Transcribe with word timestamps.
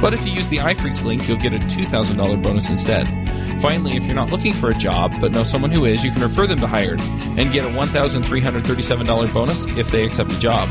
But 0.00 0.14
if 0.14 0.24
you 0.24 0.32
use 0.32 0.48
the 0.48 0.58
iPhreaks 0.58 1.04
link, 1.04 1.28
you'll 1.28 1.38
get 1.38 1.52
a 1.52 1.58
$2,000 1.58 2.42
bonus 2.42 2.70
instead. 2.70 3.08
Finally, 3.60 3.96
if 3.96 4.04
you're 4.04 4.14
not 4.14 4.30
looking 4.30 4.52
for 4.52 4.68
a 4.68 4.74
job 4.74 5.12
but 5.20 5.32
know 5.32 5.42
someone 5.42 5.70
who 5.70 5.84
is, 5.84 6.04
you 6.04 6.12
can 6.12 6.22
refer 6.22 6.46
them 6.46 6.58
to 6.60 6.66
Hired 6.66 7.00
and 7.36 7.52
get 7.52 7.64
a 7.64 7.68
$1,337 7.68 9.34
bonus 9.34 9.64
if 9.76 9.90
they 9.90 10.04
accept 10.04 10.30
a 10.30 10.38
job. 10.38 10.70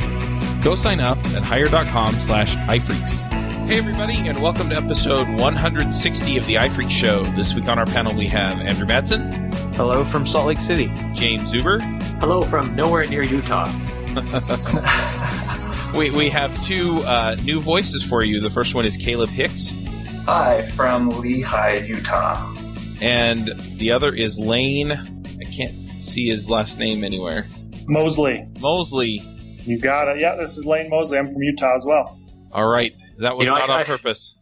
Go 0.62 0.76
sign 0.76 1.02
up 1.02 1.18
at 1.36 1.44
hire.com 1.44 2.14
slash 2.16 2.56
iPhreaks. 2.56 3.20
Hey, 3.68 3.78
everybody, 3.78 4.28
and 4.28 4.42
welcome 4.42 4.70
to 4.70 4.78
episode 4.78 5.28
160 5.42 6.38
of 6.38 6.46
the 6.46 6.56
iPhreaks 6.56 6.92
Show. 6.92 7.24
This 7.36 7.54
week 7.54 7.68
on 7.68 7.78
our 7.78 7.86
panel, 7.86 8.16
we 8.16 8.28
have 8.30 8.62
Andrew 8.62 8.88
Madsen, 8.88 9.48
Hello 9.76 10.04
from 10.04 10.26
Salt 10.26 10.48
Lake 10.48 10.58
City. 10.58 10.88
James 11.14 11.54
Zuber. 11.54 11.82
Hello 12.20 12.42
from 12.42 12.74
nowhere 12.76 13.04
near 13.04 13.22
Utah. 13.22 13.66
We, 15.96 16.12
we 16.12 16.30
have 16.30 16.64
two 16.64 16.96
uh, 17.00 17.36
new 17.44 17.60
voices 17.60 18.04
for 18.04 18.24
you. 18.24 18.40
The 18.40 18.52
first 18.52 18.76
one 18.76 18.86
is 18.86 18.96
Caleb 18.96 19.30
Hicks, 19.30 19.74
Hi 20.26 20.68
from 20.72 21.10
Lehi, 21.10 21.88
Utah. 21.88 22.54
and 23.02 23.48
the 23.80 23.92
other 23.92 24.14
is 24.14 24.38
Layne. 24.38 24.92
I 24.92 25.44
can't 25.46 26.02
see 26.04 26.28
his 26.30 26.50
last 26.52 26.78
name 26.78 27.04
anywhere. 27.04 27.48
Mosley. 27.88 28.48
Mosley. 28.60 29.24
You 29.64 29.80
got 29.80 30.08
it. 30.08 30.20
Yeah, 30.22 30.36
this 30.36 30.56
is 30.56 30.66
Layne 30.68 30.90
Mosley. 30.90 31.18
I'm 31.18 31.32
from 31.32 31.42
Utah 31.42 31.76
as 31.76 31.84
well. 31.86 32.20
All 32.52 32.68
right. 32.68 32.94
That 33.20 33.36
was 33.36 33.46
You 33.48 33.52
know, 33.54 33.58
not 33.60 33.70
I- 33.70 33.74
on 33.76 33.80
I- 33.82 33.84
purpose. 33.86 34.36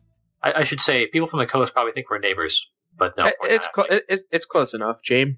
I, 0.43 0.53
I 0.59 0.63
should 0.63 0.81
say, 0.81 1.07
people 1.07 1.27
from 1.27 1.39
the 1.39 1.47
coast 1.47 1.71
probably 1.73 1.93
think 1.93 2.09
we're 2.09 2.19
neighbors, 2.19 2.69
but 2.97 3.13
no, 3.17 3.27
It- 3.27 3.35
we're 3.41 3.49
it's, 3.49 3.69
not. 3.77 3.87
cl- 3.87 4.01
it's 4.09 4.25
it's 4.31 4.45
close 4.45 4.73
enough, 4.73 5.01
James. 5.03 5.37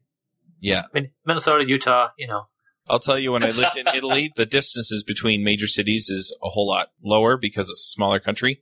Yeah. 0.60 0.82
I 0.82 1.00
mean, 1.00 1.12
Minnesota, 1.26 1.64
Utah, 1.68 2.10
you 2.18 2.28
know. 2.28 2.48
I'll 2.90 3.00
tell 3.00 3.20
you, 3.20 3.32
when 3.32 3.44
I 3.44 3.50
lived 3.50 3.78
in 3.78 3.88
Italy, 3.94 4.32
the 4.36 4.46
distances 4.46 5.04
between 5.04 5.44
major 5.44 5.68
cities 5.68 6.10
is 6.10 6.36
a 6.44 6.50
whole 6.50 6.68
lot 6.68 6.90
lower 7.04 7.38
because 7.38 7.70
it's 7.70 7.88
a 7.88 7.94
smaller 7.96 8.20
country. 8.20 8.62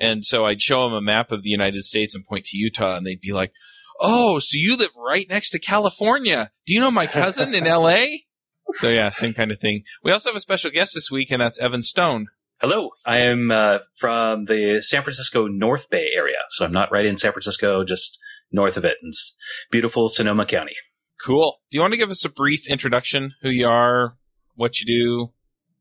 And 0.00 0.24
so 0.24 0.44
I'd 0.44 0.62
show 0.62 0.84
them 0.84 0.92
a 0.92 1.00
map 1.02 1.32
of 1.32 1.42
the 1.42 1.50
United 1.50 1.82
States 1.84 2.14
and 2.14 2.24
point 2.24 2.44
to 2.46 2.56
Utah, 2.56 2.96
and 2.96 3.06
they'd 3.06 3.20
be 3.20 3.32
like, 3.32 3.52
Oh, 4.00 4.38
so 4.38 4.50
you 4.52 4.76
live 4.76 4.90
right 4.96 5.26
next 5.28 5.50
to 5.50 5.58
California. 5.58 6.52
Do 6.66 6.74
you 6.74 6.80
know 6.80 6.90
my 6.90 7.06
cousin 7.06 7.54
in 7.54 7.64
LA? 7.64 8.04
So 8.74 8.90
yeah, 8.90 9.08
same 9.08 9.32
kind 9.32 9.50
of 9.50 9.58
thing. 9.58 9.84
We 10.04 10.12
also 10.12 10.28
have 10.28 10.36
a 10.36 10.40
special 10.40 10.70
guest 10.70 10.92
this 10.94 11.10
week, 11.10 11.30
and 11.30 11.40
that's 11.40 11.58
Evan 11.58 11.80
Stone. 11.80 12.26
Hello, 12.60 12.90
I 13.06 13.16
am 13.20 13.50
uh, 13.50 13.78
from 13.96 14.44
the 14.44 14.82
San 14.82 15.02
Francisco 15.02 15.46
North 15.46 15.88
Bay 15.88 16.10
area, 16.14 16.36
so 16.50 16.66
I'm 16.66 16.72
not 16.72 16.92
right 16.92 17.06
in 17.06 17.16
San 17.16 17.32
Francisco, 17.32 17.82
just 17.82 18.18
north 18.52 18.76
of 18.76 18.84
it, 18.84 18.98
in 19.02 19.10
beautiful 19.70 20.10
Sonoma 20.10 20.44
County. 20.44 20.74
Cool. 21.24 21.58
Do 21.70 21.76
you 21.76 21.80
want 21.80 21.92
to 21.92 21.98
give 21.98 22.10
us 22.10 22.24
a 22.24 22.28
brief 22.28 22.68
introduction? 22.68 23.34
Who 23.42 23.50
you 23.50 23.68
are, 23.68 24.16
what 24.54 24.80
you 24.80 24.86
do? 24.86 25.32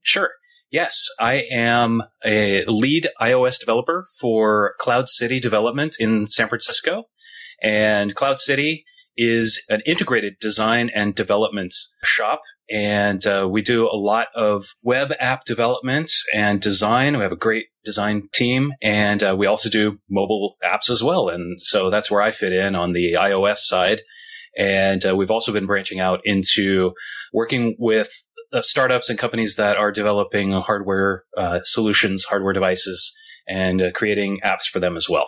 Sure. 0.02 0.32
Yes, 0.72 1.08
I 1.20 1.46
am 1.52 2.04
a 2.26 2.66
lead 2.66 3.08
iOS 3.22 3.60
developer 3.60 4.06
for 4.20 4.74
Cloud 4.80 5.08
City 5.08 5.40
Development 5.40 5.96
in 6.00 6.28
San 6.28 6.50
Francisco. 6.50 7.06
And 7.64 8.16
Cloud 8.16 8.40
City 8.40 8.84
is 9.16 9.64
an 9.70 9.82
integrated 9.86 10.36
design 10.40 10.92
and 10.94 11.16
development 11.16 11.74
shop. 12.04 12.42
And 12.70 13.26
uh, 13.26 13.48
we 13.50 13.62
do 13.62 13.88
a 13.88 13.96
lot 13.96 14.28
of 14.36 14.66
web 14.84 15.14
app 15.20 15.46
development 15.46 16.12
and 16.34 16.60
design. 16.60 17.16
We 17.16 17.24
have 17.24 17.32
a 17.32 17.38
great 17.38 17.68
design 17.86 18.28
team. 18.34 18.74
And 18.82 19.24
uh, 19.24 19.36
we 19.38 19.48
also 19.48 19.70
do 19.70 20.00
mobile 20.10 20.58
apps 20.64 20.90
as 20.90 21.02
well. 21.02 21.30
And 21.30 21.62
so 21.62 21.90
that's 21.90 22.12
where 22.12 22.22
I 22.22 22.32
fit 22.32 22.52
in 22.52 22.76
on 22.76 22.92
the 22.92 23.14
iOS 23.14 23.60
side. 23.60 24.02
And 24.58 25.06
uh, 25.06 25.16
we've 25.16 25.32
also 25.32 25.52
been 25.52 25.68
branching 25.68 26.00
out 26.00 26.22
into 26.24 26.94
working 27.32 27.76
with 27.78 28.10
uh, 28.52 28.62
startups 28.62 29.10
and 29.10 29.20
companies 29.20 29.56
that 29.56 29.78
are 29.78 29.92
developing 29.92 30.52
hardware 30.54 31.26
uh, 31.38 31.60
solutions, 31.64 32.26
hardware 32.26 32.54
devices, 32.54 33.16
and 33.48 33.82
uh, 33.82 33.92
creating 33.92 34.40
apps 34.44 34.64
for 34.72 34.80
them 34.80 34.98
as 34.98 35.10
well. 35.10 35.28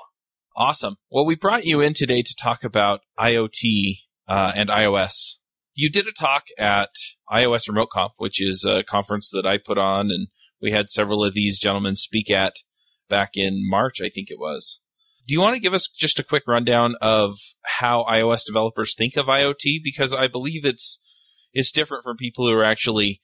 Awesome. 0.55 0.97
Well, 1.09 1.25
we 1.25 1.35
brought 1.35 1.65
you 1.65 1.79
in 1.79 1.93
today 1.93 2.21
to 2.21 2.35
talk 2.35 2.63
about 2.63 3.01
IoT 3.17 3.99
uh, 4.27 4.51
and 4.55 4.69
iOS. 4.69 5.35
You 5.73 5.89
did 5.89 6.07
a 6.07 6.11
talk 6.11 6.47
at 6.57 6.89
iOS 7.31 7.67
Remote 7.67 7.89
Conf, 7.91 8.13
which 8.17 8.41
is 8.41 8.65
a 8.65 8.83
conference 8.83 9.29
that 9.31 9.45
I 9.45 9.57
put 9.57 9.77
on, 9.77 10.11
and 10.11 10.27
we 10.61 10.71
had 10.71 10.89
several 10.89 11.23
of 11.23 11.33
these 11.33 11.59
gentlemen 11.59 11.95
speak 11.95 12.29
at 12.29 12.55
back 13.09 13.31
in 13.35 13.67
March, 13.69 14.01
I 14.01 14.09
think 14.09 14.29
it 14.29 14.37
was. 14.37 14.81
Do 15.29 15.33
you 15.33 15.41
want 15.41 15.53
to 15.53 15.59
give 15.59 15.75
us 15.75 15.87
just 15.87 16.17
a 16.17 16.23
quick 16.23 16.47
rundown 16.47 16.95
of 17.01 17.37
how 17.63 18.03
iOS 18.09 18.47
developers 18.47 18.95
think 18.95 19.15
of 19.15 19.27
IoT? 19.27 19.77
Because 19.83 20.11
I 20.11 20.27
believe 20.27 20.65
it's 20.65 20.99
it's 21.53 21.71
different 21.71 22.03
from 22.03 22.17
people 22.17 22.47
who 22.47 22.53
are 22.55 22.63
actually 22.63 23.21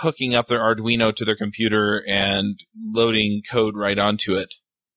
hooking 0.00 0.34
up 0.34 0.48
their 0.48 0.58
Arduino 0.58 1.14
to 1.14 1.24
their 1.24 1.36
computer 1.36 2.04
and 2.08 2.58
loading 2.76 3.42
code 3.48 3.76
right 3.76 3.96
onto 3.96 4.34
it. 4.34 4.54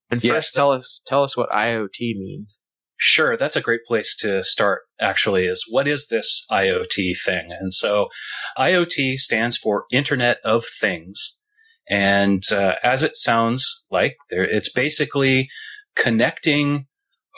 And 0.10 0.24
Yes. 0.24 0.34
first, 0.34 0.56
tell 0.56 0.72
us 0.72 1.02
tell 1.06 1.22
us 1.22 1.38
what 1.38 1.52
IoT 1.52 2.16
means. 2.16 2.60
Sure, 2.98 3.38
that's 3.38 3.56
a 3.56 3.62
great 3.62 3.86
place 3.86 4.16
to 4.22 4.44
start, 4.44 4.82
actually, 5.00 5.46
is 5.46 5.64
what 5.70 5.88
is 5.88 6.08
this 6.08 6.48
IoT 6.50 7.14
thing? 7.24 7.50
And 7.52 7.72
so 7.72 8.10
IoT 8.58 9.18
stands 9.18 9.56
for 9.56 9.86
Internet 9.92 10.40
of 10.44 10.66
Things. 10.82 11.42
And 11.88 12.42
uh, 12.52 12.76
as 12.82 13.04
it 13.04 13.16
sounds 13.18 13.86
like, 13.92 14.16
there, 14.32 14.46
it's 14.46 14.72
basically 14.72 15.50
connecting 15.96 16.88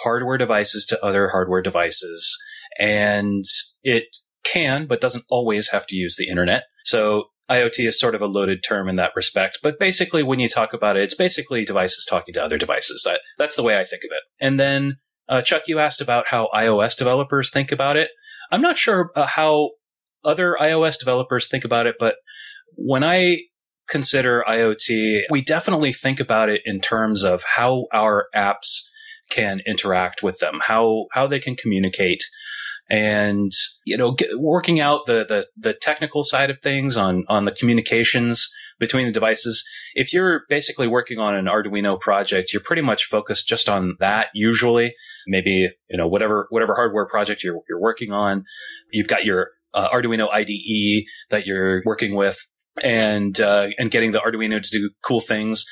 hardware 0.04 0.38
devices 0.38 0.86
to 0.88 1.04
other 1.04 1.30
hardware 1.30 1.62
devices. 1.62 2.38
And 2.80 3.46
it 3.84 4.06
can, 4.44 4.86
but 4.86 5.02
doesn't 5.02 5.26
always 5.30 5.70
have 5.70 5.88
to 5.88 5.96
use 5.96 6.16
the 6.18 6.28
internet. 6.28 6.64
So 6.84 7.26
IoT 7.50 7.88
is 7.88 8.00
sort 8.00 8.16
of 8.16 8.22
a 8.22 8.28
loaded 8.28 8.64
term 8.64 8.90
in 8.90 8.96
that 8.96 9.14
respect. 9.16 9.60
But 9.62 9.80
basically, 9.80 10.24
when 10.24 10.40
you 10.40 10.50
talk 10.50 10.74
about 10.74 10.98
it, 10.98 11.04
it's 11.04 11.16
basically 11.16 11.64
devices 11.64 12.06
talking 12.10 12.34
to 12.34 12.44
other 12.44 12.58
devices. 12.58 13.04
That, 13.06 13.22
that's 13.38 13.56
the 13.56 13.64
way 13.64 13.80
I 13.80 13.84
think 13.84 14.04
of 14.04 14.10
it. 14.12 14.24
And 14.40 14.60
then 14.60 14.98
uh, 15.30 15.42
Chuck, 15.42 15.64
you 15.68 15.80
asked 15.80 16.02
about 16.02 16.26
how 16.30 16.50
iOS 16.54 16.98
developers 16.98 17.50
think 17.50 17.72
about 17.72 17.98
it. 17.98 18.10
I'm 18.52 18.62
not 18.62 18.78
sure 18.78 19.12
uh, 19.16 19.26
how 19.26 19.72
other 20.24 20.58
iOS 20.60 21.00
developers 21.00 21.48
think 21.48 21.64
about 21.66 21.88
it, 21.88 21.96
but 22.00 22.16
when 22.76 23.04
I 23.04 23.40
consider 23.88 24.44
IoT, 24.48 25.24
we 25.30 25.42
definitely 25.42 25.94
think 25.94 26.20
about 26.20 26.50
it 26.50 26.62
in 26.66 26.80
terms 26.80 27.24
of 27.24 27.44
how 27.56 27.86
our 27.94 28.28
apps 28.36 28.90
can 29.30 29.62
interact 29.66 30.22
with 30.24 30.40
them, 30.40 30.60
how 30.64 31.08
how 31.14 31.28
they 31.28 31.40
can 31.40 31.56
communicate, 31.56 32.24
and 32.90 33.52
you 33.86 33.98
know, 33.98 34.12
get, 34.12 34.40
working 34.40 34.80
out 34.80 35.06
the, 35.08 35.26
the 35.28 35.46
the 35.58 35.74
technical 35.74 36.24
side 36.24 36.50
of 36.50 36.62
things 36.62 36.98
on 36.98 37.26
on 37.28 37.46
the 37.46 37.52
communications 37.52 38.48
between 38.80 39.06
the 39.06 39.12
devices. 39.12 39.64
If 39.94 40.14
you're 40.14 40.44
basically 40.50 40.88
working 40.88 41.20
on 41.20 41.36
an 41.36 41.46
Arduino 41.46 42.00
project, 42.00 42.52
you're 42.52 42.62
pretty 42.62 42.82
much 42.82 43.06
focused 43.06 43.48
just 43.48 43.70
on 43.70 43.96
that 44.00 44.28
usually. 44.34 44.94
Maybe, 45.28 45.70
you 45.90 45.98
know, 45.98 46.08
whatever, 46.08 46.48
whatever 46.50 46.76
hardware 46.76 47.08
project 47.08 47.44
you're, 47.44 47.62
you're 47.70 47.80
working 47.80 48.12
on, 48.12 48.44
you've 48.92 49.08
got 49.08 49.26
your 49.26 49.52
uh, 49.74 49.90
Arduino 49.90 50.30
IDE 50.32 51.06
that 51.30 51.46
you're 51.46 51.82
working 51.86 52.16
with 52.16 52.38
and, 52.84 53.40
uh, 53.40 53.68
and 53.78 53.92
getting 53.92 54.12
the 54.12 54.20
Arduino 54.20 54.62
to 54.62 54.70
do 54.72 54.90
cool 55.02 55.22
things. 55.22 55.66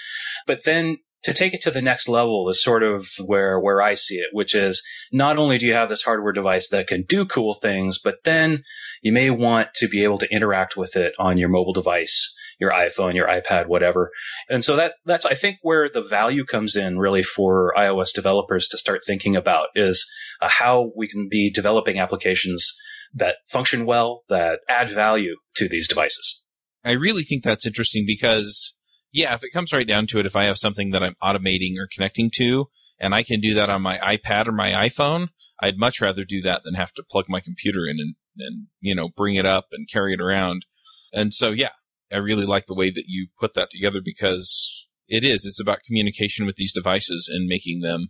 But 0.47 0.63
then 0.65 0.97
to 1.23 1.33
take 1.33 1.53
it 1.53 1.61
to 1.61 1.71
the 1.71 1.81
next 1.81 2.09
level 2.09 2.49
is 2.49 2.61
sort 2.61 2.83
of 2.83 3.07
where, 3.25 3.57
where 3.59 3.81
I 3.81 3.93
see 3.93 4.15
it, 4.15 4.27
which 4.33 4.53
is 4.53 4.83
not 5.11 5.37
only 5.37 5.57
do 5.57 5.65
you 5.65 5.73
have 5.73 5.89
this 5.89 6.03
hardware 6.03 6.33
device 6.33 6.69
that 6.69 6.87
can 6.87 7.03
do 7.03 7.25
cool 7.25 7.53
things, 7.53 7.97
but 7.97 8.17
then 8.25 8.63
you 9.01 9.13
may 9.13 9.29
want 9.29 9.69
to 9.75 9.87
be 9.87 10.03
able 10.03 10.17
to 10.17 10.33
interact 10.33 10.75
with 10.75 10.97
it 10.97 11.13
on 11.17 11.37
your 11.37 11.47
mobile 11.47 11.71
device, 11.71 12.35
your 12.59 12.71
iPhone, 12.71 13.15
your 13.15 13.27
iPad, 13.27 13.67
whatever. 13.67 14.11
And 14.49 14.65
so 14.65 14.75
that, 14.75 14.95
that's, 15.05 15.25
I 15.25 15.33
think 15.33 15.57
where 15.61 15.89
the 15.89 16.01
value 16.01 16.43
comes 16.43 16.75
in 16.75 16.99
really 16.99 17.23
for 17.23 17.73
iOS 17.77 18.13
developers 18.13 18.67
to 18.67 18.77
start 18.77 19.01
thinking 19.07 19.35
about 19.35 19.67
is 19.75 20.05
uh, 20.41 20.49
how 20.49 20.91
we 20.95 21.07
can 21.07 21.29
be 21.29 21.49
developing 21.49 21.99
applications 21.99 22.69
that 23.13 23.37
function 23.47 23.85
well, 23.85 24.23
that 24.27 24.59
add 24.67 24.89
value 24.89 25.35
to 25.55 25.69
these 25.69 25.87
devices. 25.87 26.42
I 26.85 26.91
really 26.91 27.23
think 27.23 27.43
that's 27.43 27.65
interesting 27.65 28.03
because, 28.05 28.73
yeah, 29.11 29.33
if 29.33 29.43
it 29.43 29.51
comes 29.53 29.73
right 29.73 29.87
down 29.87 30.07
to 30.07 30.19
it, 30.19 30.25
if 30.25 30.35
I 30.35 30.45
have 30.45 30.57
something 30.57 30.91
that 30.91 31.03
I'm 31.03 31.15
automating 31.23 31.77
or 31.77 31.87
connecting 31.93 32.29
to, 32.35 32.67
and 32.99 33.13
I 33.15 33.23
can 33.23 33.39
do 33.39 33.53
that 33.55 33.69
on 33.69 33.81
my 33.81 33.97
iPad 33.97 34.47
or 34.47 34.51
my 34.51 34.71
iPhone, 34.71 35.29
I'd 35.61 35.77
much 35.77 36.01
rather 36.01 36.23
do 36.25 36.41
that 36.41 36.63
than 36.63 36.73
have 36.75 36.93
to 36.93 37.03
plug 37.03 37.25
my 37.29 37.39
computer 37.39 37.85
in 37.85 37.99
and, 37.99 38.15
and 38.37 38.67
you 38.81 38.95
know, 38.95 39.09
bring 39.15 39.35
it 39.35 39.45
up 39.45 39.67
and 39.71 39.89
carry 39.91 40.13
it 40.13 40.21
around. 40.21 40.65
And 41.11 41.33
so, 41.33 41.51
yeah, 41.51 41.71
I 42.11 42.17
really 42.17 42.45
like 42.45 42.65
the 42.65 42.75
way 42.75 42.89
that 42.89 43.05
you 43.07 43.27
put 43.39 43.53
that 43.53 43.69
together 43.69 44.01
because 44.03 44.89
It 45.07 45.23
is. 45.23 45.45
It's 45.45 45.59
about 45.59 45.83
communication 45.83 46.45
with 46.45 46.55
these 46.55 46.73
devices 46.73 47.29
and 47.31 47.47
making 47.47 47.81
them 47.81 48.07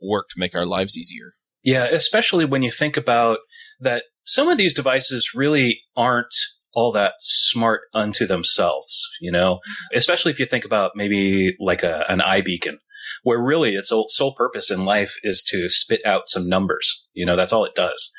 work 0.00 0.28
to 0.30 0.38
make 0.38 0.54
our 0.54 0.66
lives 0.66 0.96
easier. 0.96 1.34
Yeah, 1.62 1.84
especially 1.84 2.44
when 2.44 2.62
you 2.62 2.70
think 2.70 2.96
about 2.96 3.38
that 3.80 4.04
some 4.24 4.48
of 4.48 4.58
these 4.58 4.74
devices 4.74 5.32
really 5.34 5.80
aren't 5.96 6.34
all 6.78 6.92
that 6.92 7.14
smart 7.18 7.80
unto 7.92 8.24
themselves, 8.24 9.04
you 9.20 9.32
know, 9.32 9.54
mm-hmm. 9.54 9.96
especially 9.98 10.30
if 10.30 10.38
you 10.38 10.46
think 10.46 10.64
about 10.64 10.92
maybe 10.94 11.56
like 11.58 11.82
a, 11.82 12.04
an 12.08 12.22
beacon, 12.44 12.78
where 13.24 13.42
really 13.42 13.74
its 13.74 13.90
sole 13.90 14.34
purpose 14.36 14.70
in 14.70 14.84
life 14.84 15.16
is 15.24 15.42
to 15.42 15.68
spit 15.68 16.00
out 16.06 16.28
some 16.28 16.48
numbers. 16.48 17.08
You 17.14 17.26
know, 17.26 17.34
that's 17.34 17.52
all 17.52 17.64
it 17.64 17.74
does. 17.74 18.12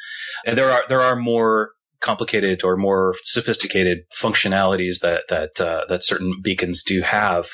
And 0.45 0.57
there 0.57 0.69
are, 0.69 0.83
there 0.89 0.99
are 0.99 1.15
more 1.15 1.71
complicated 2.01 2.63
or 2.63 2.77
more 2.77 3.15
sophisticated 3.23 3.99
functionalities 4.17 4.99
that 5.01 5.27
that 5.29 5.59
uh, 5.59 5.85
that 5.89 6.03
certain 6.03 6.39
beacons 6.41 6.83
do 6.83 7.01
have. 7.01 7.49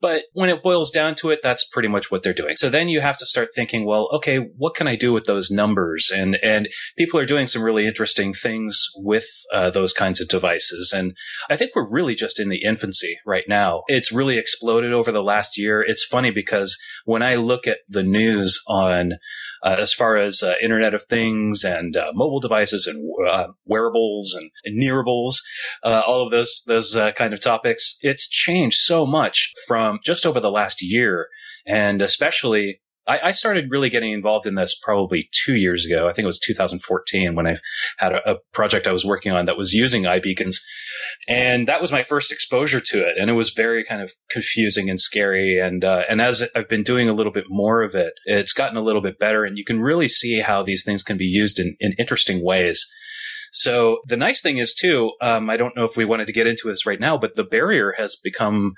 But 0.00 0.24
when 0.32 0.50
it 0.50 0.62
boils 0.62 0.90
down 0.90 1.14
to 1.16 1.30
it, 1.30 1.40
that's 1.42 1.64
pretty 1.64 1.88
much 1.88 2.10
what 2.10 2.22
they're 2.22 2.32
doing. 2.32 2.56
So 2.56 2.68
then 2.68 2.88
you 2.88 3.00
have 3.00 3.18
to 3.18 3.26
start 3.26 3.50
thinking, 3.54 3.84
well, 3.84 4.08
okay, 4.12 4.38
what 4.56 4.74
can 4.74 4.88
I 4.88 4.96
do 4.96 5.12
with 5.12 5.24
those 5.24 5.50
numbers? 5.50 6.10
And 6.14 6.36
and 6.42 6.68
people 6.96 7.18
are 7.20 7.26
doing 7.26 7.46
some 7.46 7.62
really 7.62 7.86
interesting 7.86 8.34
things 8.34 8.86
with 8.96 9.26
uh, 9.52 9.70
those 9.70 9.92
kinds 9.92 10.20
of 10.20 10.28
devices. 10.28 10.92
And 10.94 11.14
I 11.50 11.56
think 11.56 11.72
we're 11.74 11.88
really 11.88 12.14
just 12.14 12.40
in 12.40 12.48
the 12.48 12.62
infancy 12.62 13.18
right 13.26 13.44
now. 13.48 13.82
It's 13.88 14.12
really 14.12 14.38
exploded 14.38 14.92
over 14.92 15.12
the 15.12 15.22
last 15.22 15.58
year. 15.58 15.82
It's 15.82 16.04
funny 16.04 16.30
because 16.30 16.76
when 17.04 17.22
I 17.22 17.36
look 17.36 17.66
at 17.66 17.78
the 17.88 18.02
news 18.02 18.60
on 18.68 19.14
uh, 19.62 19.76
as 19.78 19.92
far 19.92 20.16
as 20.16 20.42
uh, 20.42 20.54
Internet 20.60 20.94
of 20.94 21.04
Things 21.04 21.64
and 21.64 21.96
uh, 21.96 22.12
mobile 22.14 22.40
devices 22.40 22.86
and 22.86 23.10
uh, 23.28 23.48
wearables 23.64 24.34
and, 24.34 24.50
and 24.64 24.82
nearables, 24.82 25.36
uh, 25.84 26.02
all 26.06 26.24
of 26.24 26.30
those 26.30 26.62
those 26.66 26.94
uh, 26.94 27.12
kind 27.12 27.32
of 27.32 27.40
topics. 27.40 27.96
It's 28.00 28.28
changed 28.28 28.78
so 28.78 29.06
much 29.06 29.52
from 29.66 30.00
just 30.04 30.26
over 30.26 30.40
the 30.40 30.50
last 30.50 30.82
year, 30.82 31.28
and 31.66 32.02
especially 32.02 32.81
I, 33.06 33.18
I, 33.24 33.30
started 33.32 33.70
really 33.70 33.90
getting 33.90 34.12
involved 34.12 34.46
in 34.46 34.54
this 34.54 34.78
probably 34.80 35.28
two 35.44 35.56
years 35.56 35.84
ago. 35.84 36.08
I 36.08 36.12
think 36.12 36.24
it 36.24 36.26
was 36.26 36.38
2014 36.38 37.34
when 37.34 37.46
I 37.46 37.56
had 37.98 38.12
a, 38.12 38.30
a, 38.30 38.36
project 38.52 38.86
I 38.86 38.92
was 38.92 39.04
working 39.04 39.32
on 39.32 39.44
that 39.46 39.56
was 39.56 39.72
using 39.72 40.04
iBeacons. 40.04 40.56
And 41.26 41.66
that 41.66 41.80
was 41.80 41.90
my 41.90 42.02
first 42.02 42.30
exposure 42.30 42.80
to 42.80 42.98
it. 42.98 43.18
And 43.18 43.28
it 43.28 43.34
was 43.34 43.50
very 43.50 43.84
kind 43.84 44.02
of 44.02 44.12
confusing 44.30 44.88
and 44.88 45.00
scary. 45.00 45.58
And, 45.58 45.84
uh, 45.84 46.02
and 46.08 46.20
as 46.20 46.44
I've 46.54 46.68
been 46.68 46.82
doing 46.82 47.08
a 47.08 47.12
little 47.12 47.32
bit 47.32 47.46
more 47.48 47.82
of 47.82 47.94
it, 47.94 48.12
it's 48.24 48.52
gotten 48.52 48.76
a 48.76 48.82
little 48.82 49.02
bit 49.02 49.18
better. 49.18 49.44
And 49.44 49.58
you 49.58 49.64
can 49.64 49.80
really 49.80 50.08
see 50.08 50.40
how 50.40 50.62
these 50.62 50.84
things 50.84 51.02
can 51.02 51.16
be 51.16 51.26
used 51.26 51.58
in, 51.58 51.76
in 51.80 51.94
interesting 51.98 52.44
ways. 52.44 52.86
So 53.52 53.98
the 54.06 54.16
nice 54.16 54.40
thing 54.40 54.56
is 54.56 54.74
too, 54.74 55.12
um, 55.20 55.50
I 55.50 55.56
don't 55.56 55.76
know 55.76 55.84
if 55.84 55.96
we 55.96 56.04
wanted 56.04 56.26
to 56.26 56.32
get 56.32 56.46
into 56.46 56.68
this 56.68 56.86
right 56.86 57.00
now, 57.00 57.18
but 57.18 57.36
the 57.36 57.44
barrier 57.44 57.94
has 57.98 58.16
become 58.16 58.72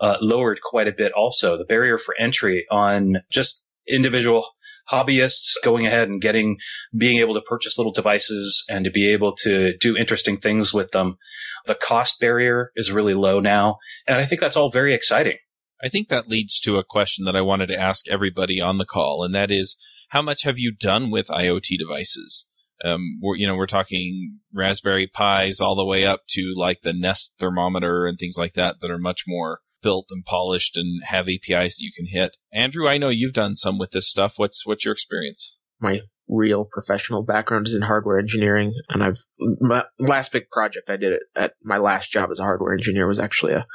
uh, 0.00 0.16
lowered 0.20 0.60
quite 0.62 0.86
a 0.86 0.92
bit 0.92 1.12
also. 1.12 1.56
The 1.56 1.64
barrier 1.64 1.98
for 1.98 2.14
entry 2.18 2.66
on 2.70 3.16
just 3.30 3.67
individual 3.88 4.46
hobbyists 4.90 5.52
going 5.62 5.86
ahead 5.86 6.08
and 6.08 6.20
getting, 6.20 6.56
being 6.96 7.18
able 7.18 7.34
to 7.34 7.42
purchase 7.42 7.76
little 7.76 7.92
devices 7.92 8.64
and 8.68 8.84
to 8.84 8.90
be 8.90 9.10
able 9.10 9.34
to 9.36 9.76
do 9.78 9.96
interesting 9.96 10.36
things 10.36 10.72
with 10.72 10.92
them. 10.92 11.18
The 11.66 11.74
cost 11.74 12.18
barrier 12.20 12.72
is 12.74 12.90
really 12.90 13.14
low 13.14 13.40
now. 13.40 13.78
And 14.06 14.18
I 14.18 14.24
think 14.24 14.40
that's 14.40 14.56
all 14.56 14.70
very 14.70 14.94
exciting. 14.94 15.36
I 15.82 15.88
think 15.88 16.08
that 16.08 16.28
leads 16.28 16.58
to 16.60 16.76
a 16.76 16.84
question 16.84 17.24
that 17.26 17.36
I 17.36 17.40
wanted 17.40 17.66
to 17.66 17.78
ask 17.78 18.08
everybody 18.08 18.60
on 18.60 18.78
the 18.78 18.84
call, 18.84 19.22
and 19.22 19.32
that 19.34 19.50
is, 19.50 19.76
how 20.08 20.22
much 20.22 20.42
have 20.42 20.58
you 20.58 20.72
done 20.74 21.10
with 21.10 21.28
IoT 21.28 21.78
devices? 21.78 22.46
Um, 22.84 23.20
we're, 23.22 23.36
you 23.36 23.46
know, 23.46 23.54
we're 23.54 23.66
talking 23.66 24.38
Raspberry 24.52 25.06
Pis 25.06 25.60
all 25.60 25.76
the 25.76 25.84
way 25.84 26.04
up 26.04 26.22
to 26.30 26.52
like 26.56 26.82
the 26.82 26.92
Nest 26.92 27.34
thermometer 27.38 28.06
and 28.06 28.18
things 28.18 28.36
like 28.36 28.54
that 28.54 28.80
that 28.80 28.90
are 28.90 28.98
much 28.98 29.24
more 29.26 29.60
built 29.82 30.06
and 30.10 30.24
polished 30.24 30.76
and 30.76 31.02
have 31.04 31.28
APIs 31.28 31.76
that 31.76 31.82
you 31.82 31.92
can 31.96 32.06
hit. 32.06 32.36
Andrew, 32.52 32.88
I 32.88 32.98
know 32.98 33.08
you've 33.08 33.32
done 33.32 33.56
some 33.56 33.78
with 33.78 33.90
this 33.90 34.08
stuff. 34.08 34.34
What's 34.36 34.66
what's 34.66 34.84
your 34.84 34.92
experience? 34.92 35.56
My 35.80 36.00
real 36.28 36.68
professional 36.70 37.22
background 37.22 37.66
is 37.66 37.74
in 37.74 37.82
hardware 37.82 38.18
engineering, 38.18 38.74
and 38.90 39.02
I've 39.02 39.18
my 39.60 39.84
last 39.98 40.32
big 40.32 40.50
project 40.50 40.90
I 40.90 40.96
did 40.96 41.12
it 41.12 41.22
at 41.36 41.52
my 41.62 41.78
last 41.78 42.12
job 42.12 42.30
as 42.30 42.40
a 42.40 42.44
hardware 42.44 42.72
engineer 42.72 43.06
was 43.06 43.18
actually 43.18 43.54
a, 43.54 43.66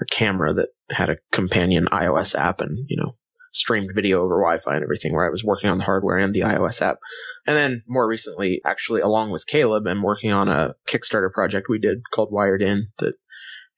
a 0.00 0.04
camera 0.10 0.52
that 0.54 0.68
had 0.90 1.10
a 1.10 1.18
companion 1.32 1.86
iOS 1.86 2.38
app 2.38 2.60
and 2.60 2.86
you 2.88 2.96
know 2.96 3.16
streamed 3.52 3.90
video 3.94 4.22
over 4.22 4.36
Wi-Fi 4.36 4.74
and 4.74 4.82
everything. 4.82 5.12
Where 5.12 5.26
I 5.26 5.30
was 5.30 5.44
working 5.44 5.70
on 5.70 5.78
the 5.78 5.84
hardware 5.84 6.16
and 6.16 6.32
the 6.34 6.40
iOS 6.40 6.80
app, 6.82 6.98
and 7.46 7.56
then 7.56 7.82
more 7.86 8.08
recently, 8.08 8.60
actually 8.64 9.00
along 9.00 9.30
with 9.30 9.46
Caleb, 9.46 9.86
I'm 9.86 10.02
working 10.02 10.32
on 10.32 10.48
a 10.48 10.74
Kickstarter 10.88 11.30
project 11.32 11.66
we 11.68 11.78
did 11.78 11.98
called 12.12 12.32
Wired 12.32 12.62
In 12.62 12.88
that 12.98 13.14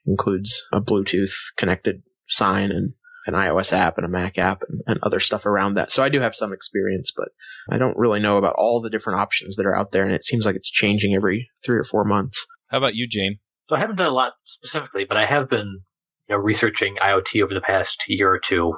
includes 0.07 0.63
a 0.73 0.81
Bluetooth 0.81 1.35
connected 1.57 2.03
sign 2.29 2.71
and 2.71 2.95
an 3.27 3.35
iOS 3.35 3.73
app 3.73 3.97
and 3.99 4.05
a 4.05 4.09
Mac 4.09 4.37
app 4.37 4.63
and, 4.69 4.81
and, 4.87 4.99
other 5.03 5.21
stuff 5.21 5.47
around 5.47 5.75
that. 5.75 5.93
So 5.93 6.03
I 6.03 6.09
do 6.09 6.21
have 6.21 6.35
some 6.35 6.53
experience, 6.53 7.13
but 7.17 7.29
I 7.71 7.79
don't 7.79 7.97
really 7.97 8.19
know 8.19 8.37
about 8.37 8.57
all 8.59 8.81
the 8.81 8.91
different 8.91 9.21
options 9.21 9.57
that 9.57 9.67
are 9.67 9.77
out 9.77 9.93
there. 9.93 10.03
And 10.03 10.13
it 10.13 10.25
seems 10.25 10.45
like 10.45 10.57
it's 10.57 10.71
changing 10.71 11.15
every 11.15 11.49
three 11.65 11.79
or 11.79 11.85
four 11.85 12.05
months. 12.05 12.45
How 12.71 12.79
about 12.79 12.97
you, 12.97 13.07
Jane? 13.09 13.39
So 13.69 13.77
I 13.77 13.81
haven't 13.81 13.97
done 13.97 14.07
a 14.07 14.15
lot 14.15 14.33
specifically, 14.59 15.05
but 15.09 15.17
I 15.17 15.27
have 15.27 15.49
been 15.49 15.83
you 16.29 16.37
know, 16.37 16.43
researching 16.43 16.97
IoT 17.03 17.43
over 17.45 17.55
the 17.55 17.61
past 17.61 17.91
year 18.09 18.29
or 18.29 18.41
two. 18.49 18.75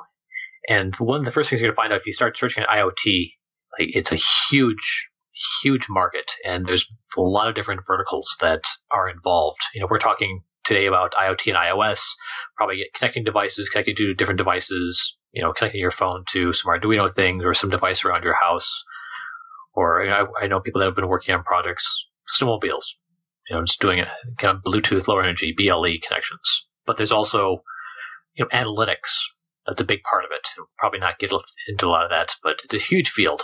And 0.68 0.94
one 0.98 1.20
of 1.20 1.24
the 1.24 1.32
first 1.32 1.50
things 1.50 1.60
you're 1.60 1.68
going 1.68 1.76
to 1.76 1.80
find 1.80 1.92
out 1.92 2.00
if 2.00 2.06
you 2.06 2.14
start 2.14 2.36
searching 2.38 2.62
at 2.62 2.68
IoT, 2.68 3.32
like 3.78 3.90
it's 3.92 4.12
a 4.12 4.20
huge, 4.50 5.06
huge 5.62 5.86
market, 5.88 6.24
and 6.44 6.66
there's 6.66 6.86
a 7.16 7.20
lot 7.20 7.48
of 7.48 7.54
different 7.54 7.82
verticals 7.86 8.28
that 8.40 8.62
are 8.90 9.08
involved. 9.08 9.60
You 9.74 9.80
know, 9.80 9.88
we're 9.90 9.98
talking 9.98 10.42
today 10.64 10.86
about 10.86 11.12
IoT 11.12 11.48
and 11.48 11.56
iOS, 11.56 12.00
probably 12.56 12.84
connecting 12.94 13.24
devices, 13.24 13.68
connecting 13.68 13.96
to 13.96 14.14
different 14.14 14.38
devices, 14.38 15.16
you 15.32 15.42
know, 15.42 15.52
connecting 15.52 15.80
your 15.80 15.90
phone 15.90 16.24
to 16.30 16.52
some 16.52 16.72
Arduino 16.72 17.12
things 17.12 17.44
or 17.44 17.54
some 17.54 17.70
device 17.70 18.04
around 18.04 18.24
your 18.24 18.36
house. 18.42 18.84
Or 19.74 20.02
you 20.02 20.10
know, 20.10 20.26
I, 20.40 20.44
I 20.44 20.46
know 20.46 20.60
people 20.60 20.80
that 20.80 20.86
have 20.86 20.96
been 20.96 21.08
working 21.08 21.34
on 21.34 21.42
projects, 21.42 22.06
snowmobiles, 22.40 22.86
you 23.48 23.56
know, 23.56 23.64
just 23.64 23.80
doing 23.80 24.00
a 24.00 24.06
kind 24.38 24.56
of 24.56 24.62
Bluetooth 24.62 25.08
low 25.08 25.18
energy 25.18 25.54
BLE 25.56 25.98
connections. 26.06 26.66
But 26.86 26.96
there's 26.96 27.12
also, 27.12 27.62
you 28.34 28.44
know, 28.44 28.48
analytics. 28.56 29.10
That's 29.66 29.80
a 29.80 29.84
big 29.84 30.02
part 30.02 30.24
of 30.24 30.30
it. 30.30 30.46
probably 30.78 30.98
not 30.98 31.18
get 31.18 31.32
into 31.68 31.86
a 31.86 31.88
lot 31.88 32.04
of 32.04 32.10
that, 32.10 32.32
but 32.42 32.56
it's 32.64 32.74
a 32.74 32.86
huge 32.86 33.08
field. 33.08 33.42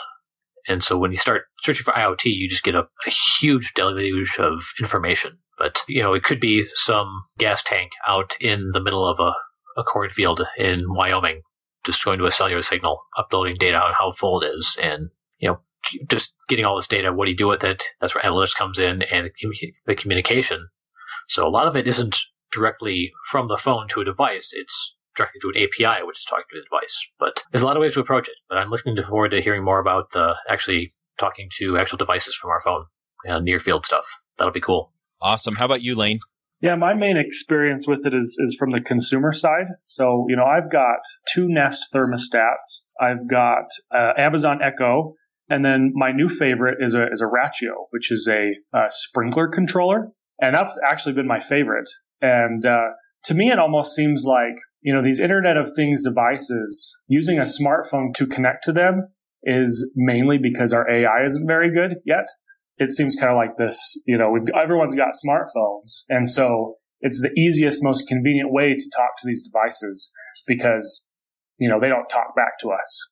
And 0.68 0.82
so 0.82 0.98
when 0.98 1.10
you 1.10 1.16
start 1.16 1.44
searching 1.62 1.84
for 1.84 1.94
IoT, 1.94 2.26
you 2.26 2.48
just 2.48 2.62
get 2.62 2.74
a, 2.74 2.86
a 3.06 3.10
huge 3.40 3.72
deluge 3.74 4.38
of 4.38 4.72
information 4.78 5.38
but, 5.60 5.82
you 5.86 6.02
know, 6.02 6.14
it 6.14 6.24
could 6.24 6.40
be 6.40 6.64
some 6.74 7.24
gas 7.38 7.62
tank 7.62 7.90
out 8.08 8.34
in 8.40 8.70
the 8.72 8.80
middle 8.80 9.06
of 9.06 9.20
a, 9.20 9.34
a 9.78 9.84
cornfield 9.84 10.40
in 10.56 10.84
Wyoming, 10.88 11.42
just 11.84 12.02
going 12.02 12.18
to 12.18 12.24
a 12.24 12.32
cellular 12.32 12.62
signal, 12.62 13.02
uploading 13.18 13.56
data 13.58 13.76
on 13.76 13.92
how 13.92 14.12
full 14.12 14.40
it 14.40 14.46
is, 14.46 14.78
and, 14.82 15.10
you 15.38 15.48
know, 15.48 15.60
just 16.08 16.32
getting 16.48 16.64
all 16.64 16.76
this 16.76 16.86
data. 16.86 17.12
What 17.12 17.26
do 17.26 17.30
you 17.30 17.36
do 17.36 17.46
with 17.46 17.62
it? 17.62 17.84
That's 18.00 18.14
where 18.14 18.24
analytics 18.24 18.56
comes 18.56 18.78
in 18.78 19.02
and 19.02 19.30
the 19.86 19.94
communication. 19.94 20.68
So 21.28 21.46
a 21.46 21.50
lot 21.50 21.66
of 21.66 21.76
it 21.76 21.86
isn't 21.86 22.16
directly 22.50 23.12
from 23.30 23.48
the 23.48 23.58
phone 23.58 23.86
to 23.88 24.00
a 24.00 24.04
device. 24.04 24.52
It's 24.54 24.96
directly 25.14 25.40
to 25.40 25.52
an 25.54 25.62
API, 25.62 26.04
which 26.04 26.20
is 26.20 26.24
talking 26.24 26.44
to 26.52 26.58
the 26.58 26.64
device. 26.64 27.06
But 27.18 27.44
there's 27.52 27.62
a 27.62 27.66
lot 27.66 27.76
of 27.76 27.82
ways 27.82 27.94
to 27.94 28.00
approach 28.00 28.28
it. 28.28 28.36
But 28.48 28.58
I'm 28.58 28.70
looking 28.70 28.96
forward 29.06 29.30
to 29.32 29.42
hearing 29.42 29.62
more 29.62 29.78
about 29.78 30.12
the 30.12 30.36
actually 30.48 30.94
talking 31.18 31.50
to 31.58 31.76
actual 31.76 31.98
devices 31.98 32.34
from 32.34 32.50
our 32.50 32.60
phone, 32.60 32.86
and 33.24 33.44
near 33.44 33.60
field 33.60 33.84
stuff. 33.84 34.06
That'll 34.38 34.52
be 34.52 34.60
cool. 34.60 34.92
Awesome. 35.22 35.56
How 35.56 35.66
about 35.66 35.82
you, 35.82 35.94
Layne? 35.94 36.20
Yeah, 36.60 36.76
my 36.76 36.94
main 36.94 37.16
experience 37.16 37.86
with 37.86 38.00
it 38.04 38.12
is, 38.12 38.28
is 38.38 38.56
from 38.58 38.70
the 38.72 38.80
consumer 38.80 39.32
side. 39.38 39.66
So, 39.96 40.26
you 40.28 40.36
know, 40.36 40.44
I've 40.44 40.70
got 40.70 40.96
two 41.34 41.46
Nest 41.48 41.78
thermostats. 41.94 42.56
I've 43.00 43.28
got 43.28 43.64
uh, 43.94 44.12
Amazon 44.18 44.60
Echo, 44.62 45.14
and 45.48 45.64
then 45.64 45.92
my 45.94 46.12
new 46.12 46.28
favorite 46.28 46.78
is 46.80 46.94
a 46.94 47.06
is 47.10 47.22
a 47.22 47.24
Rachio, 47.24 47.86
which 47.90 48.12
is 48.12 48.28
a, 48.30 48.50
a 48.76 48.88
sprinkler 48.90 49.48
controller, 49.48 50.08
and 50.38 50.54
that's 50.54 50.78
actually 50.86 51.14
been 51.14 51.26
my 51.26 51.40
favorite. 51.40 51.88
And 52.20 52.66
uh, 52.66 52.88
to 53.24 53.34
me, 53.34 53.50
it 53.50 53.58
almost 53.58 53.94
seems 53.94 54.24
like 54.26 54.56
you 54.82 54.92
know 54.92 55.02
these 55.02 55.18
Internet 55.18 55.56
of 55.56 55.70
Things 55.74 56.02
devices 56.02 56.98
using 57.08 57.38
a 57.38 57.42
smartphone 57.42 58.12
to 58.14 58.26
connect 58.26 58.64
to 58.64 58.72
them 58.72 59.08
is 59.42 59.94
mainly 59.96 60.36
because 60.36 60.74
our 60.74 60.88
AI 60.90 61.24
isn't 61.24 61.46
very 61.46 61.72
good 61.72 61.96
yet 62.04 62.26
it 62.80 62.90
seems 62.90 63.14
kind 63.14 63.30
of 63.30 63.36
like 63.36 63.58
this, 63.58 64.02
you 64.06 64.16
know, 64.16 64.34
everyone's 64.60 64.94
got 64.94 65.08
smartphones. 65.14 66.04
And 66.08 66.28
so 66.28 66.76
it's 67.02 67.20
the 67.20 67.30
easiest, 67.38 67.84
most 67.84 68.08
convenient 68.08 68.50
way 68.50 68.74
to 68.74 68.90
talk 68.96 69.10
to 69.18 69.26
these 69.26 69.46
devices 69.46 70.10
because, 70.46 71.06
you 71.58 71.68
know, 71.68 71.78
they 71.78 71.90
don't 71.90 72.08
talk 72.08 72.34
back 72.34 72.58
to 72.60 72.70
us. 72.70 73.10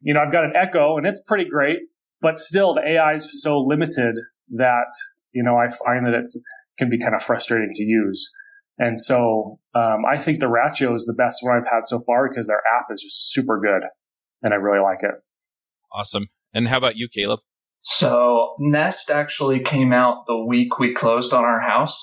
You 0.00 0.14
know, 0.14 0.20
I've 0.20 0.32
got 0.32 0.44
an 0.44 0.54
Echo 0.56 0.96
and 0.96 1.06
it's 1.06 1.20
pretty 1.26 1.44
great, 1.44 1.80
but 2.22 2.38
still 2.38 2.72
the 2.72 2.80
AI 2.80 3.12
is 3.12 3.28
so 3.42 3.60
limited 3.60 4.16
that, 4.56 4.88
you 5.32 5.42
know, 5.42 5.56
I 5.56 5.68
find 5.68 6.06
that 6.06 6.14
it 6.14 6.30
can 6.78 6.88
be 6.88 6.98
kind 6.98 7.14
of 7.14 7.22
frustrating 7.22 7.72
to 7.74 7.82
use. 7.82 8.26
And 8.78 8.98
so 8.98 9.60
um, 9.74 10.06
I 10.10 10.16
think 10.16 10.40
the 10.40 10.46
Rachio 10.46 10.94
is 10.94 11.04
the 11.04 11.12
best 11.12 11.40
one 11.42 11.58
I've 11.58 11.70
had 11.70 11.82
so 11.84 12.00
far 12.06 12.26
because 12.26 12.46
their 12.46 12.62
app 12.74 12.86
is 12.90 13.02
just 13.02 13.30
super 13.32 13.60
good 13.60 13.82
and 14.42 14.54
I 14.54 14.56
really 14.56 14.82
like 14.82 15.02
it. 15.02 15.14
Awesome. 15.92 16.28
And 16.54 16.68
how 16.68 16.78
about 16.78 16.96
you, 16.96 17.06
Caleb? 17.06 17.40
So 17.82 18.54
Nest 18.58 19.10
actually 19.10 19.60
came 19.60 19.92
out 19.92 20.26
the 20.26 20.44
week 20.44 20.78
we 20.78 20.92
closed 20.92 21.32
on 21.32 21.44
our 21.44 21.60
house. 21.60 22.02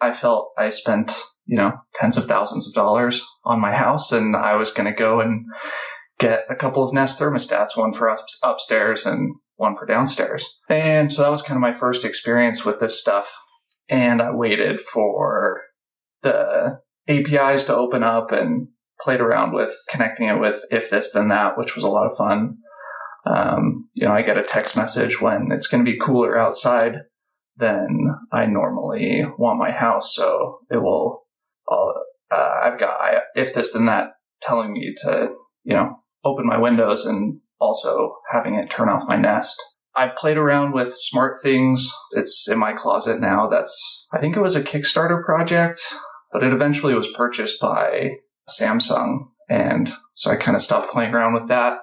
I 0.00 0.12
felt 0.12 0.50
I 0.58 0.70
spent, 0.70 1.12
you 1.46 1.56
know, 1.56 1.72
tens 1.94 2.16
of 2.16 2.26
thousands 2.26 2.66
of 2.66 2.74
dollars 2.74 3.24
on 3.44 3.60
my 3.60 3.72
house 3.72 4.10
and 4.10 4.34
I 4.34 4.56
was 4.56 4.72
going 4.72 4.92
to 4.92 4.98
go 4.98 5.20
and 5.20 5.46
get 6.18 6.44
a 6.50 6.56
couple 6.56 6.82
of 6.82 6.92
Nest 6.92 7.20
thermostats, 7.20 7.76
one 7.76 7.92
for 7.92 8.10
up- 8.10 8.26
upstairs 8.42 9.06
and 9.06 9.34
one 9.56 9.76
for 9.76 9.86
downstairs. 9.86 10.44
And 10.68 11.10
so 11.12 11.22
that 11.22 11.30
was 11.30 11.42
kind 11.42 11.56
of 11.56 11.60
my 11.62 11.72
first 11.72 12.04
experience 12.04 12.64
with 12.64 12.80
this 12.80 13.00
stuff. 13.00 13.32
And 13.88 14.20
I 14.20 14.32
waited 14.32 14.80
for 14.80 15.60
the 16.22 16.80
APIs 17.08 17.64
to 17.64 17.74
open 17.74 18.02
up 18.02 18.32
and 18.32 18.68
played 19.00 19.20
around 19.20 19.52
with 19.52 19.74
connecting 19.90 20.28
it 20.28 20.40
with 20.40 20.64
if 20.70 20.90
this 20.90 21.12
then 21.12 21.28
that, 21.28 21.58
which 21.58 21.74
was 21.74 21.84
a 21.84 21.88
lot 21.88 22.10
of 22.10 22.16
fun. 22.16 22.58
Um, 23.24 23.88
you 23.94 24.06
know, 24.06 24.12
I 24.12 24.22
get 24.22 24.38
a 24.38 24.42
text 24.42 24.76
message 24.76 25.20
when 25.20 25.50
it's 25.52 25.68
going 25.68 25.84
to 25.84 25.90
be 25.90 25.98
cooler 25.98 26.36
outside 26.36 27.02
than 27.56 27.88
I 28.32 28.46
normally 28.46 29.24
want 29.38 29.58
my 29.58 29.70
house. 29.70 30.14
So 30.14 30.58
it 30.70 30.78
will, 30.78 31.22
uh, 31.70 31.92
I've 32.62 32.78
got 32.78 33.00
I, 33.00 33.20
if 33.34 33.54
this 33.54 33.72
then 33.72 33.86
that 33.86 34.14
telling 34.40 34.72
me 34.72 34.94
to, 35.02 35.28
you 35.64 35.74
know, 35.74 35.96
open 36.24 36.46
my 36.46 36.58
windows 36.58 37.04
and 37.06 37.40
also 37.60 38.16
having 38.30 38.54
it 38.56 38.70
turn 38.70 38.88
off 38.88 39.08
my 39.08 39.16
nest. 39.16 39.62
I've 39.94 40.16
played 40.16 40.38
around 40.38 40.72
with 40.72 40.98
SmartThings. 41.14 41.86
It's 42.12 42.48
in 42.48 42.58
my 42.58 42.72
closet 42.72 43.20
now. 43.20 43.48
That's, 43.48 44.08
I 44.12 44.20
think 44.20 44.36
it 44.36 44.40
was 44.40 44.56
a 44.56 44.62
Kickstarter 44.62 45.22
project, 45.24 45.82
but 46.32 46.42
it 46.42 46.52
eventually 46.52 46.94
was 46.94 47.08
purchased 47.14 47.60
by 47.60 48.12
Samsung. 48.48 49.28
And 49.50 49.92
so 50.14 50.30
I 50.30 50.36
kind 50.36 50.56
of 50.56 50.62
stopped 50.62 50.90
playing 50.90 51.14
around 51.14 51.34
with 51.34 51.48
that. 51.48 51.78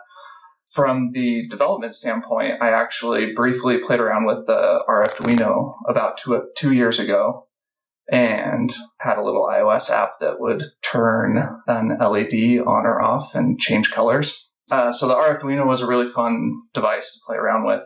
From 0.72 1.12
the 1.14 1.48
development 1.48 1.96
standpoint, 1.96 2.62
I 2.62 2.70
actually 2.70 3.34
briefly 3.34 3.80
played 3.80 4.00
around 4.00 4.26
with 4.26 4.46
the 4.46 4.80
Arduino 4.88 5.74
about 5.88 6.18
two, 6.18 6.44
two 6.56 6.74
years 6.74 7.00
ago 7.00 7.48
and 8.12 8.74
had 9.00 9.18
a 9.18 9.24
little 9.24 9.48
iOS 9.52 9.90
app 9.90 10.20
that 10.20 10.40
would 10.40 10.64
turn 10.82 11.38
an 11.68 11.98
LED 12.00 12.60
on 12.66 12.86
or 12.86 13.02
off 13.02 13.36
and 13.36 13.60
change 13.60 13.92
colors. 13.92 14.48
Uh, 14.72 14.92
so 14.92 15.08
the 15.08 15.16
Arduino 15.16 15.66
was 15.66 15.82
a 15.82 15.88
really 15.88 16.08
fun 16.08 16.62
device 16.74 17.14
to 17.14 17.20
play 17.26 17.38
around 17.38 17.66
with. 17.66 17.84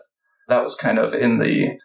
That 0.50 0.63
was 0.63 0.75
kind 0.75 1.00
of 1.00 1.13
in 1.13 1.40
the 1.40 1.78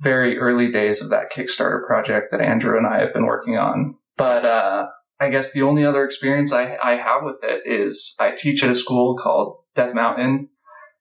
very 0.00 0.38
early 0.38 0.70
days 0.70 1.02
of 1.02 1.10
that 1.10 1.30
Kickstarter 1.32 1.86
project 1.86 2.28
that 2.32 2.40
Andrew 2.40 2.76
and 2.76 2.86
I 2.86 3.00
have 3.00 3.12
been 3.12 3.26
working 3.26 3.56
on. 3.56 3.96
But 4.16 4.44
uh, 4.44 4.86
I 5.20 5.28
guess 5.30 5.52
the 5.52 5.62
only 5.62 5.84
other 5.84 6.04
experience 6.04 6.52
I, 6.52 6.76
I 6.82 6.96
have 6.96 7.22
with 7.22 7.36
it 7.42 7.62
is 7.64 8.14
I 8.18 8.32
teach 8.32 8.64
at 8.64 8.70
a 8.70 8.74
school 8.74 9.16
called 9.16 9.58
Dev 9.74 9.94
Mountain, 9.94 10.48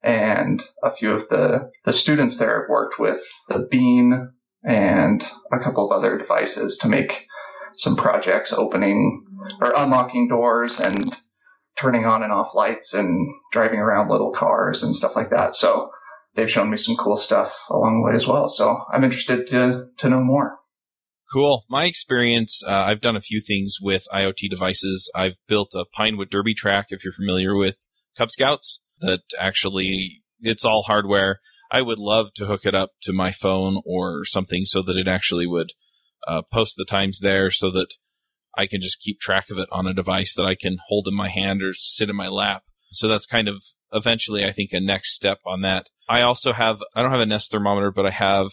and 0.01 0.63
a 0.83 0.89
few 0.89 1.11
of 1.11 1.27
the, 1.29 1.71
the 1.85 1.93
students 1.93 2.38
there 2.38 2.61
have 2.61 2.69
worked 2.69 2.99
with 2.99 3.21
the 3.47 3.67
Bean 3.69 4.31
and 4.63 5.27
a 5.51 5.59
couple 5.59 5.89
of 5.89 5.97
other 5.97 6.17
devices 6.17 6.77
to 6.77 6.88
make 6.88 7.25
some 7.75 7.95
projects 7.95 8.51
opening 8.51 9.25
or 9.61 9.73
unlocking 9.75 10.27
doors 10.27 10.79
and 10.79 11.19
turning 11.77 12.05
on 12.05 12.23
and 12.23 12.31
off 12.31 12.55
lights 12.55 12.93
and 12.93 13.27
driving 13.51 13.79
around 13.79 14.09
little 14.09 14.31
cars 14.31 14.83
and 14.83 14.93
stuff 14.93 15.15
like 15.15 15.29
that. 15.29 15.55
So 15.55 15.89
they've 16.35 16.51
shown 16.51 16.69
me 16.69 16.77
some 16.77 16.97
cool 16.97 17.17
stuff 17.17 17.57
along 17.69 18.01
the 18.01 18.09
way 18.09 18.15
as 18.15 18.27
well. 18.27 18.47
So 18.49 18.83
I'm 18.91 19.03
interested 19.03 19.47
to 19.47 19.88
to 19.97 20.09
know 20.09 20.21
more. 20.21 20.57
Cool. 21.31 21.63
My 21.69 21.85
experience, 21.85 22.63
uh, 22.65 22.71
I've 22.71 23.01
done 23.01 23.15
a 23.15 23.21
few 23.21 23.39
things 23.39 23.77
with 23.79 24.07
IoT 24.11 24.49
devices. 24.49 25.11
I've 25.13 25.35
built 25.47 25.75
a 25.75 25.85
Pinewood 25.85 26.31
Derby 26.31 26.55
track, 26.55 26.88
if 26.89 27.03
you're 27.03 27.13
familiar 27.13 27.55
with 27.55 27.77
Cub 28.19 28.29
Scouts, 28.29 28.81
that 28.99 29.21
actually, 29.39 30.23
it's 30.41 30.65
all 30.65 30.83
hardware. 30.83 31.39
I 31.71 31.81
would 31.81 31.99
love 31.99 32.33
to 32.35 32.47
hook 32.47 32.65
it 32.65 32.75
up 32.75 32.91
to 33.03 33.13
my 33.13 33.31
phone 33.31 33.81
or 33.85 34.25
something 34.25 34.65
so 34.65 34.81
that 34.81 34.97
it 34.97 35.07
actually 35.07 35.47
would 35.47 35.71
uh, 36.27 36.41
post 36.51 36.75
the 36.77 36.83
times 36.83 37.19
there 37.19 37.49
so 37.49 37.71
that 37.71 37.95
I 38.57 38.67
can 38.67 38.81
just 38.81 38.99
keep 38.99 39.21
track 39.21 39.49
of 39.49 39.57
it 39.57 39.69
on 39.71 39.88
a 39.88 39.93
device 39.93 40.35
that 40.35 40.43
I 40.43 40.55
can 40.55 40.79
hold 40.88 41.07
in 41.07 41.15
my 41.15 41.29
hand 41.29 41.63
or 41.63 41.73
sit 41.73 42.09
in 42.09 42.15
my 42.17 42.27
lap. 42.27 42.63
So 42.91 43.07
that's 43.07 43.25
kind 43.25 43.47
of 43.47 43.63
eventually, 43.93 44.43
I 44.43 44.51
think, 44.51 44.73
a 44.73 44.81
next 44.81 45.13
step 45.13 45.39
on 45.45 45.61
that. 45.61 45.89
I 46.09 46.21
also 46.21 46.51
have, 46.51 46.83
I 46.93 47.01
don't 47.01 47.11
have 47.11 47.21
a 47.21 47.25
Nest 47.25 47.51
thermometer, 47.51 47.91
but 47.91 48.05
I 48.05 48.11
have 48.11 48.47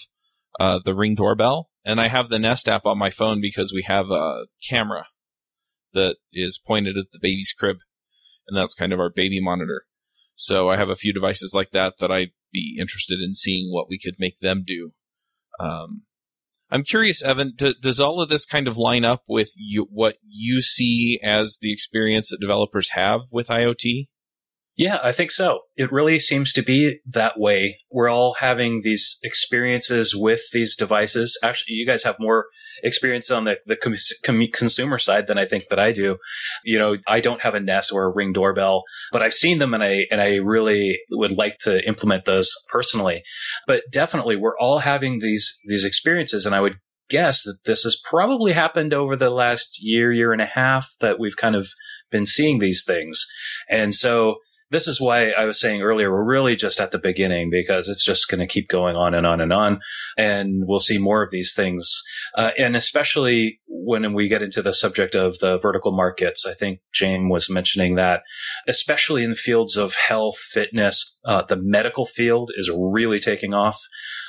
uh, 0.61 0.79
the 0.85 0.95
Ring 0.95 1.17
doorbell 1.17 1.71
and 1.85 2.01
I 2.01 2.07
have 2.07 2.29
the 2.29 2.39
Nest 2.39 2.69
app 2.69 2.87
on 2.87 2.99
my 2.99 3.11
phone 3.11 3.41
because 3.41 3.73
we 3.73 3.83
have 3.83 4.11
a 4.11 4.45
camera 4.69 5.07
that 5.93 6.19
is 6.33 6.61
pointed 6.65 6.97
at 6.97 7.07
the 7.13 7.19
baby's 7.21 7.53
crib 7.59 7.79
and 8.49 8.57
that's 8.57 8.75
kind 8.75 8.93
of 8.93 9.01
our 9.01 9.11
baby 9.11 9.41
monitor. 9.41 9.85
So 10.35 10.69
I 10.69 10.77
have 10.77 10.91
a 10.91 10.97
few 10.97 11.13
devices 11.13 11.53
like 11.55 11.71
that 11.71 11.95
that 11.99 12.11
I'd 12.11 12.33
be 12.53 12.77
interested 12.79 13.21
in 13.21 13.35
seeing 13.35 13.73
what 13.73 13.89
we 13.89 13.99
could 13.99 14.15
make 14.19 14.39
them 14.41 14.63
do. 14.67 14.93
Um, 15.59 16.03
I'm 16.71 16.83
curious, 16.83 17.23
Evan, 17.23 17.53
do, 17.57 17.75
does 17.81 18.01
all 18.01 18.21
of 18.21 18.29
this 18.29 18.45
kind 18.45 18.67
of 18.67 18.77
line 18.77 19.05
up 19.05 19.23
with 19.29 19.51
you, 19.57 19.87
what 19.91 20.17
you 20.23 20.63
see 20.63 21.21
as 21.23 21.59
the 21.61 21.73
experience 21.73 22.31
that 22.31 22.41
developers 22.41 22.91
have 22.91 23.23
with 23.31 23.49
IoT? 23.49 24.09
Yeah, 24.77 24.99
I 25.03 25.13
think 25.13 25.31
so. 25.31 25.61
It 25.77 25.91
really 25.91 26.19
seems 26.19 26.53
to 26.53 26.63
be 26.63 26.99
that 27.07 27.39
way. 27.39 27.79
We're 27.91 28.11
all 28.11 28.35
having 28.41 28.83
these 28.83 29.19
experiences 29.23 30.15
with 30.15 30.43
these 30.53 30.77
devices. 30.77 31.39
Actually, 31.43 31.75
you 31.75 31.87
guys 31.87 32.03
have 32.03 32.17
more 32.19 32.47
experience 32.83 33.31
on 33.31 33.45
the, 33.45 33.59
the 33.67 33.77
com- 33.77 34.47
consumer 34.53 34.99
side 34.99 35.27
than 35.27 35.39
I 35.39 35.45
think 35.45 35.65
that 35.69 35.79
I 35.79 35.93
do. 35.93 36.19
You 36.65 36.79
know, 36.79 36.97
I 37.07 37.21
don't 37.21 37.43
have 37.43 37.55
a 37.55 37.61
Nest 37.61 37.93
or 37.93 38.05
a 38.05 38.13
Ring 38.13 38.33
doorbell, 38.33 38.85
but 39.13 39.23
I've 39.23 39.35
seen 39.35 39.59
them 39.59 39.75
and 39.75 39.83
I, 39.83 40.07
and 40.11 40.21
I 40.21 40.37
really 40.37 40.99
would 41.11 41.33
like 41.33 41.59
to 41.61 41.87
implement 41.87 42.25
those 42.25 42.51
personally. 42.69 43.23
But 43.67 43.85
definitely 43.91 44.37
we're 44.37 44.59
all 44.59 44.81
having 44.81 45.21
these, 45.21 45.59
these 45.67 45.85
experiences 45.85 46.47
and 46.47 46.55
I 46.55 46.61
would 46.61 46.77
guess 47.09 47.43
that 47.45 47.59
this 47.65 47.85
has 47.85 47.97
probably 47.97 48.53
happened 48.53 48.93
over 48.93 49.17
the 49.17 49.31
last 49.31 49.79
year, 49.81 50.13
year 50.13 50.33
and 50.33 50.43
a 50.43 50.47
half 50.47 50.91
that 51.01 51.19
we've 51.19 51.37
kind 51.37 51.55
of 51.55 51.69
been 52.11 52.27
seeing 52.27 52.59
these 52.59 52.85
things. 52.85 53.27
And 53.69 53.95
so 53.95 54.37
this 54.71 54.89
is 54.89 55.01
why 55.01 55.31
I 55.31 55.45
was 55.45 55.61
saying 55.61 55.83
earlier, 55.83 56.11
we're 56.11 56.25
really 56.25 56.57
just 56.57 56.81
at 56.81 56.91
the 56.91 56.99
beginning 56.99 57.51
because 57.51 57.89
it's 57.89 58.05
just 58.05 58.29
going 58.29 58.41
to 58.41 58.47
keep 58.47 58.69
going 58.69 58.97
on 58.97 59.15
and 59.15 59.27
on 59.27 59.41
and 59.41 59.53
on. 59.53 59.81
And 60.19 60.65
we'll 60.67 60.81
see 60.81 60.99
more 60.99 61.23
of 61.23 61.31
these 61.31 61.55
things. 61.55 62.03
Uh, 62.35 62.51
and 62.59 62.75
especially 62.77 63.61
when 63.67 64.13
we 64.13 64.29
get 64.29 64.43
into 64.43 64.63
the 64.63 64.75
subject 64.75 65.15
of 65.15 65.39
the 65.39 65.59
vertical 65.59 65.93
markets, 65.93 66.45
I 66.47 66.55
think 66.55 66.81
James 66.93 67.31
was 67.31 67.49
mentioning 67.49 67.95
that, 67.95 68.23
especially 68.67 69.23
in 69.23 69.31
the 69.31 69.37
fields 69.37 69.77
of 69.77 69.95
health, 69.95 70.39
fitness, 70.39 71.19
uh, 71.25 71.43
the 71.43 71.57
medical 71.57 72.07
field 72.07 72.51
is 72.57 72.71
really 72.75 73.21
taking 73.21 73.55
off. 73.55 73.79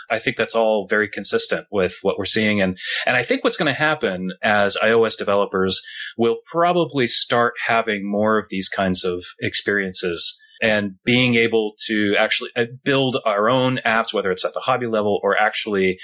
I 0.10 0.20
think 0.20 0.38
that's 0.38 0.56
all 0.56 0.88
very 0.88 1.10
consistent 1.10 1.68
with 1.72 1.98
what 2.02 2.18
we're 2.18 2.26
seeing. 2.26 2.62
And, 2.62 2.78
and 3.06 3.16
I 3.16 3.24
think 3.24 3.44
what's 3.44 3.58
going 3.58 3.74
to 3.74 3.80
happen 3.80 4.32
as 4.42 4.78
iOS 4.82 5.18
developers 5.18 5.82
will 6.18 6.38
probably 6.50 7.08
start 7.08 7.54
having 7.66 8.10
more 8.10 8.38
of 8.38 8.48
these 8.50 8.70
kinds 8.70 9.04
of 9.04 9.24
experiences 9.42 10.42
and 10.62 10.96
being 11.04 11.36
able 11.36 11.74
to 11.88 12.16
actually 12.18 12.50
uh, 12.56 12.66
build 12.84 13.18
our 13.26 13.50
own 13.50 13.80
apps, 13.86 14.14
whether 14.14 14.32
it's 14.32 14.46
at 14.46 14.54
the 14.54 14.62
hobby 14.62 14.88
level 14.88 15.20
or 15.24 15.38
actually 15.38 15.98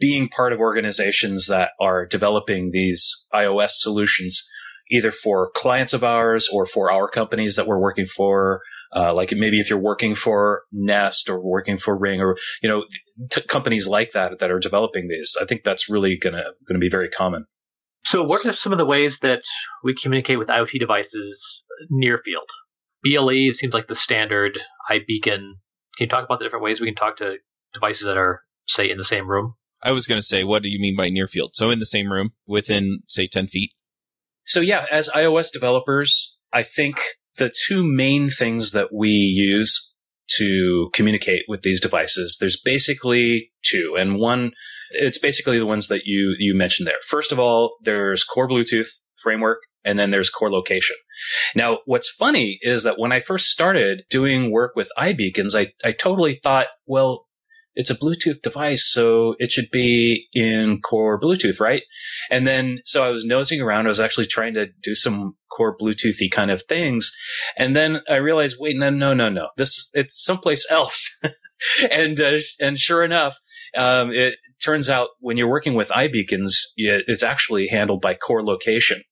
being 0.00 0.28
part 0.28 0.52
of 0.52 0.58
organizations 0.58 1.46
that 1.46 1.70
are 1.80 2.06
developing 2.06 2.70
these 2.70 3.26
iOS 3.32 3.70
solutions, 3.72 4.42
either 4.90 5.12
for 5.12 5.50
clients 5.54 5.92
of 5.92 6.02
ours 6.02 6.48
or 6.52 6.66
for 6.66 6.90
our 6.90 7.08
companies 7.08 7.56
that 7.56 7.66
we're 7.66 7.80
working 7.80 8.06
for 8.06 8.60
uh, 8.94 9.12
like 9.14 9.32
maybe 9.32 9.60
if 9.60 9.68
you're 9.68 9.78
working 9.78 10.14
for 10.14 10.62
Nest 10.72 11.28
or 11.28 11.42
working 11.42 11.78
for 11.78 11.96
Ring 11.96 12.20
or 12.20 12.36
you 12.62 12.68
know 12.68 12.84
t- 13.30 13.42
companies 13.42 13.88
like 13.88 14.12
that 14.12 14.38
that 14.38 14.50
are 14.50 14.60
developing 14.60 15.08
these, 15.08 15.36
I 15.40 15.44
think 15.44 15.64
that's 15.64 15.88
really 15.88 16.16
gonna 16.16 16.44
gonna 16.66 16.78
be 16.78 16.90
very 16.90 17.08
common. 17.08 17.46
So, 18.12 18.22
what 18.22 18.44
are 18.46 18.54
some 18.62 18.72
of 18.72 18.78
the 18.78 18.84
ways 18.84 19.12
that 19.22 19.40
we 19.82 19.94
communicate 20.02 20.38
with 20.38 20.48
IoT 20.48 20.78
devices 20.78 21.36
near 21.90 22.20
field? 22.24 22.48
BLE 23.02 23.52
seems 23.52 23.74
like 23.74 23.88
the 23.88 23.96
standard 23.96 24.58
iBeacon. 24.90 25.56
Can 25.96 26.06
you 26.06 26.08
talk 26.08 26.24
about 26.24 26.38
the 26.38 26.44
different 26.44 26.64
ways 26.64 26.80
we 26.80 26.86
can 26.86 26.94
talk 26.94 27.18
to 27.18 27.36
devices 27.72 28.04
that 28.04 28.16
are, 28.16 28.42
say, 28.66 28.90
in 28.90 28.98
the 28.98 29.04
same 29.04 29.28
room? 29.28 29.54
I 29.82 29.92
was 29.92 30.06
going 30.06 30.18
to 30.18 30.26
say, 30.26 30.42
what 30.44 30.62
do 30.62 30.70
you 30.70 30.80
mean 30.80 30.96
by 30.96 31.10
near 31.10 31.28
field? 31.28 31.50
So 31.54 31.70
in 31.70 31.78
the 31.78 31.86
same 31.86 32.10
room, 32.10 32.30
within 32.46 33.00
say 33.06 33.26
ten 33.26 33.46
feet. 33.46 33.72
So 34.46 34.60
yeah, 34.60 34.86
as 34.90 35.08
iOS 35.10 35.52
developers, 35.52 36.38
I 36.52 36.62
think 36.62 37.00
the 37.38 37.52
two 37.66 37.84
main 37.84 38.30
things 38.30 38.72
that 38.72 38.92
we 38.92 39.08
use 39.08 39.94
to 40.36 40.90
communicate 40.92 41.44
with 41.48 41.62
these 41.62 41.80
devices, 41.80 42.38
there's 42.40 42.60
basically 42.60 43.52
two. 43.62 43.96
And 43.98 44.18
one, 44.18 44.52
it's 44.90 45.18
basically 45.18 45.58
the 45.58 45.66
ones 45.66 45.88
that 45.88 46.02
you, 46.04 46.34
you 46.38 46.54
mentioned 46.54 46.86
there. 46.86 46.98
First 47.06 47.32
of 47.32 47.38
all, 47.38 47.76
there's 47.82 48.24
core 48.24 48.48
Bluetooth 48.48 48.88
framework 49.16 49.58
and 49.84 49.98
then 49.98 50.10
there's 50.10 50.30
core 50.30 50.50
location. 50.50 50.96
Now, 51.54 51.78
what's 51.84 52.08
funny 52.08 52.58
is 52.62 52.82
that 52.84 52.98
when 52.98 53.12
I 53.12 53.20
first 53.20 53.48
started 53.48 54.04
doing 54.10 54.50
work 54.50 54.72
with 54.74 54.90
iBeacons, 54.98 55.54
I, 55.54 55.72
I 55.86 55.92
totally 55.92 56.34
thought, 56.34 56.66
well, 56.86 57.26
it's 57.74 57.90
a 57.90 57.94
Bluetooth 57.94 58.42
device, 58.42 58.88
so 58.90 59.34
it 59.38 59.50
should 59.50 59.70
be 59.70 60.28
in 60.32 60.80
core 60.80 61.18
Bluetooth, 61.18 61.60
right? 61.60 61.82
And 62.30 62.46
then, 62.46 62.80
so 62.84 63.04
I 63.04 63.08
was 63.08 63.24
nosing 63.24 63.60
around. 63.60 63.86
I 63.86 63.88
was 63.88 64.00
actually 64.00 64.26
trying 64.26 64.54
to 64.54 64.66
do 64.66 64.94
some 64.94 65.36
core 65.50 65.76
Bluetoothy 65.76 66.30
kind 66.30 66.50
of 66.50 66.62
things. 66.62 67.10
And 67.56 67.74
then 67.74 68.00
I 68.08 68.16
realized, 68.16 68.56
wait, 68.58 68.76
no, 68.76 68.90
no, 68.90 69.14
no, 69.14 69.28
no. 69.28 69.48
This, 69.56 69.90
it's 69.94 70.22
someplace 70.24 70.66
else. 70.70 71.20
and, 71.90 72.20
uh, 72.20 72.38
and 72.60 72.78
sure 72.78 73.04
enough, 73.04 73.38
um, 73.76 74.10
it 74.10 74.36
turns 74.62 74.88
out 74.88 75.08
when 75.20 75.36
you're 75.36 75.50
working 75.50 75.74
with 75.74 75.88
iBeacons, 75.88 76.52
it's 76.76 77.22
actually 77.22 77.68
handled 77.68 78.00
by 78.00 78.14
core 78.14 78.44
location, 78.44 79.02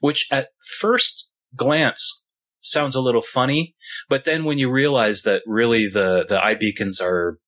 which 0.00 0.26
at 0.30 0.48
first 0.78 1.32
glance 1.56 2.26
sounds 2.60 2.94
a 2.94 3.00
little 3.00 3.22
funny, 3.22 3.74
but 4.08 4.24
then 4.24 4.44
when 4.44 4.58
you 4.58 4.70
realize 4.70 5.22
that 5.22 5.42
really 5.46 5.88
the 5.88 6.24
the 6.28 6.36
iBeacons 6.36 7.02
are 7.02 7.38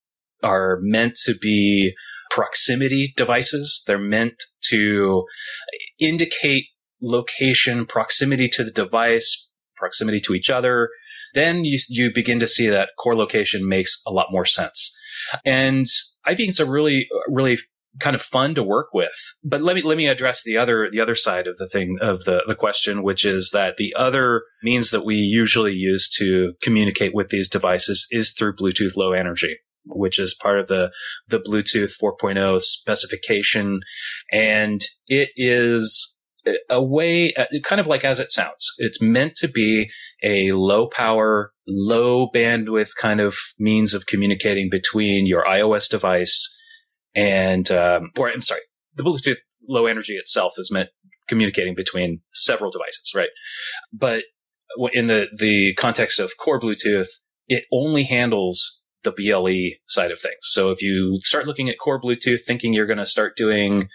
are 0.42 0.78
meant 0.80 1.16
to 1.24 1.34
be 1.34 1.94
proximity 2.30 3.12
devices, 3.16 3.82
they're 3.86 3.98
meant 3.98 4.42
to 4.70 5.24
indicate 6.00 6.64
location, 7.00 7.84
proximity 7.84 8.48
to 8.48 8.64
the 8.64 8.70
device, 8.70 9.50
proximity 9.76 10.20
to 10.20 10.34
each 10.34 10.48
other, 10.48 10.88
then 11.34 11.64
you, 11.64 11.78
you 11.88 12.12
begin 12.12 12.38
to 12.38 12.48
see 12.48 12.68
that 12.68 12.90
core 12.98 13.16
location 13.16 13.68
makes 13.68 14.00
a 14.06 14.12
lot 14.12 14.28
more 14.30 14.46
sense. 14.46 14.96
And 15.44 15.86
iBeacons 16.26 16.60
are 16.60 16.70
really, 16.70 17.08
really 17.28 17.58
kind 17.98 18.14
of 18.14 18.22
fun 18.22 18.54
to 18.54 18.62
work 18.62 18.88
with. 18.94 19.12
But 19.44 19.62
let 19.62 19.76
me 19.76 19.82
let 19.82 19.98
me 19.98 20.06
address 20.06 20.42
the 20.42 20.56
other 20.56 20.88
the 20.90 21.00
other 21.00 21.14
side 21.14 21.46
of 21.46 21.58
the 21.58 21.68
thing 21.68 21.98
of 22.00 22.24
the 22.24 22.42
the 22.46 22.54
question, 22.54 23.02
which 23.02 23.24
is 23.24 23.50
that 23.52 23.76
the 23.76 23.94
other 23.96 24.42
means 24.62 24.90
that 24.90 25.04
we 25.04 25.16
usually 25.16 25.74
use 25.74 26.08
to 26.18 26.54
communicate 26.62 27.14
with 27.14 27.28
these 27.28 27.48
devices 27.48 28.06
is 28.10 28.32
through 28.32 28.56
Bluetooth 28.56 28.96
Low 28.96 29.12
Energy, 29.12 29.58
which 29.84 30.18
is 30.18 30.34
part 30.34 30.58
of 30.58 30.68
the 30.68 30.90
the 31.28 31.38
Bluetooth 31.38 31.92
4.0 32.02 32.60
specification, 32.60 33.80
and 34.30 34.80
it 35.06 35.30
is 35.36 36.20
a 36.68 36.82
way, 36.82 37.32
kind 37.62 37.80
of 37.80 37.86
like 37.86 38.04
as 38.04 38.18
it 38.18 38.32
sounds. 38.32 38.66
It's 38.78 39.00
meant 39.00 39.36
to 39.36 39.48
be 39.48 39.90
a 40.22 40.52
low 40.52 40.88
power, 40.88 41.52
low 41.66 42.28
bandwidth 42.30 42.90
kind 42.98 43.20
of 43.20 43.36
means 43.58 43.94
of 43.94 44.06
communicating 44.06 44.68
between 44.70 45.26
your 45.26 45.44
iOS 45.44 45.88
device 45.88 46.58
and, 47.14 47.70
um, 47.70 48.10
or 48.16 48.28
I'm 48.28 48.42
sorry, 48.42 48.62
the 48.94 49.02
Bluetooth 49.02 49.38
low 49.68 49.86
energy 49.86 50.14
itself 50.14 50.54
is 50.56 50.70
meant 50.72 50.90
communicating 51.28 51.74
between 51.74 52.20
several 52.34 52.70
devices, 52.70 53.12
right? 53.14 53.30
But 53.92 54.24
in 54.92 55.06
the, 55.06 55.28
the 55.36 55.74
context 55.74 56.18
of 56.18 56.32
core 56.38 56.58
Bluetooth, 56.58 57.06
it 57.46 57.64
only 57.72 58.04
handles 58.04 58.81
the 59.04 59.12
BLE 59.12 59.78
side 59.88 60.10
of 60.10 60.20
things. 60.20 60.36
So 60.42 60.70
if 60.70 60.82
you 60.82 61.18
start 61.20 61.46
looking 61.46 61.68
at 61.68 61.78
core 61.78 62.00
Bluetooth 62.00 62.42
thinking 62.46 62.72
you're 62.72 62.86
going 62.86 62.98
to 62.98 63.06
start 63.06 63.36
doing 63.36 63.88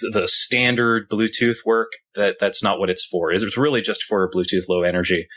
the 0.00 0.26
standard 0.26 1.08
Bluetooth 1.08 1.58
work, 1.64 1.92
that 2.14 2.36
that's 2.40 2.62
not 2.62 2.78
what 2.78 2.90
it's 2.90 3.04
for. 3.04 3.30
It's 3.30 3.56
really 3.56 3.80
just 3.80 4.02
for 4.04 4.30
Bluetooth 4.30 4.68
low 4.68 4.82
energy, 4.82 5.28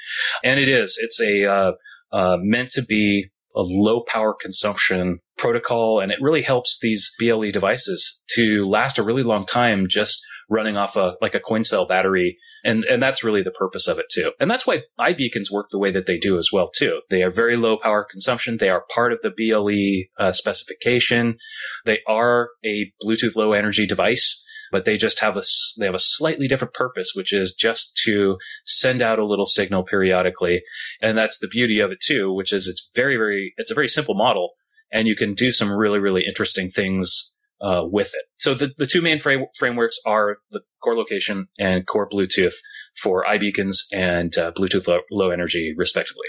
and 0.43 0.59
it 0.59 0.69
is. 0.69 0.97
It's 1.01 1.21
a 1.21 1.45
uh, 1.45 1.71
uh, 2.11 2.37
meant 2.39 2.71
to 2.71 2.81
be 2.81 3.29
a 3.55 3.61
low 3.61 4.01
power 4.01 4.35
consumption 4.39 5.19
protocol, 5.37 5.99
and 5.99 6.11
it 6.11 6.21
really 6.21 6.43
helps 6.43 6.79
these 6.81 7.11
BLE 7.19 7.51
devices 7.51 8.23
to 8.35 8.67
last 8.67 8.97
a 8.97 9.03
really 9.03 9.23
long 9.23 9.45
time 9.45 9.87
just 9.87 10.21
running 10.49 10.77
off 10.77 10.95
a 10.95 11.15
like 11.21 11.35
a 11.35 11.39
coin 11.39 11.63
cell 11.63 11.85
battery. 11.85 12.37
And, 12.67 12.83
and 12.83 13.01
that's 13.01 13.23
really 13.23 13.41
the 13.41 13.51
purpose 13.51 13.87
of 13.87 13.97
it 13.97 14.07
too. 14.11 14.33
And 14.41 14.51
that's 14.51 14.67
why 14.67 14.81
iBeacons 14.99 15.49
work 15.49 15.69
the 15.71 15.79
way 15.79 15.89
that 15.91 16.05
they 16.05 16.17
do 16.17 16.37
as 16.37 16.49
well 16.51 16.69
too. 16.69 17.01
They 17.09 17.23
are 17.23 17.31
very 17.31 17.55
low 17.55 17.77
power 17.77 18.03
consumption. 18.03 18.57
They 18.57 18.69
are 18.69 18.83
part 18.93 19.13
of 19.13 19.19
the 19.23 19.31
BLE 19.31 20.11
uh, 20.21 20.33
specification. 20.33 21.37
They 21.85 21.99
are 22.05 22.49
a 22.65 22.91
Bluetooth 23.01 23.37
low 23.37 23.53
energy 23.53 23.87
device 23.87 24.43
but 24.69 24.83
they 24.83 24.97
just 24.97 25.19
have 25.21 25.37
a 25.37 25.43
they 25.79 25.85
have 25.85 25.95
a 25.95 25.99
slightly 25.99 26.45
different 26.45 26.73
purpose, 26.73 27.13
which 27.13 27.31
is 27.31 27.53
just 27.53 27.97
to 28.03 28.37
send 28.65 29.01
out 29.01 29.17
a 29.17 29.25
little 29.25 29.45
signal 29.45 29.83
periodically, 29.83 30.61
and 31.01 31.17
that's 31.17 31.39
the 31.39 31.47
beauty 31.47 31.79
of 31.79 31.89
it 31.91 31.99
too, 32.01 32.33
which 32.33 32.51
is 32.51 32.67
it's 32.67 32.89
very 32.93 33.15
very 33.15 33.53
it's 33.55 33.71
a 33.71 33.75
very 33.75 33.87
simple 33.87 34.13
model, 34.13 34.55
and 34.91 35.07
you 35.07 35.15
can 35.15 35.33
do 35.33 35.53
some 35.53 35.71
really 35.71 35.99
really 35.99 36.25
interesting 36.25 36.69
things 36.69 37.36
uh, 37.61 37.83
with 37.83 38.11
it. 38.13 38.25
So 38.35 38.53
the 38.53 38.71
the 38.77 38.85
two 38.85 39.01
main 39.01 39.19
frame, 39.19 39.45
frameworks 39.57 39.97
are 40.05 40.37
the 40.51 40.61
core 40.83 40.97
location 40.97 41.47
and 41.59 41.85
core 41.85 42.09
Bluetooth 42.09 42.53
for 43.01 43.25
iBeacons 43.25 43.77
and 43.91 44.37
uh, 44.37 44.51
Bluetooth 44.51 44.87
low, 44.87 45.01
low 45.11 45.29
energy, 45.29 45.73
respectively. 45.75 46.27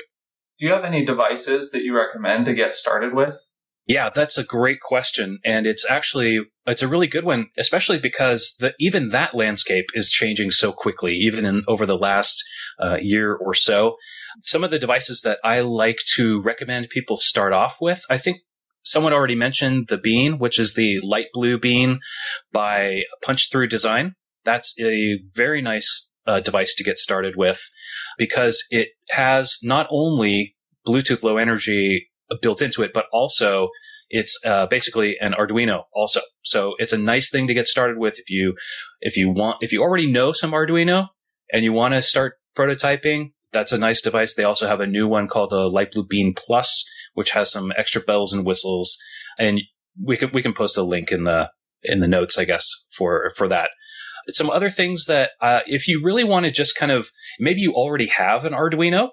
Do 0.58 0.66
you 0.66 0.72
have 0.72 0.84
any 0.84 1.04
devices 1.04 1.70
that 1.70 1.84
you 1.84 1.96
recommend 1.96 2.46
to 2.46 2.54
get 2.54 2.74
started 2.74 3.14
with? 3.14 3.36
Yeah, 3.86 4.10
that's 4.10 4.36
a 4.36 4.44
great 4.44 4.80
question. 4.80 5.38
And 5.46 5.66
it's 5.66 5.88
actually, 5.88 6.40
it's 6.66 6.82
a 6.82 6.88
really 6.88 7.06
good 7.06 7.24
one, 7.24 7.48
especially 7.56 7.98
because 7.98 8.54
the, 8.60 8.74
even 8.78 9.08
that 9.10 9.34
landscape 9.34 9.86
is 9.94 10.10
changing 10.10 10.50
so 10.50 10.72
quickly, 10.72 11.14
even 11.14 11.46
in 11.46 11.62
over 11.66 11.86
the 11.86 11.96
last 11.96 12.44
uh, 12.78 12.98
year 13.00 13.34
or 13.34 13.54
so. 13.54 13.96
Some 14.40 14.62
of 14.62 14.70
the 14.70 14.78
devices 14.78 15.22
that 15.22 15.38
I 15.42 15.60
like 15.60 16.00
to 16.16 16.42
recommend 16.42 16.90
people 16.90 17.16
start 17.16 17.54
off 17.54 17.78
with, 17.80 18.02
I 18.10 18.18
think 18.18 18.40
someone 18.88 19.12
already 19.12 19.34
mentioned 19.34 19.88
the 19.88 19.98
Bean, 19.98 20.38
which 20.38 20.58
is 20.58 20.74
the 20.74 21.00
LightBlue 21.02 21.60
Bean 21.60 22.00
by 22.52 23.02
Punch 23.22 23.50
Through 23.50 23.68
Design. 23.68 24.14
That's 24.44 24.74
a 24.80 25.18
very 25.34 25.60
nice 25.62 26.14
uh, 26.26 26.40
device 26.40 26.74
to 26.74 26.84
get 26.84 26.98
started 26.98 27.34
with 27.36 27.60
because 28.16 28.64
it 28.70 28.88
has 29.10 29.58
not 29.62 29.86
only 29.90 30.56
Bluetooth 30.86 31.22
low 31.22 31.36
energy 31.36 32.08
built 32.42 32.62
into 32.62 32.82
it, 32.82 32.92
but 32.92 33.06
also 33.12 33.70
it's 34.10 34.38
uh, 34.44 34.66
basically 34.66 35.16
an 35.20 35.32
Arduino 35.32 35.84
also. 35.94 36.20
So 36.42 36.74
it's 36.78 36.92
a 36.92 36.98
nice 36.98 37.30
thing 37.30 37.46
to 37.46 37.54
get 37.54 37.66
started 37.66 37.98
with 37.98 38.18
if 38.18 38.30
you 38.30 38.54
if 39.00 39.16
you 39.16 39.30
want 39.30 39.58
if 39.60 39.72
you 39.72 39.82
already 39.82 40.10
know 40.10 40.32
some 40.32 40.52
Arduino 40.52 41.08
and 41.52 41.64
you 41.64 41.72
want 41.72 41.94
to 41.94 42.02
start 42.02 42.34
prototyping. 42.56 43.30
That's 43.52 43.72
a 43.72 43.78
nice 43.78 44.00
device. 44.02 44.34
They 44.34 44.44
also 44.44 44.66
have 44.66 44.80
a 44.80 44.86
new 44.86 45.08
one 45.08 45.28
called 45.28 45.50
the 45.50 45.70
LightBlue 45.70 46.08
Bean 46.08 46.34
Plus, 46.36 46.84
which 47.14 47.30
has 47.30 47.50
some 47.50 47.72
extra 47.76 48.00
bells 48.00 48.32
and 48.32 48.46
whistles. 48.46 48.96
And 49.38 49.60
we 50.02 50.16
can 50.16 50.30
we 50.32 50.42
can 50.42 50.52
post 50.52 50.76
a 50.76 50.82
link 50.82 51.10
in 51.10 51.24
the 51.24 51.50
in 51.82 52.00
the 52.00 52.08
notes, 52.08 52.38
I 52.38 52.44
guess, 52.44 52.66
for 52.96 53.32
for 53.36 53.48
that. 53.48 53.70
Some 54.28 54.50
other 54.50 54.68
things 54.68 55.06
that 55.06 55.30
uh, 55.40 55.60
if 55.66 55.88
you 55.88 56.02
really 56.04 56.24
want 56.24 56.44
to 56.44 56.52
just 56.52 56.76
kind 56.76 56.92
of 56.92 57.10
maybe 57.40 57.60
you 57.60 57.72
already 57.72 58.06
have 58.06 58.44
an 58.44 58.52
Arduino 58.52 59.10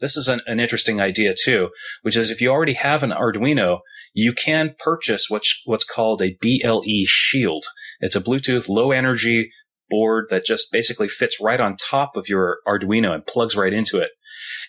this 0.00 0.16
is 0.16 0.28
an, 0.28 0.40
an, 0.46 0.60
interesting 0.60 1.00
idea 1.00 1.34
too, 1.34 1.70
which 2.02 2.16
is 2.16 2.30
if 2.30 2.40
you 2.40 2.50
already 2.50 2.74
have 2.74 3.02
an 3.02 3.10
Arduino, 3.10 3.80
you 4.14 4.32
can 4.32 4.74
purchase 4.78 5.26
what's, 5.28 5.62
what's 5.64 5.84
called 5.84 6.22
a 6.22 6.36
BLE 6.40 7.04
shield. 7.06 7.66
It's 8.00 8.16
a 8.16 8.20
Bluetooth 8.20 8.68
low 8.68 8.92
energy 8.92 9.50
board 9.90 10.26
that 10.30 10.44
just 10.44 10.70
basically 10.72 11.08
fits 11.08 11.40
right 11.40 11.60
on 11.60 11.76
top 11.76 12.16
of 12.16 12.28
your 12.28 12.58
Arduino 12.66 13.14
and 13.14 13.26
plugs 13.26 13.56
right 13.56 13.72
into 13.72 13.98
it. 13.98 14.10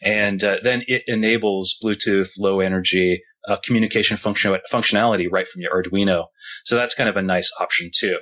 And 0.02 0.44
uh, 0.44 0.58
then 0.64 0.84
it 0.88 1.04
enables 1.08 1.78
Bluetooth 1.84 2.30
low 2.38 2.60
energy 2.60 3.22
uh, 3.48 3.58
communication 3.64 4.18
function- 4.18 4.60
functionality 4.72 5.28
right 5.32 5.48
from 5.48 5.62
your 5.62 5.72
Arduino. 5.72 6.26
So 6.66 6.76
that's 6.76 6.94
kind 6.94 7.10
of 7.10 7.18
a 7.18 7.22
nice 7.22 7.52
option 7.60 7.92
too. 7.94 8.20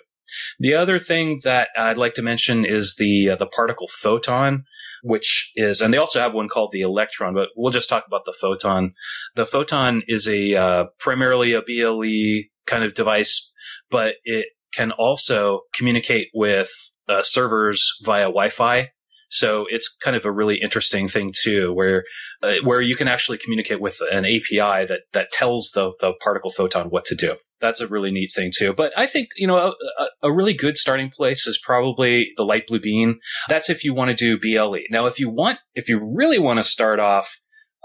The 0.60 0.74
other 0.74 1.00
thing 1.00 1.40
that 1.44 1.70
I'd 1.78 1.98
like 1.98 2.14
to 2.16 2.22
mention 2.22 2.66
is 2.66 2.96
the 2.98 3.30
uh, 3.30 3.36
the 3.38 3.48
particle 3.48 3.88
photon 3.88 4.66
which 5.04 5.52
is, 5.56 5.82
and 5.82 5.94
they 5.94 5.98
also 5.98 6.20
have 6.20 6.34
one 6.34 6.50
called 6.50 6.72
the 6.72 6.82
Electron, 6.82 7.34
but 7.34 7.50
we'll 7.56 7.72
just 7.72 7.90
talk 7.90 8.06
about 8.08 8.26
the 8.26 8.34
Photon. 8.34 8.94
The 9.36 9.46
Photon 9.46 10.04
is 10.08 10.28
a 10.28 10.56
uh, 10.56 10.86
primarily 11.00 11.54
a 11.54 11.62
BLE 11.62 12.50
kind 12.66 12.84
of 12.84 12.94
device, 12.94 13.52
but 13.90 14.16
it 14.24 14.48
can 14.74 14.92
also 14.92 15.62
communicate 15.74 16.28
with 16.34 16.70
uh, 17.10 17.24
servers 17.24 17.90
via 18.04 18.24
Wi-Fi. 18.24 18.90
So 19.30 19.66
it's 19.70 19.94
kind 19.94 20.16
of 20.16 20.26
a 20.26 20.32
really 20.32 20.62
interesting 20.62 21.08
thing 21.08 21.34
too, 21.34 21.74
where 21.74 22.04
uh, 22.42 22.56
where 22.64 22.82
you 22.82 22.96
can 22.96 23.08
actually 23.08 23.38
communicate 23.38 23.82
with 23.82 23.98
an 24.12 24.26
API 24.26 24.86
that 24.86 25.02
that 25.14 25.32
tells 25.32 25.72
the 25.74 25.92
the 26.00 26.14
particle 26.22 26.52
photon 26.52 26.88
what 26.88 27.06
to 27.06 27.16
do 27.16 27.36
that's 27.60 27.82
a 27.82 27.88
really 27.88 28.12
neat 28.12 28.32
thing 28.34 28.52
too. 28.56 28.74
But 28.74 28.94
I 28.98 29.06
think, 29.08 29.30
you 29.36 29.48
know, 29.48 29.74
a, 30.00 30.08
a, 30.24 30.32
really 30.32 30.54
good 30.54 30.78
starting 30.78 31.10
place 31.10 31.48
is 31.48 31.58
probably 31.58 32.32
the 32.38 32.46
LightBlue 32.46 32.82
Bean. 32.82 33.20
That's 33.48 33.70
if 33.70 33.84
you 33.84 33.94
want 33.94 34.10
to 34.10 34.16
do 34.16 34.40
BLE. 34.40 34.82
Now, 34.92 35.06
if 35.08 35.20
you 35.20 35.30
want, 35.30 35.60
if 35.74 35.90
you 35.90 36.00
really 36.00 36.40
want 36.40 36.58
to 36.58 36.64
start 36.64 37.00
off, 37.00 37.38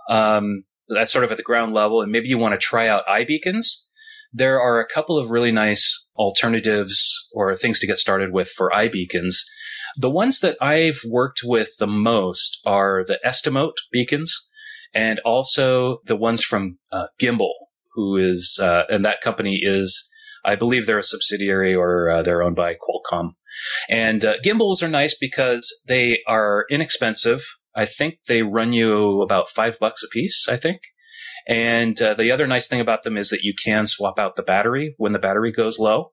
um, 0.09 0.65
that's 0.89 1.13
sort 1.13 1.25
of 1.25 1.31
at 1.31 1.37
the 1.37 1.43
ground 1.43 1.73
level 1.73 2.03
and 2.03 2.13
maybe 2.13 2.29
you 2.29 2.39
want 2.39 2.53
to 2.53 2.59
try 2.59 2.89
out 2.89 3.07
iBeacons, 3.07 3.85
there 4.33 4.61
are 4.61 4.81
a 4.81 4.87
couple 4.87 5.19
of 5.19 5.31
really 5.31 5.53
nice 5.53 6.02
alternatives 6.17 7.29
or 7.33 7.57
things 7.57 7.79
to 7.81 7.87
get 7.87 7.99
started 7.99 8.33
with 8.33 8.49
for 8.49 8.71
iBeacons. 8.71 9.37
The 9.97 10.11
ones 10.11 10.41
that 10.41 10.57
I've 10.61 11.01
worked 11.07 11.41
with 11.45 11.71
the 11.79 11.87
most 11.87 12.61
are 12.65 13.05
the 13.07 13.19
Estimote 13.25 13.77
beacons 13.91 14.49
and 14.95 15.21
also 15.21 15.99
the 16.07 16.17
ones 16.17 16.43
from 16.43 16.79
uh, 16.91 17.07
Gimbal 17.21 17.53
who 17.95 18.17
is, 18.17 18.59
uh, 18.61 18.85
and 18.89 19.05
that 19.05 19.21
company 19.21 19.61
is, 19.63 20.09
I 20.45 20.57
believe 20.57 20.87
they're 20.87 20.99
a 20.99 21.03
subsidiary 21.05 21.75
or 21.75 22.11
uh, 22.11 22.23
they're 22.23 22.43
owned 22.43 22.57
by 22.57 22.75
Qualcomm. 22.75 23.35
And 23.89 24.25
uh, 24.25 24.35
gimbals 24.43 24.83
are 24.83 24.89
nice 24.89 25.17
because 25.19 25.69
they 25.87 26.21
are 26.27 26.67
inexpensive. 26.71 27.45
I 27.75 27.85
think 27.85 28.15
they 28.27 28.43
run 28.43 28.73
you 28.73 29.23
about 29.23 29.51
five 29.51 29.79
bucks 29.79 30.03
a 30.03 30.09
piece, 30.09 30.49
I 30.49 30.57
think. 30.57 30.81
And 31.47 32.01
uh, 32.01 32.15
the 32.15 32.31
other 32.31 32.47
nice 32.47 32.69
thing 32.69 32.81
about 32.81 33.03
them 33.03 33.17
is 33.17 33.31
that 33.31 33.43
you 33.43 33.55
can 33.55 33.87
swap 33.87 34.19
out 34.19 34.37
the 34.37 34.43
battery 34.43 34.95
when 34.99 35.13
the 35.13 35.19
battery 35.19 35.53
goes 35.53 35.79
low. 35.79 36.13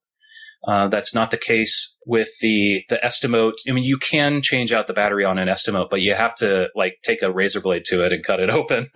Uh, 0.67 0.87
that's 0.89 1.15
not 1.15 1.31
the 1.31 1.37
case 1.37 1.97
with 2.05 2.29
the 2.41 2.83
the 2.89 2.99
Estimote. 3.03 3.59
I 3.67 3.71
mean, 3.71 3.85
you 3.85 3.97
can 3.97 4.41
change 4.41 4.73
out 4.73 4.87
the 4.87 4.93
battery 4.93 5.23
on 5.23 5.37
an 5.37 5.47
Estimote, 5.47 5.89
but 5.89 6.01
you 6.01 6.13
have 6.15 6.35
to 6.35 6.69
like 6.75 6.95
take 7.01 7.21
a 7.21 7.31
razor 7.31 7.61
blade 7.61 7.85
to 7.85 8.05
it 8.05 8.11
and 8.11 8.23
cut 8.23 8.41
it 8.41 8.49
open. 8.49 8.89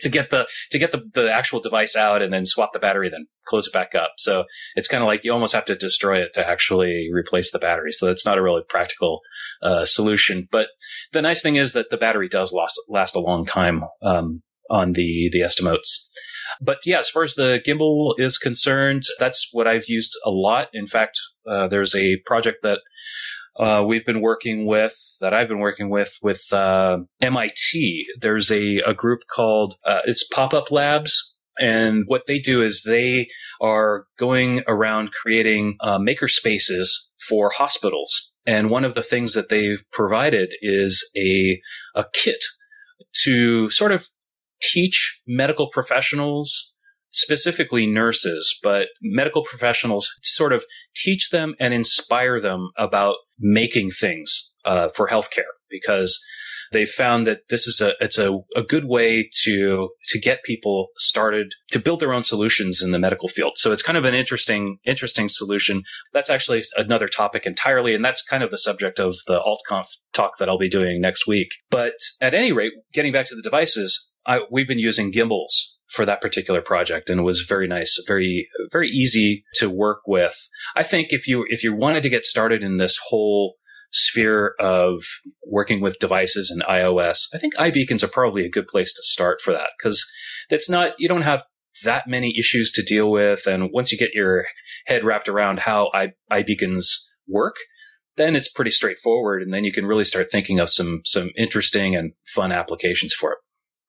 to 0.00 0.08
get 0.08 0.30
the 0.30 0.46
to 0.70 0.78
get 0.78 0.92
the, 0.92 1.02
the 1.14 1.30
actual 1.32 1.60
device 1.60 1.96
out 1.96 2.22
and 2.22 2.32
then 2.32 2.46
swap 2.46 2.72
the 2.72 2.78
battery, 2.78 3.08
then 3.08 3.26
close 3.46 3.66
it 3.66 3.72
back 3.72 3.94
up. 3.94 4.12
So 4.18 4.44
it's 4.76 4.88
kind 4.88 5.02
of 5.02 5.06
like 5.06 5.24
you 5.24 5.32
almost 5.32 5.54
have 5.54 5.64
to 5.66 5.74
destroy 5.74 6.18
it 6.18 6.32
to 6.34 6.46
actually 6.46 7.08
replace 7.12 7.50
the 7.50 7.58
battery. 7.58 7.92
So 7.92 8.06
that's 8.06 8.26
not 8.26 8.38
a 8.38 8.42
really 8.42 8.62
practical 8.68 9.20
uh, 9.62 9.84
solution. 9.84 10.46
But 10.50 10.68
the 11.12 11.22
nice 11.22 11.42
thing 11.42 11.56
is 11.56 11.72
that 11.72 11.90
the 11.90 11.96
battery 11.96 12.28
does 12.28 12.52
last 12.52 12.80
last 12.88 13.16
a 13.16 13.20
long 13.20 13.44
time 13.44 13.84
um, 14.02 14.42
on 14.72 14.94
the 14.94 15.28
the 15.30 15.40
Estimotes. 15.40 16.08
But 16.60 16.78
yeah, 16.84 16.98
as 16.98 17.08
far 17.08 17.22
as 17.22 17.34
the 17.34 17.62
gimbal 17.64 18.14
is 18.18 18.38
concerned, 18.38 19.02
that's 19.18 19.48
what 19.52 19.66
I've 19.66 19.88
used 19.88 20.16
a 20.24 20.30
lot. 20.30 20.68
In 20.72 20.86
fact, 20.86 21.18
uh, 21.48 21.68
there's 21.68 21.94
a 21.94 22.18
project 22.24 22.58
that 22.62 22.80
uh, 23.56 23.84
we've 23.86 24.06
been 24.06 24.20
working 24.20 24.66
with 24.66 24.96
that 25.20 25.34
I've 25.34 25.48
been 25.48 25.58
working 25.58 25.90
with 25.90 26.16
with 26.22 26.42
uh, 26.52 26.98
MIT. 27.20 28.06
There's 28.20 28.50
a, 28.50 28.78
a 28.78 28.94
group 28.94 29.20
called 29.32 29.76
uh, 29.84 30.00
it's 30.04 30.26
Pop 30.26 30.54
Up 30.54 30.70
Labs, 30.70 31.36
and 31.58 32.04
what 32.06 32.26
they 32.26 32.38
do 32.38 32.62
is 32.62 32.84
they 32.86 33.28
are 33.60 34.06
going 34.18 34.62
around 34.66 35.12
creating 35.12 35.76
uh, 35.80 35.98
maker 35.98 36.28
spaces 36.28 37.14
for 37.28 37.50
hospitals. 37.50 38.34
And 38.46 38.70
one 38.70 38.84
of 38.84 38.94
the 38.94 39.02
things 39.02 39.34
that 39.34 39.48
they've 39.48 39.82
provided 39.92 40.54
is 40.62 41.08
a 41.16 41.60
a 41.94 42.04
kit 42.12 42.42
to 43.24 43.68
sort 43.70 43.92
of 43.92 44.08
teach 44.72 45.20
medical 45.26 45.68
professionals 45.70 46.72
specifically 47.12 47.86
nurses, 47.86 48.58
but 48.62 48.88
medical 49.02 49.44
professionals 49.44 50.10
sort 50.22 50.52
of 50.52 50.64
teach 50.96 51.30
them 51.30 51.54
and 51.60 51.74
inspire 51.74 52.40
them 52.40 52.70
about 52.78 53.16
making 53.38 53.90
things 53.90 54.54
uh, 54.64 54.88
for 54.88 55.08
healthcare 55.08 55.52
because 55.70 56.18
they 56.72 56.86
found 56.86 57.26
that 57.26 57.48
this 57.48 57.66
is 57.66 57.80
a 57.80 57.92
it's 58.00 58.18
a, 58.18 58.38
a 58.56 58.62
good 58.62 58.86
way 58.86 59.28
to 59.44 59.90
to 60.08 60.18
get 60.18 60.42
people 60.42 60.88
started 60.96 61.52
to 61.70 61.78
build 61.78 62.00
their 62.00 62.12
own 62.12 62.22
solutions 62.22 62.82
in 62.82 62.90
the 62.90 62.98
medical 62.98 63.28
field. 63.28 63.52
So 63.56 63.72
it's 63.72 63.82
kind 63.82 63.98
of 63.98 64.04
an 64.04 64.14
interesting 64.14 64.78
interesting 64.84 65.28
solution. 65.28 65.82
That's 66.12 66.30
actually 66.30 66.64
another 66.76 67.08
topic 67.08 67.46
entirely, 67.46 67.94
and 67.94 68.04
that's 68.04 68.22
kind 68.22 68.42
of 68.42 68.50
the 68.50 68.58
subject 68.58 68.98
of 68.98 69.16
the 69.26 69.38
AltConf 69.38 69.86
talk 70.12 70.38
that 70.38 70.48
I'll 70.48 70.58
be 70.58 70.68
doing 70.68 71.00
next 71.00 71.26
week. 71.26 71.48
But 71.70 71.94
at 72.20 72.34
any 72.34 72.52
rate, 72.52 72.72
getting 72.92 73.12
back 73.12 73.26
to 73.26 73.36
the 73.36 73.42
devices, 73.42 74.11
I, 74.26 74.40
we've 74.50 74.68
been 74.68 74.78
using 74.78 75.10
gimbals 75.10 75.78
for 75.88 76.06
that 76.06 76.20
particular 76.20 76.62
project 76.62 77.10
and 77.10 77.20
it 77.20 77.24
was 77.24 77.44
very 77.46 77.68
nice 77.68 77.98
very 78.06 78.48
very 78.70 78.88
easy 78.88 79.44
to 79.56 79.68
work 79.68 80.00
with. 80.06 80.48
I 80.74 80.82
think 80.82 81.08
if 81.10 81.26
you 81.26 81.44
if 81.48 81.62
you 81.62 81.74
wanted 81.74 82.02
to 82.04 82.08
get 82.08 82.24
started 82.24 82.62
in 82.62 82.76
this 82.76 82.98
whole 83.08 83.56
sphere 83.92 84.54
of 84.58 85.04
working 85.46 85.82
with 85.82 85.98
devices 85.98 86.50
and 86.50 86.62
ios 86.62 87.26
i 87.34 87.38
think 87.38 87.54
iBeacons 87.56 88.02
are 88.02 88.08
probably 88.08 88.42
a 88.42 88.50
good 88.50 88.66
place 88.66 88.90
to 88.92 89.02
start 89.02 89.38
for 89.42 89.52
that 89.52 89.68
because 89.78 90.02
that's 90.48 90.68
not 90.68 90.92
you 90.98 91.06
don't 91.06 91.22
have 91.22 91.44
that 91.84 92.08
many 92.08 92.34
issues 92.38 92.72
to 92.72 92.82
deal 92.82 93.10
with 93.10 93.46
and 93.46 93.70
once 93.70 93.92
you 93.92 93.98
get 93.98 94.14
your 94.14 94.46
head 94.86 95.04
wrapped 95.04 95.28
around 95.28 95.60
how 95.60 95.90
I, 95.94 96.12
iBeacons 96.30 96.84
work 97.28 97.56
then 98.16 98.34
it's 98.34 98.50
pretty 98.50 98.70
straightforward 98.70 99.42
and 99.42 99.52
then 99.52 99.64
you 99.64 99.72
can 99.72 99.84
really 99.84 100.04
start 100.04 100.28
thinking 100.30 100.58
of 100.58 100.70
some 100.70 101.02
some 101.04 101.30
interesting 101.36 101.94
and 101.94 102.12
fun 102.34 102.50
applications 102.50 103.12
for 103.12 103.32
it 103.32 103.38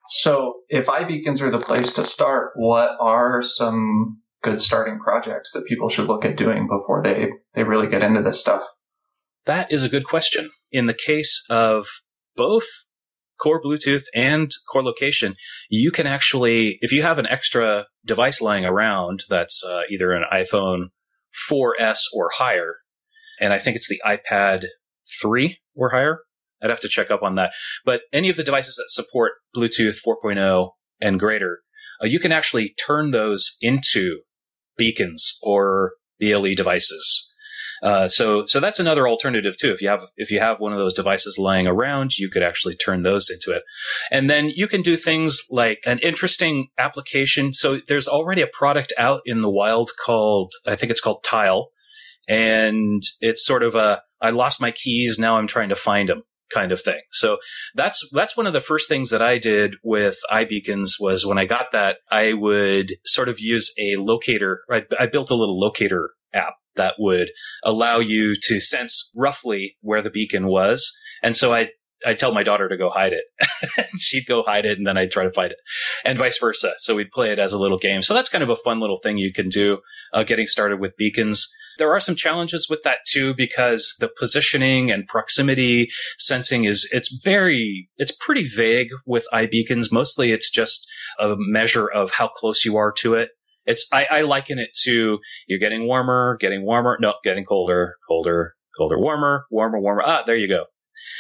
so 0.10 0.56
if 0.70 0.88
iBeacons 0.88 1.42
are 1.42 1.52
the 1.52 1.60
place 1.60 1.94
to 1.94 2.04
start, 2.04 2.52
what 2.56 2.92
are 3.00 3.42
some 3.42 4.20
good 4.44 4.60
starting 4.60 5.00
projects 5.00 5.52
that 5.54 5.66
people 5.68 5.89
should 5.89 6.08
look 6.08 6.26
at 6.26 6.38
doing 6.38 6.68
before 6.68 7.02
they, 7.02 7.30
they 7.54 7.63
really 7.63 7.88
get 7.88 8.04
into 8.04 8.22
this 8.22 8.39
stuff? 8.39 8.63
That 9.46 9.72
is 9.72 9.84
a 9.84 9.89
good 9.89 10.06
question. 10.06 10.52
In 10.72 10.86
the 10.86 10.94
case 10.94 11.44
of 11.50 11.88
both 12.36 12.66
core 13.42 13.62
Bluetooth 13.62 14.04
and 14.16 14.52
core 14.72 14.84
location, 14.84 15.36
you 15.70 15.92
can 15.92 16.08
actually, 16.08 16.78
if 16.82 16.92
you 16.92 17.02
have 17.02 17.20
an 17.20 17.28
extra 17.28 17.88
device 18.06 18.42
lying 18.42 18.66
around 18.66 19.24
that's 19.30 19.63
uh, 19.63 19.82
either 19.89 20.12
an 20.12 20.24
iPhone 20.32 20.88
4S 21.50 22.00
or 22.13 22.32
higher, 22.36 22.78
and 23.39 23.54
I 23.54 23.60
think 23.60 23.76
it's 23.76 23.89
the 23.89 24.02
iPad 24.06 24.66
3 25.22 25.58
or 25.76 25.89
higher, 25.89 26.20
I'd 26.63 26.69
have 26.69 26.80
to 26.82 26.88
check 26.88 27.12
up 27.12 27.21
on 27.21 27.36
that. 27.36 27.52
But 27.86 28.02
any 28.12 28.30
of 28.30 28.38
the 28.38 28.43
devices 28.43 28.76
that 28.76 28.89
support 28.89 29.34
Bluetooth 29.56 29.97
4.0 30.06 30.69
and 31.02 31.19
greater, 31.19 31.60
uh, 32.02 32.08
you 32.08 32.19
can 32.19 32.32
actually 32.32 32.73
turn 32.86 33.12
those 33.12 33.58
into 33.62 34.21
beacons 34.78 35.38
or 35.43 35.93
BLE 36.19 36.54
devices. 36.56 37.30
Uh, 37.84 38.08
so, 38.08 38.45
so 38.45 38.62
that's 38.62 38.80
another 38.80 39.10
alternative 39.10 39.58
too. 39.58 39.73
If 39.73 39.82
you 39.82 39.89
have, 39.89 40.06
if 40.15 40.32
you 40.32 40.39
have 40.39 40.62
one 40.62 40.71
of 40.71 40.78
those 40.78 40.93
devices 40.93 41.38
lying 41.38 41.67
around, 41.67 42.17
you 42.17 42.30
could 42.30 42.41
actually 42.41 42.76
turn 42.76 43.04
those 43.04 43.30
into 43.30 43.52
it. 43.56 43.63
And 44.10 44.30
then 44.30 44.49
you 44.56 44.69
can 44.69 44.82
do 44.82 44.95
things 44.95 45.41
like 45.52 45.80
an 45.86 45.99
interesting 45.99 46.69
application. 46.78 47.54
So 47.54 47.80
there's 47.89 48.08
already 48.08 48.41
a 48.41 48.47
product 48.47 48.93
out 48.97 49.19
in 49.26 49.41
the 49.41 49.49
wild 49.49 49.91
called, 50.04 50.54
I 50.65 50.78
think 50.78 50.91
it's 50.91 51.02
called 51.02 51.26
Tile. 51.26 51.71
And 52.30 53.04
it's 53.19 53.45
sort 53.45 53.63
of 53.63 53.76
a, 53.76 54.02
I 54.21 54.30
lost 54.30 54.62
my 54.62 54.71
keys. 54.71 55.19
Now 55.19 55.36
I'm 55.36 55.47
trying 55.47 55.67
to 55.67 55.76
find 55.76 56.08
them 56.08 56.23
kind 56.54 56.72
of 56.72 56.82
thing. 56.82 57.02
So 57.12 57.38
that's 57.76 58.08
that's 58.13 58.38
one 58.38 58.48
of 58.48 58.54
the 58.54 58.62
first 58.62 58.89
things 58.89 59.10
that 59.10 59.22
I 59.22 59.38
did 59.38 59.76
with 59.84 60.18
iBeacons 60.32 60.92
was 61.00 61.26
when 61.26 61.38
I 61.38 61.46
got 61.46 61.72
that, 61.72 61.98
I 62.12 62.34
would 62.34 62.94
sort 63.06 63.30
of 63.30 63.39
use 63.39 63.74
a 63.80 63.96
locator. 63.98 64.62
I, 64.70 64.84
I 65.00 65.06
built 65.08 65.30
a 65.30 65.36
little 65.36 65.60
locator 65.60 66.12
app 66.34 66.56
that 66.76 66.96
would 66.98 67.30
allow 67.63 68.00
you 68.00 68.36
to 68.42 68.60
sense 68.60 69.12
roughly 69.16 69.78
where 69.82 70.02
the 70.02 70.10
beacon 70.10 70.48
was. 70.48 70.92
And 71.22 71.38
so 71.38 71.54
I 71.54 71.70
I'd 72.06 72.20
tell 72.20 72.34
my 72.34 72.44
daughter 72.44 72.68
to 72.68 72.78
go 72.78 72.89
hide 72.89 73.13
it. 73.13 73.24
She'd 73.98 74.26
go 74.26 74.44
hide 74.44 74.66
it 74.66 74.78
and 74.78 74.86
then 74.86 74.98
I'd 74.98 75.12
try 75.12 75.24
to 75.24 75.32
find 75.32 75.52
it 75.52 75.58
and 76.04 76.18
vice 76.18 76.38
versa. 76.38 76.74
So 76.80 76.96
we'd 76.96 77.12
play 77.12 77.32
it 77.32 77.39
as 77.39 77.54
a 77.54 77.60
little 77.60 77.78
game. 77.78 78.02
So 78.02 78.13
that's 78.13 78.30
kind 78.30 78.44
of 78.44 78.50
a 78.50 78.58
fun 78.58 78.80
little 78.80 78.98
thing 78.98 79.18
you 79.18 79.32
can 79.32 79.50
do, 79.50 79.80
uh, 80.13 80.24
getting 80.24 80.48
started 80.48 80.80
with 80.80 80.98
beacons. 80.98 81.48
There 81.80 81.92
are 81.92 82.00
some 82.00 82.16
challenges 82.16 82.68
with 82.70 82.84
that 82.84 83.00
too, 83.12 83.34
because 83.34 83.96
the 84.00 84.10
positioning 84.10 84.92
and 84.92 85.08
proximity 85.08 85.90
sensing 86.18 86.66
is, 86.66 86.88
it's 86.92 87.14
very, 87.24 87.90
it's 87.98 88.12
pretty 88.12 88.44
vague 88.44 88.90
with 89.06 89.26
iBeacons. 89.34 89.92
Mostly 89.92 90.32
it's 90.32 90.52
just 90.52 90.88
a 91.20 91.36
measure 91.38 91.88
of 91.88 92.12
how 92.12 92.28
close 92.28 92.66
you 92.66 92.78
are 92.78 92.92
to 93.00 93.16
it. 93.16 93.30
It's, 93.66 93.88
I, 93.94 94.08
I 94.12 94.22
liken 94.22 94.60
it 94.60 94.70
to 94.84 95.20
you're 95.48 95.60
getting 95.60 95.88
warmer, 95.88 96.38
getting 96.40 96.66
warmer, 96.66 96.98
no, 97.00 97.14
getting 97.24 97.46
colder, 97.46 97.96
colder, 98.08 98.56
colder, 98.78 99.00
warmer, 99.00 99.46
warmer, 99.50 99.80
warmer. 99.80 100.04
Ah, 100.06 100.24
there 100.26 100.36
you 100.36 100.50
go. 100.50 100.66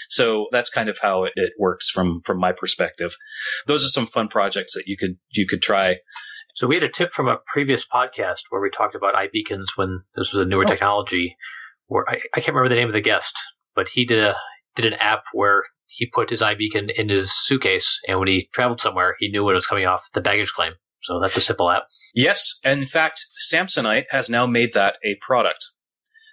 So 0.09 0.47
that's 0.51 0.69
kind 0.69 0.89
of 0.89 0.97
how 1.01 1.23
it, 1.23 1.33
it, 1.35 1.53
works 1.59 1.89
from 1.89 2.21
from 2.25 2.39
my 2.39 2.51
perspective. 2.51 3.15
Those 3.67 3.85
are 3.85 3.89
some 3.89 4.05
fun 4.05 4.27
projects 4.27 4.73
that 4.73 4.83
you 4.87 4.97
could 4.97 5.17
you 5.31 5.45
could 5.47 5.61
try. 5.61 5.97
So 6.55 6.67
we 6.67 6.75
had 6.75 6.83
a 6.83 6.97
tip 6.97 7.09
from 7.15 7.27
a 7.27 7.37
previous 7.51 7.81
podcast 7.93 8.45
where 8.49 8.61
we 8.61 8.69
talked 8.75 8.95
about 8.95 9.15
iBeacons 9.15 9.65
when 9.75 10.01
this 10.15 10.27
was 10.33 10.45
a 10.45 10.49
newer 10.49 10.65
oh. 10.65 10.69
technology. 10.69 11.35
Where 11.87 12.07
I, 12.07 12.15
I 12.33 12.39
can't 12.39 12.55
remember 12.55 12.69
the 12.69 12.79
name 12.79 12.89
of 12.89 12.93
the 12.93 13.01
guest, 13.01 13.33
but 13.75 13.87
he 13.93 14.05
did 14.05 14.19
a 14.19 14.33
did 14.75 14.85
an 14.85 14.93
app 14.99 15.23
where 15.33 15.63
he 15.87 16.09
put 16.11 16.29
his 16.29 16.41
iBeacon 16.41 16.89
in 16.95 17.09
his 17.09 17.31
suitcase, 17.45 17.87
and 18.07 18.19
when 18.19 18.27
he 18.27 18.49
traveled 18.53 18.81
somewhere, 18.81 19.15
he 19.19 19.29
knew 19.29 19.43
when 19.43 19.53
it 19.53 19.57
was 19.57 19.67
coming 19.67 19.85
off 19.85 20.01
the 20.13 20.21
baggage 20.21 20.51
claim. 20.53 20.73
So 21.03 21.19
that's 21.19 21.35
a 21.35 21.41
simple 21.41 21.69
app. 21.69 21.83
Yes, 22.15 22.59
and 22.63 22.81
in 22.81 22.87
fact, 22.87 23.25
Samsonite 23.51 24.05
has 24.09 24.29
now 24.29 24.47
made 24.47 24.73
that 24.73 24.97
a 25.03 25.17
product. 25.21 25.65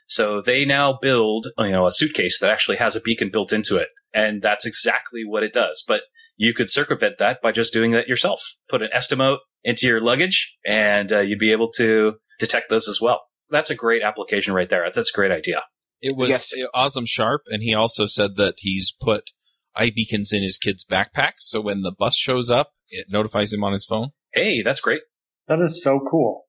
So 0.07 0.41
they 0.41 0.65
now 0.65 0.99
build, 1.01 1.49
you 1.59 1.71
know, 1.71 1.87
a 1.87 1.93
suitcase 1.93 2.41
that 2.41 2.51
actually 2.51 2.79
has 2.79 2.97
a 2.97 3.01
beacon 3.01 3.31
built 3.31 3.53
into 3.53 3.77
it. 3.77 3.89
And 4.13 4.43
that's 4.43 4.67
exactly 4.67 5.25
what 5.25 5.45
it 5.45 5.53
does. 5.53 5.85
But 5.87 6.03
you 6.37 6.53
could 6.53 6.69
circumvent 6.69 7.19
that 7.19 7.41
by 7.41 7.53
just 7.53 7.73
doing 7.73 7.93
that 7.93 8.09
yourself. 8.09 8.43
Put 8.69 8.83
an 8.83 8.91
Estimote 8.95 9.39
into 9.65 9.87
your 9.87 10.01
luggage 10.01 10.57
and 10.67 11.13
uh, 11.13 11.21
you'd 11.21 11.39
be 11.39 11.53
able 11.53 11.71
to 11.73 12.15
detect 12.39 12.71
those 12.71 12.89
as 12.89 13.01
well. 13.01 13.23
That's 13.51 13.71
a 13.71 13.75
great 13.75 14.03
application 14.03 14.55
right 14.55 14.69
there. 14.69 14.89
That's 14.95 15.11
a 15.11 15.17
great 15.17 15.33
idea. 15.33 15.63
It 16.01 16.17
was 16.17 16.29
yes. 16.31 16.53
Azam 16.75 17.07
Sharp. 17.07 17.43
And 17.49 17.63
he 17.63 17.75
also 17.75 18.07
said 18.07 18.37
that 18.37 18.55
he's 18.59 18.93
put 19.01 19.31
iBeacons 19.77 20.33
in 20.33 20.43
his 20.43 20.57
kid's 20.57 20.85
backpack. 20.85 21.33
So 21.39 21.61
when 21.61 21.83
the 21.83 21.93
bus 21.93 22.17
shows 22.17 22.51
up, 22.51 22.71
it 22.89 23.07
notifies 23.11 23.53
him 23.53 23.63
on 23.65 23.73
his 23.73 23.85
phone. 23.85 24.11
Hey, 24.33 24.63
that's 24.63 24.81
great. 24.81 25.03
That 25.49 25.61
is 25.61 25.83
so 25.83 26.01
cool. 26.09 26.47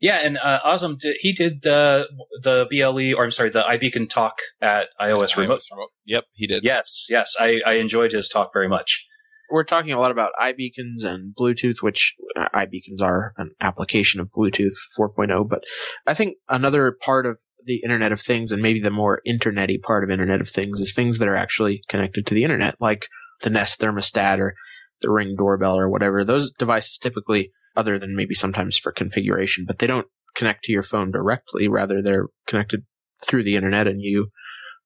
Yeah, 0.00 0.20
and 0.24 0.38
uh, 0.38 0.60
Azam, 0.64 0.96
did, 0.98 1.16
he 1.18 1.32
did 1.32 1.62
the 1.62 2.08
the 2.42 2.66
BLE, 2.70 3.18
or 3.18 3.24
I'm 3.24 3.32
sorry, 3.32 3.50
the 3.50 3.62
iBeacon 3.62 4.08
talk 4.08 4.38
at 4.60 4.88
iOS, 5.00 5.36
Remote. 5.36 5.60
Remote. 5.72 5.88
Yep, 6.06 6.24
he 6.34 6.46
did. 6.46 6.62
Yes, 6.62 7.06
yes, 7.08 7.34
I, 7.38 7.60
I 7.66 7.74
enjoyed 7.74 8.12
his 8.12 8.28
talk 8.28 8.50
very 8.52 8.68
much. 8.68 9.07
We're 9.50 9.64
talking 9.64 9.92
a 9.92 10.00
lot 10.00 10.10
about 10.10 10.32
iBeacons 10.40 11.04
and 11.04 11.34
Bluetooth, 11.34 11.82
which 11.82 12.14
uh, 12.36 12.48
iBeacons 12.54 13.02
are 13.02 13.32
an 13.38 13.52
application 13.60 14.20
of 14.20 14.28
Bluetooth 14.28 14.74
4.0. 14.98 15.48
But 15.48 15.64
I 16.06 16.14
think 16.14 16.36
another 16.48 16.92
part 16.92 17.26
of 17.26 17.38
the 17.64 17.80
Internet 17.82 18.12
of 18.12 18.20
Things, 18.20 18.52
and 18.52 18.62
maybe 18.62 18.80
the 18.80 18.90
more 18.90 19.22
internety 19.26 19.80
part 19.80 20.04
of 20.04 20.10
Internet 20.10 20.40
of 20.40 20.48
Things, 20.48 20.80
is 20.80 20.92
things 20.92 21.18
that 21.18 21.28
are 21.28 21.36
actually 21.36 21.82
connected 21.88 22.26
to 22.26 22.34
the 22.34 22.44
Internet, 22.44 22.76
like 22.80 23.08
the 23.42 23.50
Nest 23.50 23.80
thermostat 23.80 24.38
or 24.38 24.54
the 25.00 25.10
Ring 25.10 25.34
doorbell 25.36 25.78
or 25.78 25.88
whatever. 25.88 26.24
Those 26.24 26.50
devices 26.50 26.98
typically 26.98 27.52
other 27.76 27.98
than 27.98 28.16
maybe 28.16 28.34
sometimes 28.34 28.76
for 28.76 28.92
configuration, 28.92 29.64
but 29.66 29.78
they 29.78 29.86
don't 29.86 30.08
connect 30.34 30.64
to 30.64 30.72
your 30.72 30.82
phone 30.82 31.10
directly. 31.10 31.68
Rather, 31.68 32.02
they're 32.02 32.26
connected 32.46 32.84
through 33.24 33.44
the 33.44 33.56
internet 33.56 33.86
and 33.86 34.00
you 34.00 34.30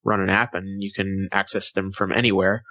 run 0.04 0.20
an 0.20 0.30
app 0.30 0.54
and 0.54 0.82
you 0.82 0.90
can 0.94 1.28
access 1.32 1.70
them 1.70 1.92
from 1.92 2.12
anywhere. 2.12 2.62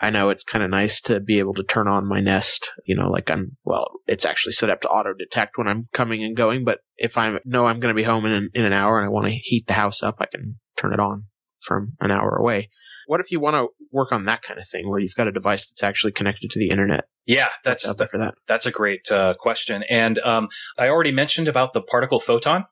I 0.00 0.10
know 0.10 0.30
it's 0.30 0.44
kind 0.44 0.62
of 0.62 0.70
nice 0.70 1.00
to 1.02 1.20
be 1.20 1.38
able 1.38 1.54
to 1.54 1.62
turn 1.62 1.88
on 1.88 2.06
my 2.06 2.20
Nest, 2.20 2.70
you 2.86 2.94
know, 2.94 3.10
like 3.10 3.30
I'm, 3.30 3.56
well, 3.64 3.90
it's 4.06 4.24
actually 4.24 4.52
set 4.52 4.70
up 4.70 4.80
to 4.82 4.88
auto 4.88 5.12
detect 5.12 5.58
when 5.58 5.68
I'm 5.68 5.88
coming 5.92 6.22
and 6.22 6.36
going, 6.36 6.64
but 6.64 6.80
if 6.96 7.18
I 7.18 7.38
know 7.44 7.66
I'm 7.66 7.80
going 7.80 7.94
to 7.94 8.00
be 8.00 8.04
home 8.04 8.24
in 8.24 8.32
an, 8.32 8.50
in 8.54 8.64
an 8.64 8.72
hour 8.72 8.98
and 8.98 9.06
I 9.06 9.10
want 9.10 9.26
to 9.26 9.32
heat 9.32 9.66
the 9.66 9.74
house 9.74 10.02
up, 10.02 10.16
I 10.20 10.26
can 10.26 10.58
turn 10.76 10.92
it 10.92 11.00
on 11.00 11.24
from 11.60 11.94
an 12.00 12.10
hour 12.10 12.36
away. 12.36 12.70
What 13.06 13.20
if 13.20 13.32
you 13.32 13.40
want 13.40 13.54
to 13.54 13.68
work 13.90 14.12
on 14.12 14.26
that 14.26 14.42
kind 14.42 14.60
of 14.60 14.68
thing 14.68 14.88
where 14.88 15.00
you've 15.00 15.14
got 15.16 15.28
a 15.28 15.32
device 15.32 15.66
that's 15.66 15.82
actually 15.82 16.12
connected 16.12 16.50
to 16.50 16.58
the 16.58 16.68
internet? 16.70 17.04
Yeah, 17.26 17.48
that's 17.64 17.90
there 17.94 18.06
for 18.06 18.18
that. 18.18 18.34
That's 18.46 18.66
a 18.66 18.70
great 18.70 19.10
uh, 19.10 19.34
question. 19.34 19.82
And 19.88 20.18
um, 20.20 20.48
I 20.78 20.88
already 20.88 21.12
mentioned 21.12 21.48
about 21.48 21.72
the 21.72 21.80
particle 21.80 22.20
photon. 22.20 22.66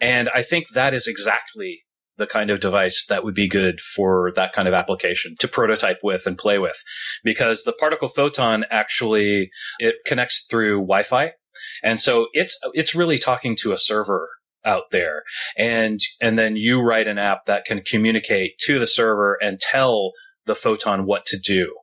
And 0.00 0.28
I 0.34 0.42
think 0.42 0.66
that 0.74 0.94
is 0.94 1.06
exactly 1.06 1.82
the 2.22 2.26
kind 2.26 2.50
of 2.50 2.60
device 2.60 3.04
that 3.08 3.24
would 3.24 3.34
be 3.34 3.48
good 3.48 3.80
for 3.80 4.32
that 4.36 4.52
kind 4.52 4.68
of 4.68 4.74
application 4.74 5.34
to 5.40 5.48
prototype 5.48 5.98
with 6.02 6.26
and 6.26 6.38
play 6.38 6.58
with. 6.58 6.80
Because 7.24 7.64
the 7.64 7.72
particle 7.72 8.08
photon 8.08 8.64
actually 8.70 9.50
it 9.78 9.96
connects 10.06 10.46
through 10.48 10.76
wi-fi. 10.76 11.32
And 11.82 12.00
so 12.00 12.28
it's 12.32 12.56
it's 12.72 12.94
really 12.94 13.18
talking 13.18 13.56
to 13.56 13.72
a 13.72 13.78
server 13.78 14.28
out 14.64 14.84
there. 14.92 15.22
And 15.58 16.00
and 16.20 16.38
then 16.38 16.56
you 16.56 16.80
write 16.80 17.08
an 17.08 17.18
app 17.18 17.46
that 17.46 17.64
can 17.64 17.82
communicate 17.82 18.58
to 18.66 18.78
the 18.78 18.86
server 18.86 19.36
and 19.42 19.58
tell 19.58 20.12
the 20.46 20.54
photon 20.54 21.04
what 21.04 21.26
to 21.26 21.38
do. 21.38 21.74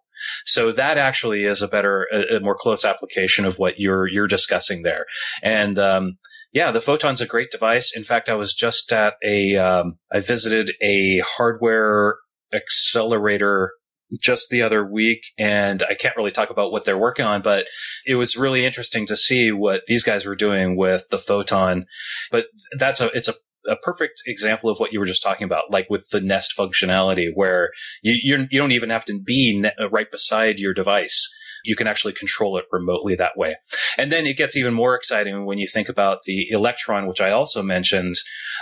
So 0.45 0.71
that 0.71 0.97
actually 0.97 1.43
is 1.43 1.61
a 1.61 1.67
better 1.67 2.07
a, 2.13 2.37
a 2.37 2.39
more 2.39 2.57
close 2.57 2.85
application 2.85 3.45
of 3.45 3.59
what 3.59 3.75
you're 3.77 4.07
you're 4.07 4.27
discussing 4.27 4.83
there. 4.83 5.05
And 5.43 5.77
um, 5.77 6.17
yeah, 6.51 6.71
the 6.71 6.81
Photon's 6.81 7.21
a 7.21 7.27
great 7.27 7.51
device. 7.51 7.95
In 7.95 8.03
fact, 8.03 8.29
I 8.29 8.35
was 8.35 8.53
just 8.53 8.91
at 8.91 9.15
a, 9.23 9.55
um, 9.57 9.97
I 10.11 10.19
visited 10.19 10.71
a 10.81 11.19
hardware 11.19 12.17
accelerator 12.53 13.73
just 14.19 14.49
the 14.49 14.63
other 14.63 14.83
week 14.83 15.21
and 15.37 15.83
I 15.83 15.93
can't 15.93 16.17
really 16.17 16.31
talk 16.31 16.49
about 16.49 16.71
what 16.71 16.83
they're 16.83 16.97
working 16.97 17.25
on, 17.25 17.43
but 17.43 17.67
it 18.05 18.15
was 18.15 18.35
really 18.35 18.65
interesting 18.65 19.05
to 19.05 19.15
see 19.15 19.51
what 19.51 19.83
these 19.87 20.03
guys 20.03 20.25
were 20.25 20.35
doing 20.35 20.75
with 20.75 21.07
the 21.09 21.19
photon. 21.19 21.85
But 22.31 22.47
that's 22.77 23.01
a, 23.01 23.15
it's 23.15 23.27
a, 23.27 23.33
a 23.67 23.75
perfect 23.75 24.23
example 24.25 24.71
of 24.71 24.79
what 24.79 24.91
you 24.91 24.99
were 24.99 25.05
just 25.05 25.21
talking 25.21 25.45
about, 25.45 25.69
like 25.69 25.89
with 25.91 26.09
the 26.09 26.21
Nest 26.21 26.53
functionality 26.57 27.27
where 27.33 27.69
you, 28.01 28.17
you're, 28.23 28.39
you 28.39 28.47
do 28.49 28.59
not 28.61 28.71
even 28.71 28.89
have 28.89 29.05
to 29.05 29.19
be 29.19 29.63
right 29.91 30.09
beside 30.09 30.59
your 30.59 30.73
device 30.73 31.29
you 31.69 31.75
can 31.75 31.85
actually 31.85 32.13
control 32.13 32.57
it 32.57 32.65
remotely 32.71 33.13
that 33.13 33.37
way. 33.37 33.55
And 33.95 34.11
then 34.11 34.25
it 34.25 34.37
gets 34.37 34.57
even 34.57 34.73
more 34.73 34.95
exciting 34.95 35.45
when 35.45 35.59
you 35.59 35.67
think 35.67 35.87
about 35.87 36.23
the 36.25 36.49
Electron, 36.49 37.07
which 37.07 37.21
I 37.21 37.29
also 37.29 37.61
mentioned, 37.61 38.15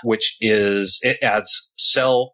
which 0.03 0.35
is 0.41 0.99
it 1.03 1.17
adds 1.21 1.73
cell 1.77 2.33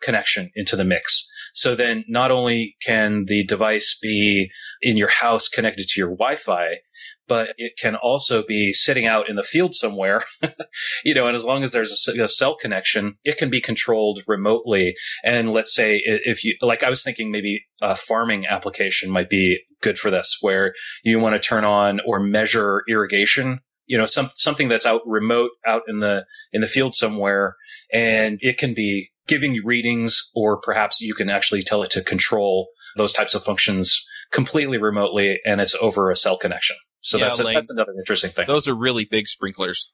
connection 0.00 0.52
into 0.54 0.76
the 0.76 0.84
mix. 0.84 1.28
So 1.54 1.74
then 1.74 2.04
not 2.06 2.30
only 2.30 2.76
can 2.86 3.24
the 3.26 3.44
device 3.44 3.98
be 4.00 4.48
in 4.80 4.96
your 4.96 5.10
house 5.10 5.48
connected 5.48 5.88
to 5.88 6.00
your 6.00 6.10
Wi-Fi, 6.10 6.76
but 7.28 7.54
it 7.56 7.76
can 7.78 7.94
also 7.96 8.42
be 8.42 8.72
sitting 8.72 9.06
out 9.06 9.28
in 9.28 9.36
the 9.36 9.42
field 9.42 9.74
somewhere, 9.74 10.24
you 11.04 11.14
know, 11.14 11.26
and 11.26 11.36
as 11.36 11.44
long 11.44 11.62
as 11.62 11.72
there's 11.72 12.08
a, 12.08 12.22
a, 12.22 12.28
cell 12.28 12.56
connection, 12.56 13.16
it 13.24 13.38
can 13.38 13.50
be 13.50 13.60
controlled 13.60 14.22
remotely. 14.26 14.94
And 15.24 15.52
let's 15.52 15.74
say 15.74 16.00
if 16.04 16.44
you, 16.44 16.56
like 16.60 16.82
I 16.82 16.90
was 16.90 17.02
thinking 17.02 17.30
maybe 17.30 17.64
a 17.80 17.96
farming 17.96 18.46
application 18.46 19.10
might 19.10 19.30
be 19.30 19.60
good 19.80 19.98
for 19.98 20.10
this, 20.10 20.38
where 20.40 20.74
you 21.02 21.18
want 21.20 21.34
to 21.34 21.48
turn 21.48 21.64
on 21.64 22.00
or 22.06 22.20
measure 22.20 22.82
irrigation, 22.88 23.60
you 23.86 23.98
know, 23.98 24.06
some, 24.06 24.30
something 24.34 24.68
that's 24.68 24.86
out 24.86 25.02
remote 25.06 25.50
out 25.66 25.82
in 25.88 26.00
the, 26.00 26.26
in 26.52 26.60
the 26.60 26.68
field 26.68 26.94
somewhere. 26.94 27.56
And 27.92 28.38
it 28.40 28.58
can 28.58 28.74
be 28.74 29.10
giving 29.26 29.54
you 29.54 29.62
readings 29.64 30.30
or 30.34 30.60
perhaps 30.60 31.00
you 31.00 31.14
can 31.14 31.30
actually 31.30 31.62
tell 31.62 31.82
it 31.82 31.90
to 31.90 32.02
control 32.02 32.68
those 32.96 33.12
types 33.12 33.34
of 33.34 33.44
functions 33.44 34.04
completely 34.30 34.78
remotely 34.78 35.38
and 35.44 35.60
it's 35.60 35.76
over 35.80 36.10
a 36.10 36.16
cell 36.16 36.36
connection. 36.36 36.76
So 37.02 37.18
yeah, 37.18 37.26
that's, 37.26 37.40
a, 37.40 37.44
that's 37.44 37.70
another 37.70 37.92
interesting 37.98 38.30
thing. 38.30 38.46
Those 38.46 38.68
are 38.68 38.74
really 38.74 39.04
big 39.04 39.26
sprinklers. 39.26 39.90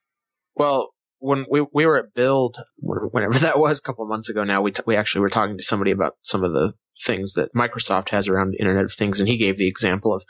Well, 0.54 0.90
when 1.20 1.46
we 1.50 1.66
we 1.72 1.86
were 1.86 1.98
at 1.98 2.14
Build, 2.14 2.58
whenever 2.78 3.38
that 3.40 3.58
was, 3.58 3.78
a 3.78 3.82
couple 3.82 4.04
of 4.04 4.10
months 4.10 4.28
ago 4.28 4.44
now, 4.44 4.62
we 4.62 4.72
t- 4.72 4.82
we 4.86 4.96
actually 4.96 5.22
were 5.22 5.28
talking 5.28 5.56
to 5.56 5.64
somebody 5.64 5.90
about 5.90 6.14
some 6.22 6.44
of 6.44 6.52
the 6.52 6.74
things 7.00 7.34
that 7.34 7.54
Microsoft 7.54 8.10
has 8.10 8.28
around 8.28 8.54
Internet 8.58 8.84
of 8.84 8.92
Things, 8.92 9.20
and 9.20 9.28
he 9.28 9.36
gave 9.36 9.56
the 9.56 9.68
example 9.68 10.12
of 10.12 10.24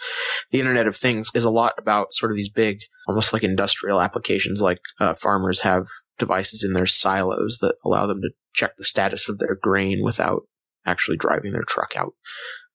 the 0.50 0.60
Internet 0.60 0.86
of 0.86 0.96
Things 0.96 1.30
is 1.34 1.44
a 1.44 1.50
lot 1.50 1.74
about 1.78 2.12
sort 2.12 2.30
of 2.30 2.36
these 2.36 2.50
big, 2.50 2.80
almost 3.06 3.32
like 3.32 3.42
industrial 3.42 4.00
applications, 4.00 4.60
like 4.60 4.80
uh, 5.00 5.14
farmers 5.14 5.62
have 5.62 5.86
devices 6.18 6.64
in 6.64 6.74
their 6.74 6.86
silos 6.86 7.58
that 7.60 7.74
allow 7.84 8.06
them 8.06 8.20
to 8.20 8.30
check 8.54 8.76
the 8.76 8.84
status 8.84 9.28
of 9.28 9.38
their 9.38 9.56
grain 9.60 10.00
without 10.02 10.42
actually 10.86 11.16
driving 11.16 11.52
their 11.52 11.62
truck 11.66 11.94
out 11.96 12.12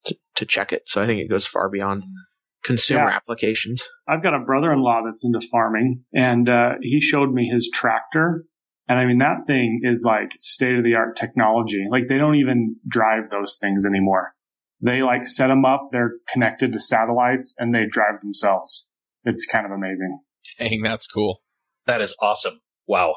to, 0.05 0.15
to 0.35 0.45
check 0.45 0.71
it. 0.71 0.83
So 0.85 1.01
I 1.01 1.05
think 1.05 1.19
it 1.19 1.29
goes 1.29 1.45
far 1.45 1.69
beyond 1.69 2.03
consumer 2.63 3.10
yeah. 3.10 3.15
applications. 3.15 3.88
I've 4.08 4.23
got 4.23 4.34
a 4.34 4.39
brother-in-law 4.39 5.02
that's 5.06 5.23
into 5.23 5.41
farming, 5.52 6.04
and 6.13 6.49
uh, 6.49 6.73
he 6.82 7.02
showed 7.02 7.34
me 7.34 7.47
his 7.47 7.69
tractor. 7.73 8.45
And 8.88 8.99
I 8.99 9.06
mean, 9.06 9.19
that 9.19 9.45
thing 9.47 9.82
is 9.84 10.04
like 10.06 10.36
state 10.39 10.76
of 10.76 10.84
the 10.84 10.95
art 10.95 11.15
technology. 11.15 11.86
Like 11.89 12.08
they 12.08 12.17
don't 12.17 12.36
even 12.36 12.76
drive 12.88 13.30
those 13.30 13.58
things 13.60 13.86
anymore. 13.86 14.34
They 14.82 15.02
like 15.02 15.26
set 15.26 15.47
them 15.47 15.63
up. 15.63 15.89
They're 15.91 16.15
connected 16.28 16.73
to 16.73 16.80
satellites 16.80 17.56
and 17.58 17.73
they 17.73 17.86
drive 17.89 18.19
themselves. 18.19 18.89
It's 19.23 19.45
kind 19.45 19.65
of 19.65 19.71
amazing. 19.71 20.19
Dang, 20.60 20.82
that's 20.82 21.08
cool. 21.08 21.41
That 21.86 22.02
is 22.02 22.13
awesome. 22.21 22.60
Wow 22.86 23.15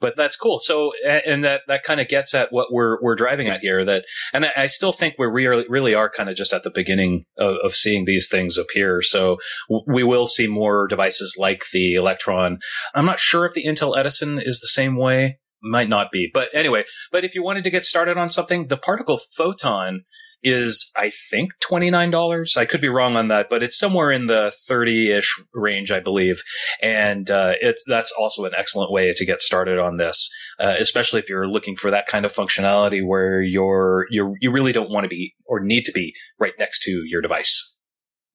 but 0.00 0.16
that's 0.16 0.36
cool. 0.36 0.60
So, 0.60 0.92
and 1.04 1.44
that, 1.44 1.62
that 1.68 1.84
kind 1.84 2.00
of 2.00 2.08
gets 2.08 2.34
at 2.34 2.52
what 2.52 2.72
we're, 2.72 3.00
we're 3.02 3.14
driving 3.14 3.48
at 3.48 3.60
here 3.60 3.84
that, 3.84 4.04
and 4.32 4.46
I, 4.56 4.66
still 4.66 4.92
think 4.92 5.16
we 5.18 5.26
really, 5.26 5.66
really 5.68 5.94
are 5.94 6.08
kind 6.08 6.28
of 6.30 6.36
just 6.36 6.52
at 6.52 6.62
the 6.62 6.70
beginning 6.70 7.24
of, 7.36 7.56
of 7.62 7.74
seeing 7.74 8.04
these 8.04 8.28
things 8.28 8.56
appear. 8.56 9.02
So 9.02 9.38
we 9.86 10.02
will 10.02 10.26
see 10.26 10.46
more 10.46 10.86
devices 10.86 11.36
like 11.38 11.64
the 11.72 11.94
Electron. 11.94 12.58
I'm 12.94 13.06
not 13.06 13.20
sure 13.20 13.44
if 13.44 13.54
the 13.54 13.64
Intel 13.64 13.98
Edison 13.98 14.40
is 14.40 14.60
the 14.60 14.68
same 14.68 14.96
way. 14.96 15.38
Might 15.62 15.90
not 15.90 16.10
be, 16.10 16.30
but 16.32 16.48
anyway, 16.54 16.84
but 17.12 17.22
if 17.22 17.34
you 17.34 17.42
wanted 17.42 17.64
to 17.64 17.70
get 17.70 17.84
started 17.84 18.16
on 18.16 18.30
something, 18.30 18.68
the 18.68 18.78
particle 18.78 19.20
photon 19.36 20.04
is, 20.42 20.90
I 20.96 21.12
think, 21.30 21.52
$29. 21.62 22.56
I 22.56 22.64
could 22.64 22.80
be 22.80 22.88
wrong 22.88 23.16
on 23.16 23.28
that, 23.28 23.48
but 23.50 23.62
it's 23.62 23.78
somewhere 23.78 24.10
in 24.10 24.26
the 24.26 24.52
30 24.68 25.12
ish 25.12 25.40
range, 25.52 25.90
I 25.90 26.00
believe. 26.00 26.42
And, 26.82 27.30
uh, 27.30 27.54
it's, 27.60 27.82
that's 27.86 28.12
also 28.18 28.44
an 28.44 28.52
excellent 28.56 28.90
way 28.90 29.12
to 29.12 29.26
get 29.26 29.40
started 29.40 29.78
on 29.78 29.96
this, 29.96 30.28
uh, 30.58 30.76
especially 30.78 31.20
if 31.20 31.28
you're 31.28 31.48
looking 31.48 31.76
for 31.76 31.90
that 31.90 32.06
kind 32.06 32.24
of 32.24 32.32
functionality 32.32 33.06
where 33.06 33.42
you're, 33.42 34.06
you 34.10 34.34
you 34.40 34.50
really 34.50 34.72
don't 34.72 34.90
want 34.90 35.04
to 35.04 35.08
be 35.08 35.34
or 35.46 35.60
need 35.60 35.84
to 35.84 35.92
be 35.92 36.14
right 36.38 36.54
next 36.58 36.82
to 36.82 37.02
your 37.06 37.20
device. 37.20 37.76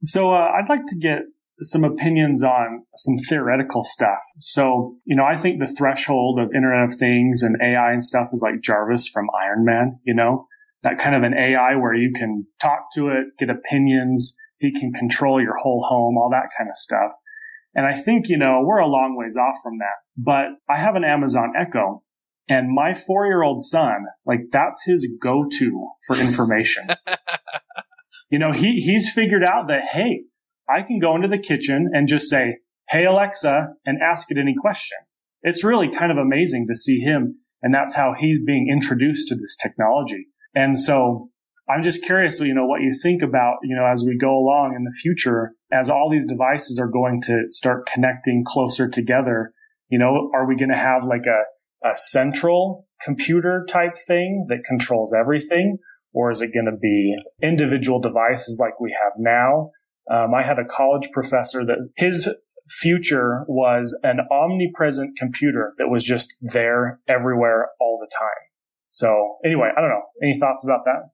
So, 0.03 0.33
uh, 0.33 0.51
I'd 0.55 0.69
like 0.69 0.85
to 0.87 0.97
get 0.97 1.19
some 1.61 1.83
opinions 1.83 2.43
on 2.43 2.83
some 2.95 3.17
theoretical 3.29 3.81
stuff. 3.81 4.19
So, 4.39 4.95
you 5.05 5.15
know, 5.15 5.23
I 5.23 5.37
think 5.37 5.59
the 5.59 5.73
threshold 5.77 6.39
of 6.39 6.53
Internet 6.53 6.89
of 6.89 6.95
Things 6.99 7.43
and 7.43 7.55
AI 7.61 7.93
and 7.93 8.03
stuff 8.03 8.27
is 8.33 8.41
like 8.43 8.61
Jarvis 8.61 9.07
from 9.07 9.27
Iron 9.41 9.63
Man, 9.63 9.99
you 10.03 10.13
know? 10.13 10.47
That 10.85 10.99
kind 10.99 11.15
of 11.15 11.23
an 11.23 11.33
AI 11.33 11.75
where 11.75 11.95
you 11.95 12.11
can 12.15 12.45
talk 12.61 12.93
to 12.93 13.09
it, 13.09 13.25
get 13.37 13.49
opinions. 13.49 14.37
He 14.59 14.71
can 14.71 14.93
control 14.93 15.41
your 15.41 15.57
whole 15.57 15.83
home, 15.89 16.17
all 16.17 16.29
that 16.29 16.49
kind 16.57 16.69
of 16.69 16.77
stuff. 16.77 17.11
And 17.73 17.85
I 17.85 17.93
think, 17.93 18.29
you 18.29 18.37
know, 18.37 18.61
we're 18.63 18.79
a 18.79 18.87
long 18.87 19.17
ways 19.17 19.35
off 19.35 19.57
from 19.61 19.79
that, 19.79 19.97
but 20.15 20.45
I 20.73 20.79
have 20.79 20.95
an 20.95 21.03
Amazon 21.03 21.53
Echo 21.59 22.03
and 22.47 22.73
my 22.73 22.93
four 22.93 23.25
year 23.25 23.43
old 23.43 23.61
son, 23.61 24.05
like 24.25 24.51
that's 24.51 24.83
his 24.85 25.11
go 25.21 25.45
to 25.57 25.89
for 26.05 26.15
information. 26.15 26.87
you 28.29 28.39
know, 28.39 28.51
he, 28.51 28.79
he's 28.79 29.11
figured 29.11 29.43
out 29.43 29.67
that, 29.67 29.85
Hey, 29.91 30.25
I 30.69 30.83
can 30.83 30.99
go 30.99 31.15
into 31.15 31.27
the 31.27 31.39
kitchen 31.39 31.89
and 31.93 32.07
just 32.07 32.29
say, 32.29 32.57
Hey, 32.89 33.05
Alexa, 33.05 33.69
and 33.85 33.99
ask 34.01 34.29
it 34.29 34.37
any 34.37 34.53
question. 34.55 34.97
It's 35.41 35.63
really 35.63 35.89
kind 35.89 36.11
of 36.11 36.17
amazing 36.17 36.67
to 36.67 36.75
see 36.75 36.99
him. 36.99 37.39
And 37.61 37.73
that's 37.73 37.95
how 37.95 38.13
he's 38.17 38.43
being 38.43 38.69
introduced 38.71 39.27
to 39.29 39.35
this 39.35 39.57
technology. 39.61 40.27
And 40.55 40.79
so 40.79 41.29
I'm 41.69 41.83
just 41.83 42.03
curious, 42.03 42.39
you 42.39 42.53
know, 42.53 42.65
what 42.65 42.81
you 42.81 42.93
think 43.01 43.21
about, 43.21 43.57
you 43.63 43.75
know, 43.75 43.85
as 43.85 44.03
we 44.07 44.17
go 44.17 44.37
along 44.37 44.73
in 44.75 44.83
the 44.83 44.95
future, 45.01 45.51
as 45.71 45.89
all 45.89 46.09
these 46.09 46.27
devices 46.27 46.79
are 46.79 46.87
going 46.87 47.21
to 47.23 47.45
start 47.49 47.87
connecting 47.91 48.43
closer 48.45 48.87
together, 48.87 49.51
you 49.89 49.99
know, 49.99 50.31
are 50.33 50.47
we 50.47 50.55
going 50.55 50.71
to 50.71 50.77
have 50.77 51.03
like 51.03 51.25
a, 51.25 51.87
a 51.87 51.95
central 51.95 52.87
computer 53.03 53.65
type 53.69 53.97
thing 54.07 54.45
that 54.49 54.63
controls 54.63 55.13
everything? 55.13 55.77
Or 56.13 56.31
is 56.31 56.41
it 56.41 56.53
going 56.53 56.67
to 56.67 56.77
be 56.79 57.15
individual 57.43 57.99
devices 57.99 58.57
like 58.61 58.79
we 58.79 58.95
have 59.03 59.13
now? 59.17 59.71
Um, 60.09 60.33
I 60.33 60.43
had 60.43 60.59
a 60.59 60.65
college 60.65 61.09
professor 61.11 61.65
that 61.65 61.89
his 61.97 62.29
future 62.69 63.43
was 63.47 63.99
an 64.03 64.19
omnipresent 64.31 65.17
computer 65.17 65.73
that 65.77 65.89
was 65.89 66.03
just 66.03 66.33
there 66.41 66.99
everywhere 67.07 67.69
all 67.79 67.97
the 67.99 68.09
time. 68.15 68.54
So 68.95 69.35
anyway, 69.43 69.69
I 69.75 69.81
don't 69.81 69.89
know. 69.89 70.03
Any 70.23 70.39
thoughts 70.39 70.63
about 70.63 70.85
that? 70.85 71.09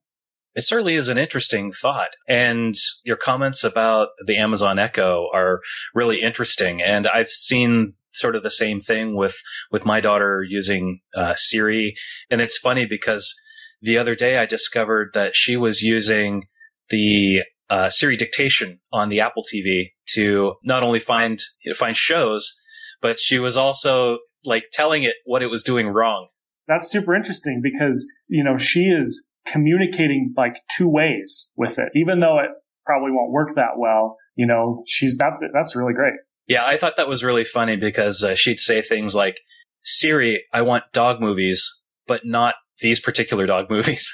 It 0.54 0.62
certainly 0.62 0.94
is 0.94 1.08
an 1.08 1.18
interesting 1.18 1.72
thought. 1.72 2.10
And 2.28 2.74
your 3.04 3.16
comments 3.16 3.64
about 3.64 4.10
the 4.24 4.36
Amazon 4.36 4.78
Echo 4.78 5.28
are 5.34 5.60
really 5.94 6.20
interesting. 6.20 6.80
And 6.80 7.08
I've 7.08 7.30
seen 7.30 7.94
sort 8.12 8.36
of 8.36 8.44
the 8.44 8.50
same 8.50 8.78
thing 8.78 9.16
with, 9.16 9.34
with 9.72 9.84
my 9.84 9.98
daughter 10.00 10.44
using 10.46 11.00
uh, 11.16 11.34
Siri. 11.36 11.94
And 12.30 12.40
it's 12.40 12.56
funny 12.56 12.86
because 12.86 13.34
the 13.80 13.98
other 13.98 14.14
day 14.14 14.38
I 14.38 14.46
discovered 14.46 15.10
that 15.14 15.34
she 15.34 15.56
was 15.56 15.82
using 15.82 16.46
the 16.90 17.42
uh, 17.68 17.90
Siri 17.90 18.16
dictation 18.16 18.78
on 18.92 19.08
the 19.08 19.20
Apple 19.20 19.42
TV 19.52 19.92
to 20.14 20.54
not 20.62 20.84
only 20.84 21.00
find 21.00 21.40
you 21.64 21.72
know, 21.72 21.74
find 21.74 21.96
shows, 21.96 22.60
but 23.00 23.18
she 23.18 23.40
was 23.40 23.56
also 23.56 24.18
like 24.44 24.64
telling 24.72 25.02
it 25.02 25.14
what 25.24 25.42
it 25.42 25.48
was 25.48 25.64
doing 25.64 25.88
wrong. 25.88 26.28
That's 26.72 26.90
super 26.90 27.14
interesting 27.14 27.60
because 27.62 28.10
you 28.28 28.42
know 28.42 28.56
she 28.56 28.84
is 28.84 29.30
communicating 29.46 30.32
like 30.36 30.60
two 30.74 30.88
ways 30.88 31.52
with 31.56 31.78
it, 31.78 31.88
even 31.94 32.20
though 32.20 32.38
it 32.38 32.50
probably 32.86 33.10
won't 33.10 33.30
work 33.30 33.54
that 33.56 33.76
well. 33.76 34.16
You 34.36 34.46
know, 34.46 34.82
she's 34.86 35.16
that's 35.18 35.44
that's 35.52 35.76
really 35.76 35.92
great. 35.92 36.14
Yeah, 36.46 36.64
I 36.64 36.78
thought 36.78 36.96
that 36.96 37.08
was 37.08 37.22
really 37.22 37.44
funny 37.44 37.76
because 37.76 38.24
uh, 38.24 38.34
she'd 38.34 38.58
say 38.58 38.80
things 38.80 39.14
like, 39.14 39.40
"Siri, 39.84 40.44
I 40.52 40.62
want 40.62 40.84
dog 40.92 41.20
movies, 41.20 41.82
but 42.06 42.22
not 42.24 42.54
these 42.80 43.00
particular 43.00 43.44
dog 43.46 43.68
movies." 43.68 44.10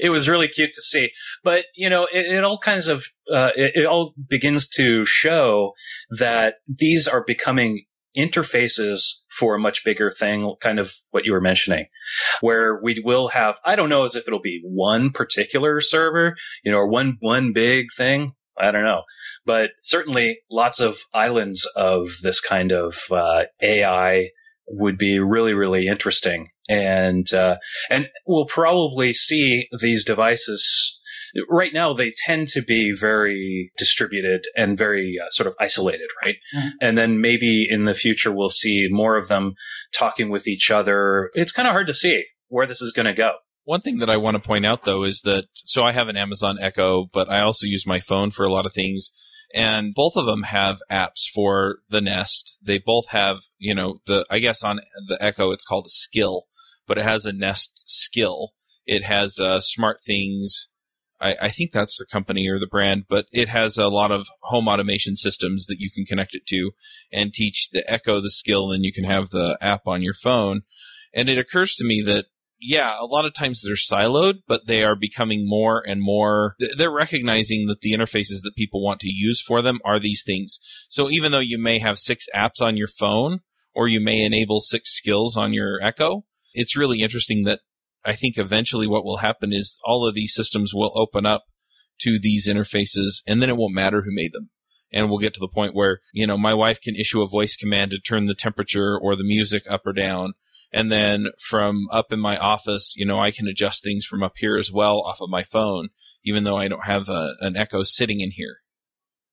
it 0.00 0.10
was 0.10 0.28
really 0.28 0.48
cute 0.48 0.72
to 0.72 0.82
see. 0.82 1.10
But, 1.42 1.64
you 1.74 1.90
know, 1.90 2.06
it, 2.12 2.26
it 2.26 2.44
all 2.44 2.58
kinds 2.58 2.86
of, 2.86 3.06
uh, 3.32 3.50
it, 3.56 3.72
it 3.76 3.86
all 3.86 4.14
begins 4.28 4.68
to 4.70 5.04
show 5.04 5.72
that 6.18 6.54
these 6.68 7.06
are 7.08 7.24
becoming 7.24 7.84
interfaces 8.16 9.24
for 9.38 9.54
a 9.54 9.60
much 9.60 9.84
bigger 9.84 10.10
thing, 10.10 10.54
kind 10.60 10.78
of 10.78 10.94
what 11.10 11.24
you 11.24 11.32
were 11.32 11.40
mentioning, 11.40 11.86
where 12.40 12.80
we 12.82 13.00
will 13.04 13.28
have, 13.28 13.58
I 13.64 13.76
don't 13.76 13.88
know 13.88 14.04
as 14.04 14.14
if 14.14 14.26
it'll 14.26 14.40
be 14.40 14.62
one 14.64 15.10
particular 15.10 15.80
server, 15.80 16.36
you 16.64 16.72
know, 16.72 16.78
or 16.78 16.88
one, 16.88 17.18
one 17.20 17.52
big 17.52 17.86
thing. 17.96 18.32
I 18.58 18.70
don't 18.70 18.84
know, 18.84 19.02
but 19.44 19.72
certainly 19.82 20.38
lots 20.50 20.80
of 20.80 21.00
islands 21.12 21.68
of 21.76 22.08
this 22.22 22.40
kind 22.40 22.72
of, 22.72 22.98
uh, 23.10 23.44
AI 23.60 24.30
would 24.66 24.96
be 24.96 25.18
really, 25.18 25.52
really 25.52 25.86
interesting. 25.86 26.48
And, 26.68 27.30
uh, 27.34 27.58
and 27.90 28.08
we'll 28.26 28.46
probably 28.46 29.12
see 29.12 29.68
these 29.78 30.04
devices 30.04 31.00
right 31.48 31.72
now 31.72 31.92
they 31.92 32.12
tend 32.24 32.48
to 32.48 32.62
be 32.62 32.92
very 32.98 33.70
distributed 33.76 34.46
and 34.56 34.78
very 34.78 35.16
uh, 35.22 35.30
sort 35.30 35.46
of 35.46 35.54
isolated, 35.60 36.08
right? 36.22 36.36
Mm-hmm. 36.54 36.68
And 36.80 36.98
then 36.98 37.20
maybe 37.20 37.66
in 37.68 37.84
the 37.84 37.94
future 37.94 38.32
we'll 38.32 38.48
see 38.48 38.88
more 38.90 39.16
of 39.16 39.28
them 39.28 39.54
talking 39.92 40.30
with 40.30 40.46
each 40.46 40.70
other. 40.70 41.30
It's 41.34 41.52
kind 41.52 41.68
of 41.68 41.72
hard 41.72 41.86
to 41.88 41.94
see 41.94 42.24
where 42.48 42.66
this 42.66 42.80
is 42.80 42.92
going 42.92 43.06
to 43.06 43.12
go. 43.12 43.34
One 43.64 43.80
thing 43.80 43.98
that 43.98 44.10
I 44.10 44.16
want 44.16 44.36
to 44.36 44.48
point 44.48 44.64
out 44.64 44.82
though 44.82 45.02
is 45.02 45.22
that 45.22 45.46
so 45.64 45.82
I 45.82 45.92
have 45.92 46.08
an 46.08 46.16
Amazon 46.16 46.58
Echo, 46.60 47.06
but 47.12 47.28
I 47.28 47.40
also 47.40 47.66
use 47.66 47.86
my 47.86 47.98
phone 47.98 48.30
for 48.30 48.44
a 48.44 48.52
lot 48.52 48.66
of 48.66 48.72
things. 48.72 49.10
And 49.54 49.94
both 49.94 50.16
of 50.16 50.26
them 50.26 50.42
have 50.44 50.80
apps 50.90 51.24
for 51.32 51.78
the 51.88 52.00
Nest. 52.00 52.58
They 52.62 52.78
both 52.78 53.08
have, 53.08 53.38
you 53.58 53.74
know, 53.74 54.00
the 54.06 54.24
I 54.30 54.38
guess 54.38 54.62
on 54.62 54.80
the 55.08 55.18
Echo 55.20 55.50
it's 55.50 55.64
called 55.64 55.86
a 55.86 55.90
skill, 55.90 56.44
but 56.86 56.98
it 56.98 57.04
has 57.04 57.26
a 57.26 57.32
Nest 57.32 57.84
skill. 57.86 58.50
It 58.86 59.02
has 59.04 59.40
uh, 59.40 59.60
SmartThings 59.60 60.66
I, 61.20 61.36
I, 61.42 61.48
think 61.48 61.72
that's 61.72 61.98
the 61.98 62.06
company 62.06 62.48
or 62.48 62.58
the 62.58 62.66
brand, 62.66 63.04
but 63.08 63.26
it 63.32 63.48
has 63.48 63.78
a 63.78 63.88
lot 63.88 64.10
of 64.10 64.28
home 64.42 64.68
automation 64.68 65.16
systems 65.16 65.66
that 65.66 65.80
you 65.80 65.90
can 65.90 66.04
connect 66.04 66.34
it 66.34 66.46
to 66.48 66.72
and 67.12 67.32
teach 67.32 67.70
the 67.72 67.88
Echo 67.90 68.20
the 68.20 68.30
skill, 68.30 68.70
and 68.70 68.84
you 68.84 68.92
can 68.92 69.04
have 69.04 69.30
the 69.30 69.56
app 69.60 69.86
on 69.86 70.02
your 70.02 70.14
phone. 70.14 70.62
And 71.14 71.28
it 71.28 71.38
occurs 71.38 71.74
to 71.76 71.86
me 71.86 72.02
that, 72.02 72.26
yeah, 72.60 72.94
a 73.00 73.06
lot 73.06 73.24
of 73.24 73.34
times 73.34 73.62
they're 73.62 73.74
siloed, 73.74 74.40
but 74.46 74.66
they 74.66 74.82
are 74.82 74.96
becoming 74.96 75.48
more 75.48 75.82
and 75.86 76.00
more, 76.02 76.56
they're 76.76 76.90
recognizing 76.90 77.66
that 77.66 77.80
the 77.80 77.92
interfaces 77.92 78.42
that 78.42 78.56
people 78.56 78.82
want 78.82 79.00
to 79.00 79.12
use 79.12 79.40
for 79.40 79.62
them 79.62 79.78
are 79.84 79.98
these 79.98 80.22
things. 80.24 80.58
So 80.88 81.10
even 81.10 81.32
though 81.32 81.38
you 81.38 81.58
may 81.58 81.78
have 81.78 81.98
six 81.98 82.26
apps 82.34 82.60
on 82.60 82.76
your 82.76 82.88
phone, 82.88 83.40
or 83.74 83.88
you 83.88 84.00
may 84.00 84.22
enable 84.22 84.60
six 84.60 84.90
skills 84.90 85.36
on 85.36 85.52
your 85.52 85.82
Echo, 85.82 86.24
it's 86.54 86.76
really 86.76 87.02
interesting 87.02 87.44
that 87.44 87.60
I 88.06 88.14
think 88.14 88.38
eventually 88.38 88.86
what 88.86 89.04
will 89.04 89.18
happen 89.18 89.52
is 89.52 89.78
all 89.84 90.06
of 90.06 90.14
these 90.14 90.32
systems 90.32 90.72
will 90.72 90.92
open 90.94 91.26
up 91.26 91.44
to 92.00 92.18
these 92.20 92.48
interfaces 92.48 93.22
and 93.26 93.42
then 93.42 93.50
it 93.50 93.56
won't 93.56 93.74
matter 93.74 94.02
who 94.02 94.14
made 94.14 94.32
them. 94.32 94.50
And 94.92 95.10
we'll 95.10 95.18
get 95.18 95.34
to 95.34 95.40
the 95.40 95.48
point 95.48 95.74
where, 95.74 96.00
you 96.12 96.26
know, 96.26 96.38
my 96.38 96.54
wife 96.54 96.80
can 96.80 96.94
issue 96.94 97.20
a 97.20 97.28
voice 97.28 97.56
command 97.56 97.90
to 97.90 97.98
turn 97.98 98.26
the 98.26 98.34
temperature 98.34 98.96
or 98.96 99.16
the 99.16 99.24
music 99.24 99.64
up 99.68 99.82
or 99.84 99.92
down. 99.92 100.34
And 100.72 100.92
then 100.92 101.28
from 101.48 101.86
up 101.90 102.12
in 102.12 102.20
my 102.20 102.36
office, 102.36 102.94
you 102.96 103.04
know, 103.04 103.18
I 103.18 103.32
can 103.32 103.48
adjust 103.48 103.82
things 103.82 104.06
from 104.06 104.22
up 104.22 104.34
here 104.36 104.56
as 104.56 104.70
well 104.70 105.00
off 105.00 105.20
of 105.20 105.28
my 105.28 105.42
phone, 105.42 105.88
even 106.24 106.44
though 106.44 106.56
I 106.56 106.68
don't 106.68 106.86
have 106.86 107.08
a, 107.08 107.34
an 107.40 107.56
Echo 107.56 107.82
sitting 107.82 108.20
in 108.20 108.30
here. 108.30 108.58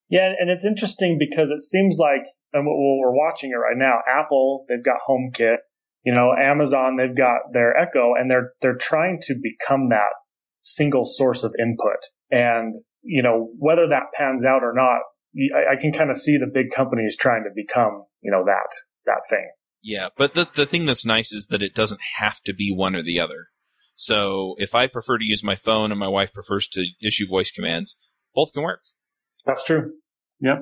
Yeah, 0.09 0.31
and 0.39 0.49
it's 0.49 0.65
interesting 0.65 1.17
because 1.19 1.49
it 1.49 1.61
seems 1.61 1.97
like, 1.99 2.25
and 2.53 2.65
what 2.65 2.75
we're 2.75 3.15
watching 3.15 3.51
it 3.51 3.55
right 3.55 3.77
now, 3.77 3.99
Apple, 4.07 4.65
they've 4.67 4.83
got 4.83 4.99
HomeKit, 5.07 5.57
you 6.03 6.13
know, 6.13 6.33
Amazon, 6.33 6.97
they've 6.97 7.15
got 7.15 7.53
their 7.53 7.75
Echo 7.77 8.13
and 8.17 8.29
they're, 8.29 8.51
they're 8.61 8.77
trying 8.77 9.19
to 9.23 9.35
become 9.41 9.89
that 9.89 10.13
single 10.59 11.05
source 11.05 11.43
of 11.43 11.53
input. 11.59 11.99
And, 12.31 12.75
you 13.01 13.21
know, 13.21 13.49
whether 13.57 13.87
that 13.87 14.13
pans 14.13 14.45
out 14.45 14.63
or 14.63 14.73
not, 14.73 15.01
I, 15.55 15.73
I 15.73 15.81
can 15.81 15.91
kind 15.91 16.11
of 16.11 16.17
see 16.17 16.37
the 16.37 16.49
big 16.51 16.71
companies 16.71 17.15
trying 17.15 17.43
to 17.43 17.49
become, 17.55 18.03
you 18.21 18.31
know, 18.31 18.43
that, 18.45 18.69
that 19.05 19.21
thing. 19.29 19.51
Yeah. 19.81 20.09
But 20.17 20.33
the, 20.33 20.47
the 20.53 20.65
thing 20.65 20.85
that's 20.85 21.05
nice 21.05 21.33
is 21.33 21.47
that 21.47 21.63
it 21.63 21.75
doesn't 21.75 22.01
have 22.17 22.39
to 22.41 22.53
be 22.53 22.73
one 22.73 22.95
or 22.95 23.03
the 23.03 23.19
other. 23.19 23.47
So 23.95 24.55
if 24.57 24.73
I 24.73 24.87
prefer 24.87 25.17
to 25.17 25.25
use 25.25 25.43
my 25.43 25.55
phone 25.55 25.91
and 25.91 25.99
my 25.99 26.07
wife 26.07 26.33
prefers 26.33 26.67
to 26.69 26.85
issue 27.01 27.27
voice 27.27 27.51
commands, 27.51 27.95
both 28.33 28.53
can 28.53 28.63
work. 28.63 28.81
That's 29.45 29.63
true. 29.63 29.91
Yep. 30.41 30.59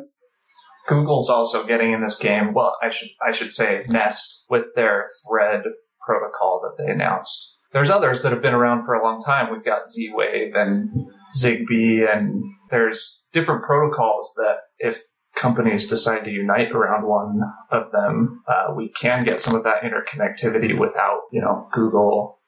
Google's 0.87 1.29
also 1.29 1.65
getting 1.65 1.93
in 1.93 2.01
this 2.01 2.17
game. 2.17 2.53
Well, 2.53 2.77
I 2.81 2.89
should 2.89 3.09
I 3.25 3.31
should 3.31 3.51
say 3.51 3.83
Nest 3.89 4.45
with 4.49 4.65
their 4.75 5.07
Thread 5.27 5.63
protocol 6.05 6.61
that 6.63 6.83
they 6.83 6.91
announced. 6.91 7.55
There's 7.73 7.89
others 7.89 8.21
that 8.21 8.31
have 8.31 8.41
been 8.41 8.53
around 8.53 8.83
for 8.83 8.95
a 8.95 9.03
long 9.03 9.21
time. 9.21 9.51
We've 9.51 9.63
got 9.63 9.89
Z-Wave 9.89 10.53
and 10.55 10.89
Zigbee, 11.37 12.11
and 12.11 12.43
there's 12.69 13.29
different 13.31 13.63
protocols 13.63 14.33
that 14.35 14.57
if 14.79 15.01
companies 15.35 15.87
decide 15.87 16.25
to 16.25 16.31
unite 16.31 16.71
around 16.71 17.07
one 17.07 17.41
of 17.69 17.91
them, 17.91 18.43
uh, 18.47 18.73
we 18.75 18.89
can 18.89 19.23
get 19.23 19.39
some 19.39 19.55
of 19.55 19.63
that 19.63 19.83
interconnectivity 19.83 20.77
without, 20.77 21.21
you 21.31 21.39
know, 21.39 21.69
Google, 21.71 22.39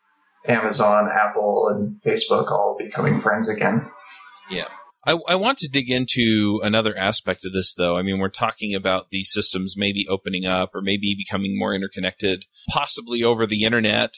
Amazon, 0.46 1.10
Apple, 1.10 1.70
and 1.70 2.02
Facebook 2.02 2.52
all 2.52 2.76
becoming 2.78 3.18
friends 3.18 3.48
again. 3.48 3.90
Yeah. 4.50 4.68
I, 5.06 5.18
I 5.28 5.36
want 5.36 5.58
to 5.60 5.70
dig 5.70 5.90
into 5.90 6.62
another 6.64 6.98
aspect 6.98 7.46
of 7.46 7.52
this, 7.52 7.74
though. 7.74 7.98
I 7.98 8.04
mean, 8.04 8.20
we're 8.20 8.30
talking 8.30 8.74
about 8.74 9.10
these 9.12 9.32
systems 9.32 9.76
maybe 9.76 10.08
opening 10.10 10.46
up 10.46 10.74
or 10.74 10.82
maybe 10.82 11.16
becoming 11.18 11.58
more 11.58 11.76
interconnected, 11.76 12.46
possibly 12.70 13.22
over 13.22 13.46
the 13.46 13.64
internet. 13.64 14.16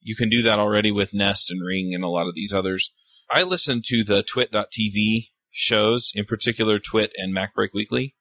You 0.00 0.14
can 0.14 0.28
do 0.28 0.42
that 0.42 0.58
already 0.58 0.92
with 0.92 1.14
Nest 1.14 1.50
and 1.50 1.64
Ring 1.64 1.92
and 1.94 2.04
a 2.04 2.08
lot 2.08 2.28
of 2.28 2.34
these 2.34 2.52
others. 2.52 2.92
I 3.30 3.42
listen 3.42 3.80
to 3.86 4.04
the 4.04 4.22
twit.tv 4.22 5.28
shows, 5.50 6.12
in 6.14 6.24
particular 6.24 6.78
Twit 6.78 7.12
and 7.16 7.34
MacBreak 7.34 7.70
Weekly. 7.72 8.14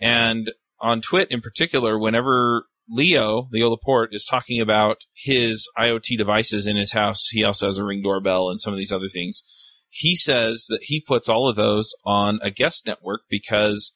And 0.00 0.52
on 0.80 1.02
Twit 1.02 1.30
in 1.30 1.42
particular, 1.42 1.98
whenever 1.98 2.64
Leo, 2.88 3.48
Leo 3.52 3.68
Laporte, 3.68 4.14
is 4.14 4.24
talking 4.24 4.60
about 4.60 5.02
his 5.14 5.68
IoT 5.78 6.16
devices 6.16 6.66
in 6.66 6.76
his 6.76 6.92
house, 6.92 7.28
he 7.30 7.44
also 7.44 7.66
has 7.66 7.76
a 7.76 7.84
Ring 7.84 8.02
doorbell 8.02 8.48
and 8.48 8.58
some 8.58 8.72
of 8.72 8.78
these 8.78 8.92
other 8.92 9.08
things 9.08 9.42
he 9.90 10.16
says 10.16 10.66
that 10.68 10.84
he 10.84 11.00
puts 11.00 11.28
all 11.28 11.48
of 11.48 11.56
those 11.56 11.92
on 12.04 12.38
a 12.42 12.50
guest 12.50 12.86
network 12.86 13.22
because 13.28 13.92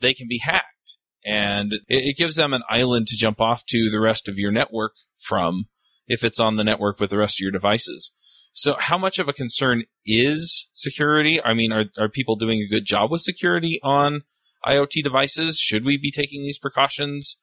they 0.00 0.14
can 0.14 0.26
be 0.26 0.38
hacked 0.38 0.96
and 1.24 1.74
it, 1.74 1.82
it, 1.88 2.16
gives 2.16 2.36
them 2.36 2.54
an 2.54 2.62
island 2.68 3.06
to 3.06 3.16
jump 3.16 3.40
off 3.40 3.64
to 3.66 3.90
the 3.90 4.00
rest 4.00 4.28
of 4.28 4.38
your 4.38 4.50
network 4.50 4.94
from 5.16 5.68
if 6.06 6.24
it's 6.24 6.40
on 6.40 6.56
the 6.56 6.64
network 6.64 6.98
with 6.98 7.10
the 7.10 7.18
rest 7.18 7.38
of 7.38 7.42
your 7.42 7.52
devices. 7.52 8.12
So 8.52 8.76
how 8.78 8.96
much 8.96 9.18
of 9.18 9.28
a 9.28 9.34
concern 9.34 9.84
is 10.06 10.68
security? 10.72 11.42
I 11.42 11.52
mean, 11.52 11.72
are, 11.72 11.84
are 11.98 12.08
people 12.08 12.36
doing 12.36 12.60
a 12.60 12.68
good 12.68 12.86
job 12.86 13.10
with 13.10 13.20
security 13.20 13.78
on 13.82 14.22
IoT 14.66 15.04
devices? 15.04 15.58
Should 15.58 15.84
we 15.84 15.98
be 15.98 16.10
taking 16.10 16.42
these 16.42 16.58
precautions? 16.58 17.36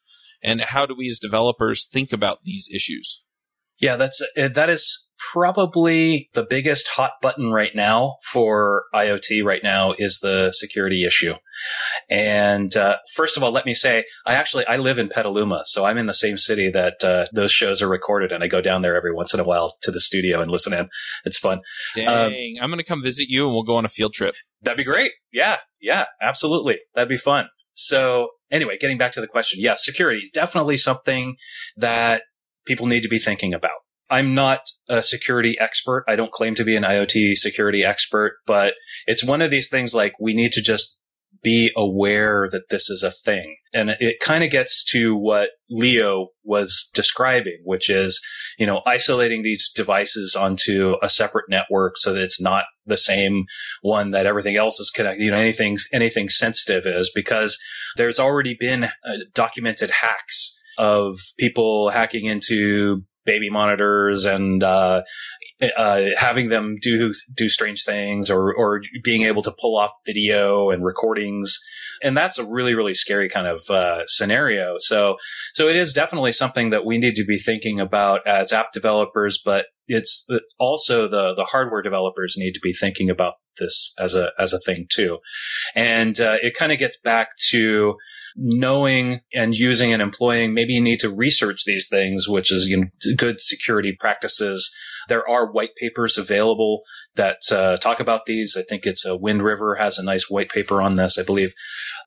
And 0.43 0.61
how 0.61 0.85
do 0.85 0.95
we 0.97 1.07
as 1.07 1.19
developers 1.19 1.85
think 1.85 2.11
about 2.11 2.43
these 2.43 2.67
issues? 2.73 3.21
Yeah, 3.79 3.95
that's 3.95 4.21
uh, 4.37 4.47
that 4.49 4.69
is 4.69 5.05
probably 5.31 6.29
the 6.33 6.45
biggest 6.47 6.89
hot 6.89 7.13
button 7.21 7.51
right 7.51 7.75
now 7.75 8.17
for 8.31 8.85
IoT 8.93 9.43
right 9.43 9.63
now 9.63 9.93
is 9.97 10.19
the 10.21 10.51
security 10.51 11.05
issue. 11.05 11.33
And 12.09 12.75
uh, 12.75 12.97
first 13.15 13.37
of 13.37 13.43
all, 13.43 13.51
let 13.51 13.65
me 13.65 13.73
say, 13.73 14.05
I 14.25 14.33
actually 14.33 14.65
I 14.67 14.77
live 14.77 14.99
in 14.99 15.09
Petaluma, 15.09 15.63
so 15.65 15.85
I'm 15.85 15.97
in 15.97 16.05
the 16.05 16.13
same 16.13 16.37
city 16.37 16.69
that 16.69 17.03
uh, 17.03 17.25
those 17.33 17.51
shows 17.51 17.81
are 17.81 17.87
recorded, 17.87 18.31
and 18.31 18.43
I 18.43 18.47
go 18.47 18.61
down 18.61 18.81
there 18.81 18.95
every 18.95 19.13
once 19.13 19.33
in 19.33 19.39
a 19.39 19.43
while 19.43 19.75
to 19.81 19.91
the 19.91 20.01
studio 20.01 20.41
and 20.41 20.51
listen 20.51 20.73
in. 20.73 20.89
It's 21.23 21.37
fun. 21.37 21.61
Dang, 21.95 22.07
um, 22.07 22.33
I'm 22.61 22.69
going 22.69 22.77
to 22.77 22.83
come 22.83 23.01
visit 23.01 23.27
you, 23.29 23.45
and 23.45 23.53
we'll 23.53 23.63
go 23.63 23.77
on 23.77 23.85
a 23.85 23.89
field 23.89 24.13
trip. 24.13 24.35
That'd 24.61 24.77
be 24.77 24.83
great. 24.83 25.11
Yeah, 25.31 25.59
yeah, 25.81 26.05
absolutely. 26.21 26.79
That'd 26.93 27.09
be 27.09 27.17
fun. 27.17 27.47
So 27.73 28.29
anyway, 28.51 28.77
getting 28.79 28.97
back 28.97 29.11
to 29.13 29.21
the 29.21 29.27
question, 29.27 29.59
yes, 29.61 29.83
yeah, 29.85 29.91
security 29.91 30.29
definitely 30.33 30.77
something 30.77 31.35
that 31.77 32.23
people 32.65 32.87
need 32.87 33.03
to 33.03 33.09
be 33.09 33.19
thinking 33.19 33.53
about. 33.53 33.79
I'm 34.09 34.35
not 34.35 34.61
a 34.87 35.01
security 35.01 35.57
expert. 35.59 36.05
I 36.07 36.15
don't 36.15 36.31
claim 36.31 36.55
to 36.55 36.63
be 36.63 36.75
an 36.75 36.83
IoT 36.83 37.35
security 37.35 37.83
expert, 37.83 38.37
but 38.45 38.75
it's 39.07 39.23
one 39.23 39.41
of 39.41 39.49
these 39.49 39.69
things 39.69 39.95
like 39.95 40.13
we 40.19 40.33
need 40.33 40.51
to 40.53 40.61
just 40.61 40.99
be 41.45 41.71
aware 41.75 42.49
that 42.51 42.69
this 42.69 42.89
is 42.89 43.03
a 43.03 43.11
thing. 43.11 43.57
And 43.71 43.91
it 43.99 44.19
kind 44.19 44.43
of 44.43 44.49
gets 44.49 44.83
to 44.85 45.15
what 45.15 45.51
Leo 45.69 46.29
was 46.43 46.89
describing, 46.95 47.59
which 47.63 47.87
is, 47.87 48.19
you 48.57 48.65
know, 48.65 48.81
isolating 48.87 49.43
these 49.43 49.71
devices 49.71 50.35
onto 50.35 50.95
a 51.03 51.09
separate 51.09 51.45
network 51.47 51.97
so 51.97 52.13
that 52.13 52.23
it's 52.23 52.41
not 52.41 52.65
the 52.85 52.97
same 52.97 53.45
one 53.83 54.09
that 54.09 54.25
everything 54.25 54.55
else 54.55 54.79
is 54.79 54.89
connected, 54.89 55.23
you 55.23 55.29
know, 55.29 55.37
anything, 55.37 55.77
anything 55.93 56.29
sensitive 56.29 56.87
is 56.87 57.11
because 57.13 57.59
there's 57.95 58.19
already 58.19 58.55
been 58.59 58.85
uh, 58.85 59.17
documented 59.35 59.91
hacks 60.01 60.59
of 60.77 61.19
people 61.37 61.89
hacking 61.89 62.25
into 62.25 63.03
baby 63.25 63.49
monitors 63.49 64.25
and 64.25 64.63
uh, 64.63 65.01
uh, 65.77 66.01
having 66.17 66.49
them 66.49 66.77
do 66.81 67.13
do 67.33 67.49
strange 67.49 67.83
things 67.85 68.29
or 68.29 68.53
or 68.53 68.81
being 69.03 69.23
able 69.23 69.41
to 69.41 69.55
pull 69.59 69.77
off 69.77 69.91
video 70.05 70.69
and 70.69 70.83
recordings. 70.83 71.57
And 72.03 72.15
that's 72.15 72.37
a 72.37 72.45
really 72.45 72.75
really 72.75 72.93
scary 72.93 73.29
kind 73.29 73.47
of 73.47 73.61
uh, 73.69 74.05
scenario. 74.07 74.75
So 74.79 75.17
so 75.53 75.67
it 75.67 75.75
is 75.75 75.93
definitely 75.93 76.33
something 76.33 76.69
that 76.69 76.85
we 76.85 76.97
need 76.97 77.15
to 77.15 77.25
be 77.25 77.37
thinking 77.37 77.79
about 77.79 78.25
as 78.27 78.53
app 78.53 78.71
developers 78.73 79.41
but 79.43 79.67
it's 79.87 80.27
also 80.59 81.07
the 81.07 81.33
the 81.35 81.45
hardware 81.45 81.81
developers 81.81 82.35
need 82.37 82.53
to 82.53 82.59
be 82.59 82.73
thinking 82.73 83.09
about 83.09 83.35
this 83.57 83.93
as 83.99 84.15
a 84.15 84.31
as 84.39 84.53
a 84.53 84.59
thing 84.59 84.87
too. 84.89 85.19
And 85.75 86.19
uh, 86.19 86.37
it 86.41 86.55
kind 86.55 86.71
of 86.71 86.79
gets 86.79 86.99
back 86.99 87.29
to 87.51 87.95
knowing 88.35 89.21
and 89.33 89.55
using 89.55 89.93
and 89.93 90.01
employing, 90.01 90.53
maybe 90.53 90.73
you 90.73 90.81
need 90.81 90.99
to 90.99 91.09
research 91.09 91.63
these 91.65 91.87
things, 91.89 92.27
which 92.27 92.51
is 92.51 92.67
you 92.67 92.77
know, 92.77 92.87
good 93.15 93.39
security 93.39 93.95
practices. 93.97 94.73
There 95.07 95.27
are 95.27 95.51
white 95.51 95.75
papers 95.79 96.17
available 96.17 96.81
that 97.15 97.37
uh, 97.51 97.77
talk 97.77 97.99
about 97.99 98.25
these. 98.25 98.57
I 98.57 98.63
think 98.63 98.85
it's 98.85 99.05
a 99.05 99.13
uh, 99.13 99.17
Wind 99.17 99.43
River 99.43 99.75
has 99.75 99.97
a 99.97 100.03
nice 100.03 100.29
white 100.29 100.49
paper 100.49 100.81
on 100.81 100.95
this, 100.95 101.17
I 101.17 101.23
believe. 101.23 101.53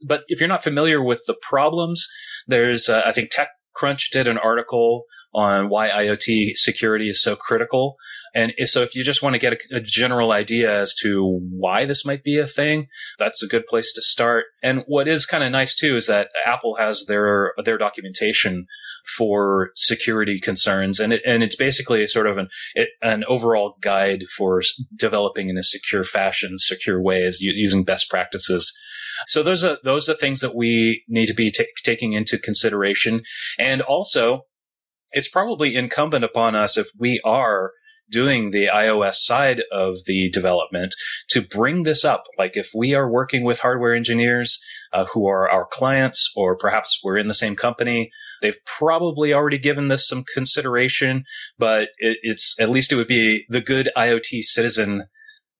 But 0.03 0.25
if 0.29 0.41
you're 0.41 0.49
not 0.49 0.65
familiar 0.65 1.03
with 1.03 1.23
the 1.27 1.37
problems, 1.41 2.07
there's, 2.47 2.89
uh, 2.89 3.03
I 3.07 3.13
think 3.13 3.31
TechCrunch 3.31 4.11
did 4.11 4.29
an 4.29 4.39
article 4.39 5.05
on 5.39 5.69
why 5.69 5.89
IoT 5.89 6.57
security 6.57 7.09
is 7.09 7.23
so 7.23 7.37
critical. 7.37 7.97
And 8.35 8.53
if, 8.57 8.71
so 8.71 8.83
if 8.83 8.97
you 8.97 9.05
just 9.05 9.23
want 9.23 9.35
to 9.35 9.39
get 9.39 9.53
a, 9.53 9.77
a, 9.77 9.81
general 9.81 10.33
idea 10.33 10.81
as 10.81 10.97
to 10.97 11.41
why 11.51 11.85
this 11.85 12.05
might 12.05 12.25
be 12.25 12.39
a 12.39 12.47
thing, 12.47 12.89
that's 13.21 13.41
a 13.41 13.47
good 13.47 13.65
place 13.67 13.93
to 13.93 14.03
start. 14.03 14.47
And 14.65 14.83
what 14.89 15.07
is 15.07 15.27
kind 15.27 15.45
of 15.45 15.53
nice 15.53 15.77
too 15.77 15.95
is 15.95 16.09
that 16.09 16.31
Apple 16.45 16.75
has 16.75 17.07
their, 17.07 17.53
their 17.65 17.79
documentation 17.79 18.67
for 19.17 19.71
security 19.77 20.41
concerns. 20.41 20.99
And 20.99 21.13
it, 21.13 21.23
and 21.25 21.45
it's 21.45 21.57
basically 21.57 22.05
sort 22.09 22.27
of 22.27 22.37
an, 22.37 22.49
it, 22.75 22.89
an 23.01 23.23
overall 23.29 23.77
guide 23.81 24.25
for 24.37 24.61
developing 24.97 25.49
in 25.49 25.57
a 25.57 25.63
secure 25.63 26.03
fashion, 26.03 26.59
secure 26.59 27.01
ways 27.01 27.39
using 27.41 27.85
best 27.85 28.11
practices. 28.11 28.77
So 29.27 29.45
those 29.45 29.63
are, 29.63 29.79
those 29.85 30.09
are 30.09 30.15
things 30.15 30.41
that 30.41 30.55
we 30.55 31.05
need 31.09 31.27
to 31.27 31.35
be 31.35 31.51
t- 31.51 31.65
taking 31.85 32.13
into 32.13 32.39
consideration. 32.39 33.23
And 33.59 33.83
also, 33.83 34.45
it's 35.13 35.29
probably 35.29 35.75
incumbent 35.75 36.25
upon 36.25 36.55
us 36.55 36.77
if 36.77 36.89
we 36.99 37.21
are 37.25 37.73
doing 38.11 38.51
the 38.51 38.67
iOS 38.67 39.17
side 39.17 39.63
of 39.71 39.99
the 40.07 40.31
development 40.31 40.95
to 41.29 41.43
bring 41.43 41.83
this 41.83 42.05
up. 42.05 42.25
Like 42.39 42.57
if 42.57 42.71
we 42.75 42.95
are 42.95 43.11
working 43.11 43.45
with 43.45 43.61
hardware 43.61 43.95
engineers 43.95 44.63
uh, 44.93 45.05
who 45.07 45.27
are 45.27 45.51
our 45.51 45.67
clients, 45.67 46.33
or 46.37 46.57
perhaps 46.57 47.01
we're 47.05 47.19
in 47.19 47.29
the 47.29 47.35
same 47.35 47.57
company, 47.57 48.11
they've 48.41 48.65
probably 48.65 49.33
already 49.33 49.59
given 49.59 49.89
this 49.89 50.09
some 50.09 50.25
consideration, 50.33 51.25
but 51.59 51.91
it, 51.99 52.19
it's 52.23 52.59
at 52.61 52.71
least 52.71 52.93
it 52.93 52.97
would 52.97 53.09
be 53.09 53.45
the 53.49 53.61
good 53.61 53.91
IoT 53.97 54.43
citizen 54.43 55.05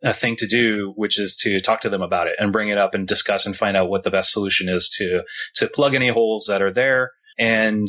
a 0.05 0.11
uh, 0.11 0.13
thing 0.13 0.37
to 0.37 0.47
do, 0.47 0.93
which 0.95 1.19
is 1.19 1.35
to 1.35 1.59
talk 1.59 1.81
to 1.81 1.91
them 1.91 2.03
about 2.03 2.29
it 2.29 2.37
and 2.39 2.53
bring 2.53 2.69
it 2.69 2.79
up 2.79 2.95
and 2.95 3.09
discuss 3.09 3.45
and 3.45 3.57
find 3.57 3.77
out 3.77 3.91
what 3.91 4.05
the 4.05 4.13
best 4.13 4.33
solution 4.33 4.69
is 4.69 4.89
to 4.97 5.23
to 5.55 5.67
plug 5.67 5.93
any 5.93 6.09
holes 6.09 6.47
that 6.49 6.63
are 6.63 6.73
there 6.73 7.11
and 7.37 7.89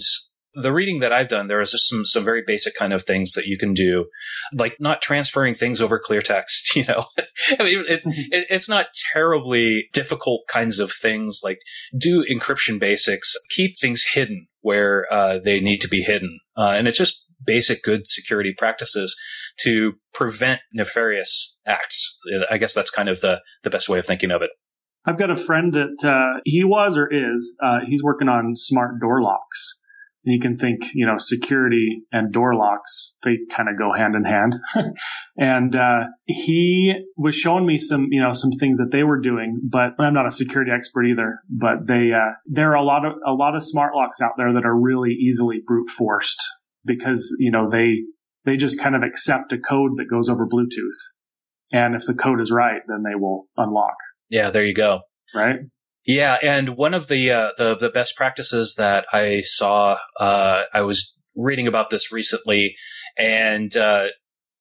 the 0.53 0.71
reading 0.71 0.99
that 0.99 1.13
I've 1.13 1.27
done, 1.27 1.47
there 1.47 1.61
is 1.61 1.71
just 1.71 1.87
some 1.89 2.05
some 2.05 2.23
very 2.23 2.43
basic 2.45 2.75
kind 2.75 2.93
of 2.93 3.03
things 3.03 3.33
that 3.33 3.45
you 3.45 3.57
can 3.57 3.73
do, 3.73 4.05
like 4.53 4.77
not 4.79 5.01
transferring 5.01 5.55
things 5.55 5.79
over 5.79 5.99
clear 5.99 6.21
text. 6.21 6.75
You 6.79 6.85
know, 6.85 7.05
I 7.59 7.63
mean, 7.63 7.83
it, 7.87 8.03
mm-hmm. 8.05 8.31
it, 8.31 8.45
it's 8.49 8.69
not 8.69 8.87
terribly 9.11 9.89
difficult 9.91 10.41
kinds 10.47 10.79
of 10.79 10.93
things. 10.93 11.41
Like 11.43 11.59
do 11.97 12.23
encryption 12.23 12.79
basics, 12.79 13.33
keep 13.49 13.77
things 13.77 14.05
hidden 14.13 14.47
where 14.61 15.11
uh, 15.11 15.39
they 15.43 15.59
need 15.59 15.79
to 15.81 15.89
be 15.89 16.01
hidden, 16.01 16.39
uh, 16.57 16.69
and 16.69 16.87
it's 16.87 16.97
just 16.97 17.25
basic 17.43 17.83
good 17.83 18.07
security 18.07 18.53
practices 18.57 19.13
to 19.61 19.93
prevent 20.13 20.61
nefarious 20.73 21.59
acts. 21.65 22.17
I 22.49 22.57
guess 22.57 22.73
that's 22.73 22.91
kind 22.91 23.09
of 23.09 23.19
the 23.19 23.41
the 23.63 23.69
best 23.69 23.89
way 23.89 23.99
of 23.99 24.05
thinking 24.05 24.31
of 24.31 24.41
it. 24.41 24.51
I've 25.05 25.17
got 25.17 25.31
a 25.31 25.35
friend 25.35 25.73
that 25.73 26.07
uh, 26.07 26.39
he 26.45 26.63
was 26.63 26.97
or 26.97 27.09
is 27.11 27.57
uh, 27.61 27.79
he's 27.85 28.03
working 28.03 28.29
on 28.29 28.53
smart 28.55 28.99
door 29.01 29.21
locks 29.21 29.79
and 30.25 30.33
you 30.33 30.39
can 30.39 30.57
think, 30.57 30.93
you 30.93 31.05
know, 31.05 31.17
security 31.17 32.01
and 32.11 32.33
door 32.33 32.53
locks, 32.53 33.15
they 33.23 33.37
kind 33.51 33.69
of 33.69 33.77
go 33.77 33.93
hand 33.93 34.15
in 34.15 34.25
hand. 34.25 34.55
and 35.37 35.75
uh, 35.75 36.05
he 36.25 36.93
was 37.15 37.35
showing 37.35 37.65
me 37.65 37.77
some, 37.77 38.07
you 38.11 38.21
know, 38.21 38.33
some 38.33 38.51
things 38.51 38.77
that 38.79 38.91
they 38.91 39.03
were 39.03 39.19
doing, 39.19 39.61
but 39.63 39.93
I'm 39.99 40.13
not 40.13 40.27
a 40.27 40.31
security 40.31 40.71
expert 40.71 41.05
either. 41.05 41.39
But 41.49 41.87
they, 41.87 42.11
uh, 42.11 42.33
there 42.45 42.71
are 42.71 42.75
a 42.75 42.83
lot 42.83 43.05
of 43.05 43.13
a 43.25 43.31
lot 43.31 43.55
of 43.55 43.63
smart 43.63 43.95
locks 43.95 44.19
out 44.21 44.33
there 44.37 44.53
that 44.53 44.65
are 44.65 44.77
really 44.77 45.11
easily 45.11 45.61
brute 45.65 45.89
forced 45.89 46.41
because 46.85 47.35
you 47.39 47.51
know 47.51 47.69
they 47.69 48.03
they 48.45 48.57
just 48.57 48.79
kind 48.79 48.95
of 48.95 49.03
accept 49.03 49.53
a 49.53 49.57
code 49.57 49.91
that 49.97 50.09
goes 50.09 50.29
over 50.29 50.47
Bluetooth, 50.47 50.99
and 51.71 51.95
if 51.95 52.05
the 52.05 52.13
code 52.13 52.41
is 52.41 52.51
right, 52.51 52.81
then 52.87 53.03
they 53.03 53.15
will 53.15 53.47
unlock. 53.57 53.95
Yeah, 54.29 54.51
there 54.51 54.65
you 54.65 54.73
go. 54.73 55.01
Right. 55.33 55.57
Yeah, 56.09 56.39
and 56.41 56.75
one 56.75 56.95
of 56.95 57.07
the 57.07 57.29
uh, 57.29 57.51
the 57.59 57.75
the 57.75 57.91
best 57.91 58.15
practices 58.15 58.73
that 58.79 59.05
I 59.13 59.43
saw, 59.45 59.99
uh, 60.19 60.63
I 60.73 60.81
was 60.81 61.15
reading 61.35 61.67
about 61.67 61.91
this 61.91 62.11
recently, 62.11 62.75
and 63.15 63.77
uh, 63.77 64.07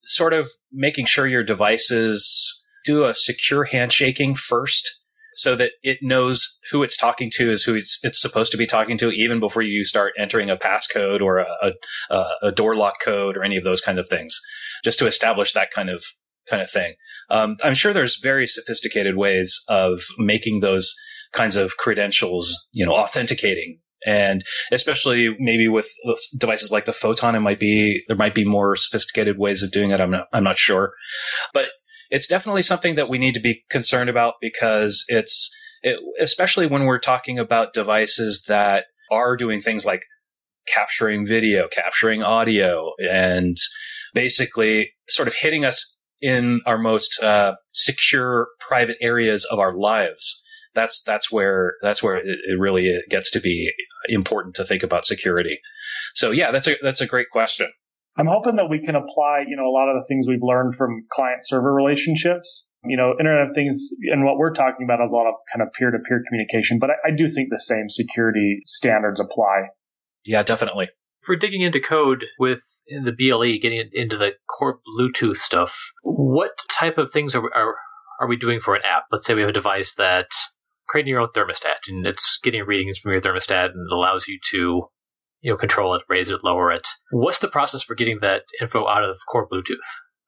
sort 0.04 0.34
of 0.34 0.50
making 0.70 1.06
sure 1.06 1.26
your 1.26 1.42
devices 1.42 2.62
do 2.84 3.06
a 3.06 3.14
secure 3.14 3.64
handshaking 3.64 4.34
first, 4.34 5.00
so 5.36 5.56
that 5.56 5.70
it 5.82 6.00
knows 6.02 6.58
who 6.70 6.82
it's 6.82 6.98
talking 6.98 7.30
to 7.36 7.50
is 7.50 7.64
who 7.64 7.76
it's, 7.76 7.98
it's 8.02 8.20
supposed 8.20 8.52
to 8.52 8.58
be 8.58 8.66
talking 8.66 8.98
to, 8.98 9.10
even 9.10 9.40
before 9.40 9.62
you 9.62 9.86
start 9.86 10.12
entering 10.18 10.50
a 10.50 10.56
passcode 10.58 11.22
or 11.22 11.38
a, 11.38 11.72
a, 12.10 12.24
a 12.42 12.52
door 12.52 12.76
lock 12.76 13.00
code 13.02 13.38
or 13.38 13.42
any 13.42 13.56
of 13.56 13.64
those 13.64 13.80
kind 13.80 13.98
of 13.98 14.06
things, 14.06 14.38
just 14.84 14.98
to 14.98 15.06
establish 15.06 15.54
that 15.54 15.70
kind 15.70 15.88
of 15.88 16.04
kind 16.46 16.60
of 16.60 16.70
thing. 16.70 16.96
Um, 17.30 17.56
I'm 17.64 17.74
sure 17.74 17.94
there's 17.94 18.18
very 18.22 18.46
sophisticated 18.46 19.16
ways 19.16 19.62
of 19.66 20.02
making 20.18 20.60
those 20.60 20.94
kinds 21.32 21.56
of 21.56 21.76
credentials, 21.76 22.68
you 22.72 22.84
know, 22.84 22.92
authenticating. 22.92 23.80
And 24.06 24.44
especially 24.70 25.34
maybe 25.38 25.66
with 25.66 25.88
devices 26.38 26.70
like 26.70 26.84
the 26.84 26.92
photon, 26.92 27.34
it 27.34 27.40
might 27.40 27.58
be, 27.58 28.04
there 28.06 28.16
might 28.16 28.34
be 28.34 28.44
more 28.44 28.76
sophisticated 28.76 29.38
ways 29.38 29.62
of 29.62 29.72
doing 29.72 29.90
it. 29.90 30.00
I'm 30.00 30.12
not, 30.12 30.26
I'm 30.32 30.44
not 30.44 30.58
sure, 30.58 30.92
but 31.52 31.66
it's 32.10 32.28
definitely 32.28 32.62
something 32.62 32.94
that 32.94 33.08
we 33.08 33.18
need 33.18 33.34
to 33.34 33.40
be 33.40 33.64
concerned 33.70 34.08
about 34.08 34.34
because 34.40 35.04
it's, 35.08 35.54
it, 35.82 35.98
especially 36.20 36.66
when 36.66 36.84
we're 36.84 37.00
talking 37.00 37.38
about 37.38 37.74
devices 37.74 38.44
that 38.48 38.86
are 39.10 39.36
doing 39.36 39.60
things 39.60 39.84
like 39.84 40.04
capturing 40.66 41.26
video, 41.26 41.66
capturing 41.68 42.22
audio, 42.22 42.92
and 43.10 43.56
basically 44.14 44.92
sort 45.08 45.28
of 45.28 45.34
hitting 45.34 45.64
us 45.64 45.98
in 46.20 46.60
our 46.66 46.78
most 46.78 47.22
uh, 47.22 47.54
secure 47.72 48.48
private 48.60 48.96
areas 49.00 49.44
of 49.50 49.58
our 49.58 49.72
lives 49.72 50.42
that's 50.78 51.02
that's 51.02 51.32
where 51.32 51.74
that's 51.82 52.02
where 52.02 52.16
it, 52.16 52.38
it 52.48 52.58
really 52.58 53.00
gets 53.10 53.30
to 53.32 53.40
be 53.40 53.72
important 54.08 54.54
to 54.56 54.64
think 54.64 54.82
about 54.82 55.04
security. 55.04 55.58
So 56.14 56.30
yeah, 56.30 56.50
that's 56.50 56.68
a 56.68 56.76
that's 56.82 57.00
a 57.00 57.06
great 57.06 57.30
question. 57.30 57.70
I'm 58.16 58.26
hoping 58.26 58.56
that 58.56 58.68
we 58.68 58.80
can 58.80 58.96
apply, 58.96 59.44
you 59.46 59.56
know, 59.56 59.66
a 59.66 59.74
lot 59.74 59.88
of 59.88 60.02
the 60.02 60.06
things 60.08 60.26
we've 60.28 60.42
learned 60.42 60.74
from 60.74 61.04
client 61.12 61.40
server 61.42 61.72
relationships. 61.72 62.66
You 62.84 62.96
know, 62.96 63.14
Internet 63.18 63.50
of 63.50 63.54
Things 63.54 63.90
and 64.12 64.24
what 64.24 64.36
we're 64.38 64.54
talking 64.54 64.84
about 64.84 65.04
is 65.04 65.12
a 65.12 65.16
lot 65.16 65.26
of 65.28 65.34
kind 65.52 65.66
of 65.66 65.72
peer 65.72 65.90
to 65.90 65.98
peer 65.98 66.22
communication, 66.26 66.78
but 66.78 66.90
I, 66.90 67.08
I, 67.08 67.10
do 67.10 67.28
think 67.28 67.48
the 67.50 67.58
same 67.58 67.90
security 67.90 68.60
standards 68.66 69.18
apply. 69.18 69.70
Yeah, 70.24 70.44
definitely. 70.44 70.84
If 70.84 71.28
we're 71.28 71.36
digging 71.36 71.62
into 71.62 71.80
code 71.80 72.24
with 72.38 72.60
the 72.88 73.12
BLE, 73.12 73.58
getting 73.60 73.90
into 73.92 74.16
the 74.16 74.32
core 74.48 74.78
Bluetooth 74.96 75.38
stuff, 75.38 75.72
what 76.04 76.52
type 76.70 76.98
of 76.98 77.12
things 77.12 77.34
are, 77.34 77.42
are, 77.52 77.74
are 78.20 78.28
we 78.28 78.36
doing 78.36 78.60
for 78.60 78.76
an 78.76 78.82
app? 78.84 79.04
Let's 79.10 79.26
say 79.26 79.34
we 79.34 79.42
have 79.42 79.50
a 79.50 79.52
device 79.52 79.94
that 79.96 80.28
creating 80.88 81.10
your 81.10 81.20
own 81.20 81.28
thermostat 81.36 81.86
and 81.88 82.06
it's 82.06 82.38
getting 82.42 82.64
readings 82.64 82.98
from 82.98 83.12
your 83.12 83.20
thermostat 83.20 83.66
and 83.66 83.86
it 83.90 83.94
allows 83.94 84.26
you 84.26 84.38
to 84.50 84.88
you 85.40 85.52
know 85.52 85.56
control 85.56 85.94
it 85.94 86.02
raise 86.08 86.28
it 86.28 86.44
lower 86.44 86.72
it. 86.72 86.86
What's 87.10 87.38
the 87.38 87.48
process 87.48 87.82
for 87.82 87.94
getting 87.94 88.18
that 88.20 88.42
info 88.60 88.86
out 88.86 89.04
of 89.04 89.18
core 89.30 89.48
bluetooth? 89.48 89.76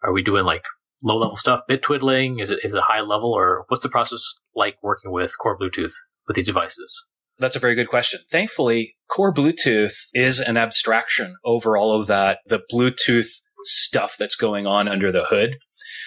Are 0.03 0.13
we 0.13 0.23
doing 0.23 0.45
like 0.45 0.63
low 1.03 1.19
level 1.19 1.37
stuff 1.37 1.61
bit 1.67 1.83
twiddling? 1.83 2.39
Is 2.39 2.51
it 2.51 2.61
is 2.63 2.75
it 2.75 2.83
high 2.83 3.01
level 3.01 3.33
or 3.33 3.65
what's 3.69 3.83
the 3.83 3.89
process 3.89 4.23
like 4.55 4.77
working 4.83 5.13
with 5.13 5.33
core 5.39 5.59
bluetooth 5.59 5.93
with 6.27 6.37
these 6.37 6.47
devices? 6.47 7.03
That's 7.41 7.57
a 7.57 7.61
very 7.61 7.75
good 7.75 7.89
question. 7.89 8.21
Thankfully, 8.31 8.97
core 9.09 9.33
Bluetooth 9.33 9.95
is 10.13 10.41
an 10.41 10.59
abstraction 10.59 11.37
over 11.43 11.77
all 11.77 11.99
of 11.99 12.07
that, 12.07 12.41
the 12.47 12.61
Bluetooth 12.71 13.31
stuff 13.65 14.17
that's 14.19 14.37
going 14.37 14.67
on 14.67 14.89
under 14.89 15.13
the 15.13 15.25
hood. 15.25 15.57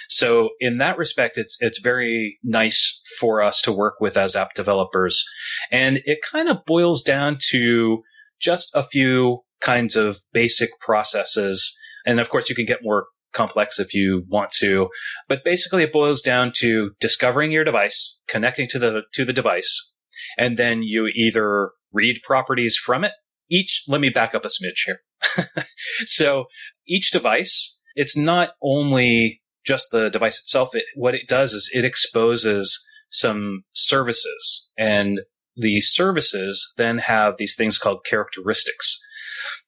So 0.10 0.52
in 0.60 0.78
that 0.78 0.98
respect, 0.98 1.38
it's 1.38 1.58
it's 1.60 1.80
very 1.80 2.38
nice 2.44 3.02
for 3.20 3.42
us 3.42 3.62
to 3.62 3.72
work 3.72 3.96
with 4.00 4.18
as 4.18 4.36
app 4.36 4.54
developers, 4.54 5.24
and 5.72 6.00
it 6.06 6.20
kind 6.22 6.50
of 6.50 6.66
boils 6.66 7.02
down 7.02 7.38
to 7.52 8.04
just 8.40 8.72
a 8.76 8.84
few 8.84 9.42
kinds 9.62 9.96
of 9.96 10.20
basic 10.34 10.70
processes. 10.80 11.76
And 12.06 12.20
of 12.20 12.30
course, 12.30 12.50
you 12.50 12.56
can 12.56 12.66
get 12.66 12.80
more 12.84 13.08
complex 13.34 13.80
if 13.80 13.94
you 13.94 14.26
want 14.28 14.52
to, 14.52 14.90
but 15.28 15.44
basically 15.44 15.84
it 15.84 15.94
boils 15.94 16.22
down 16.22 16.52
to 16.58 16.92
discovering 17.00 17.52
your 17.52 17.64
device, 17.64 18.20
connecting 18.28 18.68
to 18.70 18.80
the 18.80 19.04
to 19.14 19.26
the 19.26 19.34
device, 19.34 19.94
and 20.38 20.58
then 20.58 20.84
you 20.84 21.08
either 21.08 21.72
read 21.92 22.22
properties 22.24 22.76
from 22.78 23.04
it. 23.04 23.14
Each, 23.50 23.84
let 23.88 24.02
me 24.02 24.10
back 24.10 24.34
up 24.34 24.46
a 24.46 24.48
smidge 24.48 24.86
here. 24.86 25.00
so 26.06 26.46
each 26.88 27.12
device, 27.12 27.82
it's 27.96 28.18
not 28.18 28.52
only 28.62 29.42
just 29.66 29.88
the 29.92 30.10
device 30.10 30.40
itself. 30.40 30.76
It, 30.76 30.86
what 30.96 31.16
it 31.16 31.28
does 31.28 31.54
is 31.54 31.70
it 31.74 31.86
exposes 31.86 32.86
some 33.10 33.64
services 33.74 34.70
and 34.78 35.22
the 35.56 35.82
services 35.82 36.74
then 36.78 36.98
have 36.98 37.38
these 37.38 37.56
things 37.56 37.78
called 37.78 38.06
characteristics. 38.06 39.00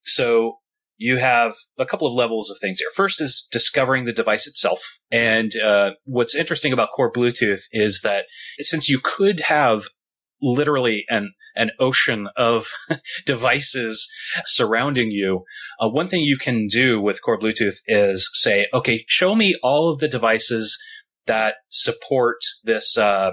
So 0.01 0.59
you 0.97 1.17
have 1.17 1.55
a 1.77 1.85
couple 1.85 2.07
of 2.07 2.13
levels 2.13 2.49
of 2.49 2.57
things 2.59 2.79
here. 2.79 2.89
First 2.95 3.21
is 3.21 3.47
discovering 3.51 4.05
the 4.05 4.13
device 4.13 4.47
itself. 4.47 4.81
And 5.11 5.51
uh, 5.57 5.91
what's 6.05 6.35
interesting 6.35 6.73
about 6.73 6.89
core 6.95 7.11
Bluetooth 7.11 7.61
is 7.71 8.01
that 8.03 8.25
since 8.59 8.89
you 8.89 8.99
could 8.99 9.41
have 9.41 9.83
literally 10.45 11.05
an 11.09 11.33
an 11.55 11.71
ocean 11.79 12.27
of 12.35 12.67
devices 13.25 14.11
surrounding 14.45 15.09
you. 15.09 15.45
Uh, 15.81 15.89
one 15.89 16.07
thing 16.07 16.21
you 16.21 16.37
can 16.37 16.67
do 16.67 16.99
with 17.01 17.21
Core 17.21 17.39
Bluetooth 17.39 17.77
is 17.87 18.29
say, 18.33 18.67
okay, 18.73 19.05
show 19.07 19.35
me 19.35 19.55
all 19.63 19.89
of 19.89 19.99
the 19.99 20.07
devices 20.07 20.77
that 21.27 21.55
support 21.69 22.37
this, 22.63 22.97
uh, 22.97 23.31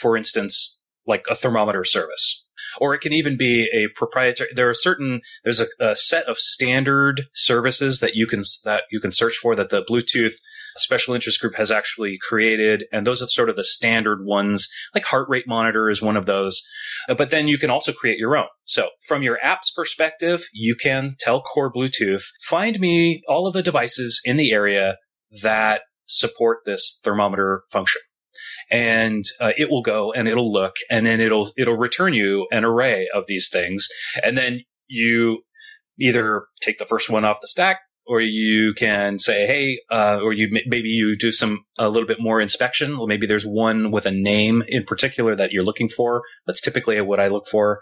for 0.00 0.16
instance, 0.16 0.80
like 1.06 1.24
a 1.28 1.34
thermometer 1.34 1.84
service. 1.84 2.46
Or 2.80 2.94
it 2.94 3.00
can 3.00 3.12
even 3.12 3.36
be 3.36 3.68
a 3.72 3.88
proprietary. 3.96 4.50
There 4.54 4.68
are 4.68 4.74
certain. 4.74 5.20
There's 5.44 5.60
a, 5.60 5.66
a 5.80 5.96
set 5.96 6.26
of 6.26 6.38
standard 6.38 7.24
services 7.34 8.00
that 8.00 8.14
you 8.14 8.26
can 8.26 8.42
that 8.64 8.82
you 8.90 9.00
can 9.00 9.10
search 9.10 9.36
for 9.40 9.54
that 9.54 9.70
the 9.70 9.82
Bluetooth 9.82 10.34
special 10.76 11.14
interest 11.14 11.40
group 11.40 11.56
has 11.56 11.70
actually 11.70 12.18
created. 12.20 12.84
And 12.92 13.06
those 13.06 13.22
are 13.22 13.28
sort 13.28 13.50
of 13.50 13.56
the 13.56 13.64
standard 13.64 14.24
ones, 14.24 14.68
like 14.94 15.04
heart 15.04 15.28
rate 15.28 15.46
monitor 15.46 15.90
is 15.90 16.02
one 16.02 16.16
of 16.16 16.26
those. 16.26 16.62
Uh, 17.08 17.14
but 17.14 17.30
then 17.30 17.48
you 17.48 17.58
can 17.58 17.70
also 17.70 17.92
create 17.92 18.18
your 18.18 18.36
own. 18.36 18.48
So 18.64 18.90
from 19.06 19.22
your 19.22 19.38
app's 19.42 19.70
perspective, 19.70 20.46
you 20.52 20.74
can 20.74 21.10
tell 21.18 21.42
Core 21.42 21.72
Bluetooth, 21.72 22.24
find 22.48 22.80
me 22.80 23.22
all 23.28 23.46
of 23.46 23.52
the 23.52 23.62
devices 23.62 24.20
in 24.24 24.36
the 24.36 24.52
area 24.52 24.96
that 25.42 25.82
support 26.06 26.58
this 26.64 27.00
thermometer 27.04 27.62
function 27.70 28.00
and 28.70 29.24
uh, 29.40 29.52
it 29.56 29.70
will 29.70 29.82
go 29.82 30.12
and 30.12 30.28
it'll 30.28 30.52
look 30.52 30.76
and 30.90 31.06
then 31.06 31.20
it'll 31.20 31.50
it'll 31.56 31.76
return 31.76 32.14
you 32.14 32.46
an 32.50 32.64
array 32.64 33.08
of 33.14 33.24
these 33.26 33.48
things 33.50 33.88
and 34.22 34.36
then 34.36 34.60
you 34.86 35.42
either 35.98 36.46
take 36.60 36.78
the 36.78 36.86
first 36.86 37.08
one 37.10 37.24
off 37.24 37.40
the 37.40 37.48
stack 37.48 37.80
or 38.06 38.20
you 38.20 38.72
can 38.74 39.18
say, 39.18 39.46
hey, 39.46 39.80
uh, 39.90 40.18
or 40.22 40.32
you 40.32 40.48
maybe 40.66 40.88
you 40.88 41.16
do 41.16 41.32
some 41.32 41.64
a 41.78 41.88
little 41.88 42.06
bit 42.06 42.20
more 42.20 42.40
inspection. 42.40 42.96
Maybe 43.06 43.26
there's 43.26 43.46
one 43.46 43.90
with 43.90 44.06
a 44.06 44.10
name 44.10 44.62
in 44.68 44.84
particular 44.84 45.34
that 45.36 45.52
you're 45.52 45.64
looking 45.64 45.88
for. 45.88 46.22
That's 46.46 46.60
typically 46.60 47.00
what 47.00 47.20
I 47.20 47.28
look 47.28 47.48
for. 47.48 47.80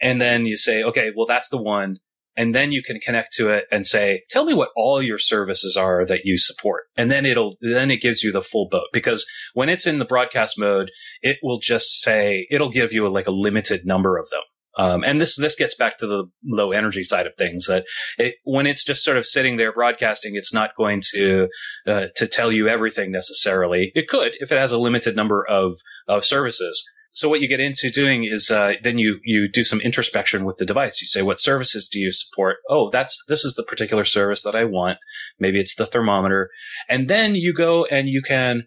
And 0.00 0.20
then 0.20 0.46
you 0.46 0.56
say, 0.56 0.82
okay, 0.82 1.12
well, 1.16 1.26
that's 1.26 1.48
the 1.48 1.60
one. 1.60 1.98
And 2.36 2.54
then 2.54 2.72
you 2.72 2.82
can 2.82 2.98
connect 2.98 3.32
to 3.34 3.50
it 3.50 3.66
and 3.70 3.86
say, 3.86 4.22
tell 4.28 4.44
me 4.44 4.54
what 4.54 4.70
all 4.74 5.00
your 5.00 5.18
services 5.18 5.76
are 5.76 6.04
that 6.06 6.24
you 6.24 6.36
support. 6.36 6.84
And 6.96 7.10
then 7.10 7.24
it'll, 7.24 7.56
then 7.60 7.92
it 7.92 8.00
gives 8.00 8.24
you 8.24 8.32
the 8.32 8.42
full 8.42 8.68
boat 8.68 8.88
because 8.92 9.24
when 9.52 9.68
it's 9.68 9.86
in 9.86 10.00
the 10.00 10.04
broadcast 10.04 10.58
mode, 10.58 10.90
it 11.22 11.38
will 11.42 11.60
just 11.60 12.00
say, 12.00 12.48
it'll 12.50 12.70
give 12.70 12.92
you 12.92 13.06
a, 13.06 13.08
like 13.08 13.28
a 13.28 13.32
limited 13.32 13.86
number 13.86 14.18
of 14.18 14.30
them. 14.30 14.42
Um, 14.76 15.04
and 15.04 15.20
this 15.20 15.36
this 15.36 15.54
gets 15.54 15.74
back 15.74 15.98
to 15.98 16.06
the 16.06 16.24
low 16.44 16.72
energy 16.72 17.04
side 17.04 17.26
of 17.26 17.34
things. 17.36 17.66
That 17.66 17.84
it, 18.18 18.34
when 18.44 18.66
it's 18.66 18.84
just 18.84 19.04
sort 19.04 19.16
of 19.16 19.26
sitting 19.26 19.56
there 19.56 19.72
broadcasting, 19.72 20.34
it's 20.34 20.52
not 20.52 20.76
going 20.76 21.02
to 21.14 21.48
uh, 21.86 22.06
to 22.16 22.26
tell 22.26 22.50
you 22.50 22.68
everything 22.68 23.10
necessarily. 23.12 23.92
It 23.94 24.08
could 24.08 24.36
if 24.40 24.50
it 24.50 24.58
has 24.58 24.72
a 24.72 24.78
limited 24.78 25.16
number 25.16 25.46
of 25.46 25.74
of 26.08 26.24
services. 26.24 26.84
So 27.14 27.28
what 27.28 27.40
you 27.40 27.48
get 27.48 27.60
into 27.60 27.90
doing 27.90 28.24
is 28.24 28.50
uh, 28.50 28.72
then 28.82 28.98
you 28.98 29.20
you 29.22 29.48
do 29.50 29.62
some 29.62 29.80
introspection 29.80 30.44
with 30.44 30.56
the 30.58 30.66
device. 30.66 31.00
You 31.00 31.06
say, 31.06 31.22
what 31.22 31.38
services 31.38 31.88
do 31.88 32.00
you 32.00 32.10
support? 32.12 32.56
Oh, 32.68 32.90
that's 32.90 33.22
this 33.28 33.44
is 33.44 33.54
the 33.54 33.62
particular 33.62 34.04
service 34.04 34.42
that 34.42 34.56
I 34.56 34.64
want. 34.64 34.98
Maybe 35.38 35.60
it's 35.60 35.76
the 35.76 35.86
thermometer, 35.86 36.50
and 36.88 37.08
then 37.08 37.36
you 37.36 37.54
go 37.54 37.84
and 37.84 38.08
you 38.08 38.20
can 38.20 38.64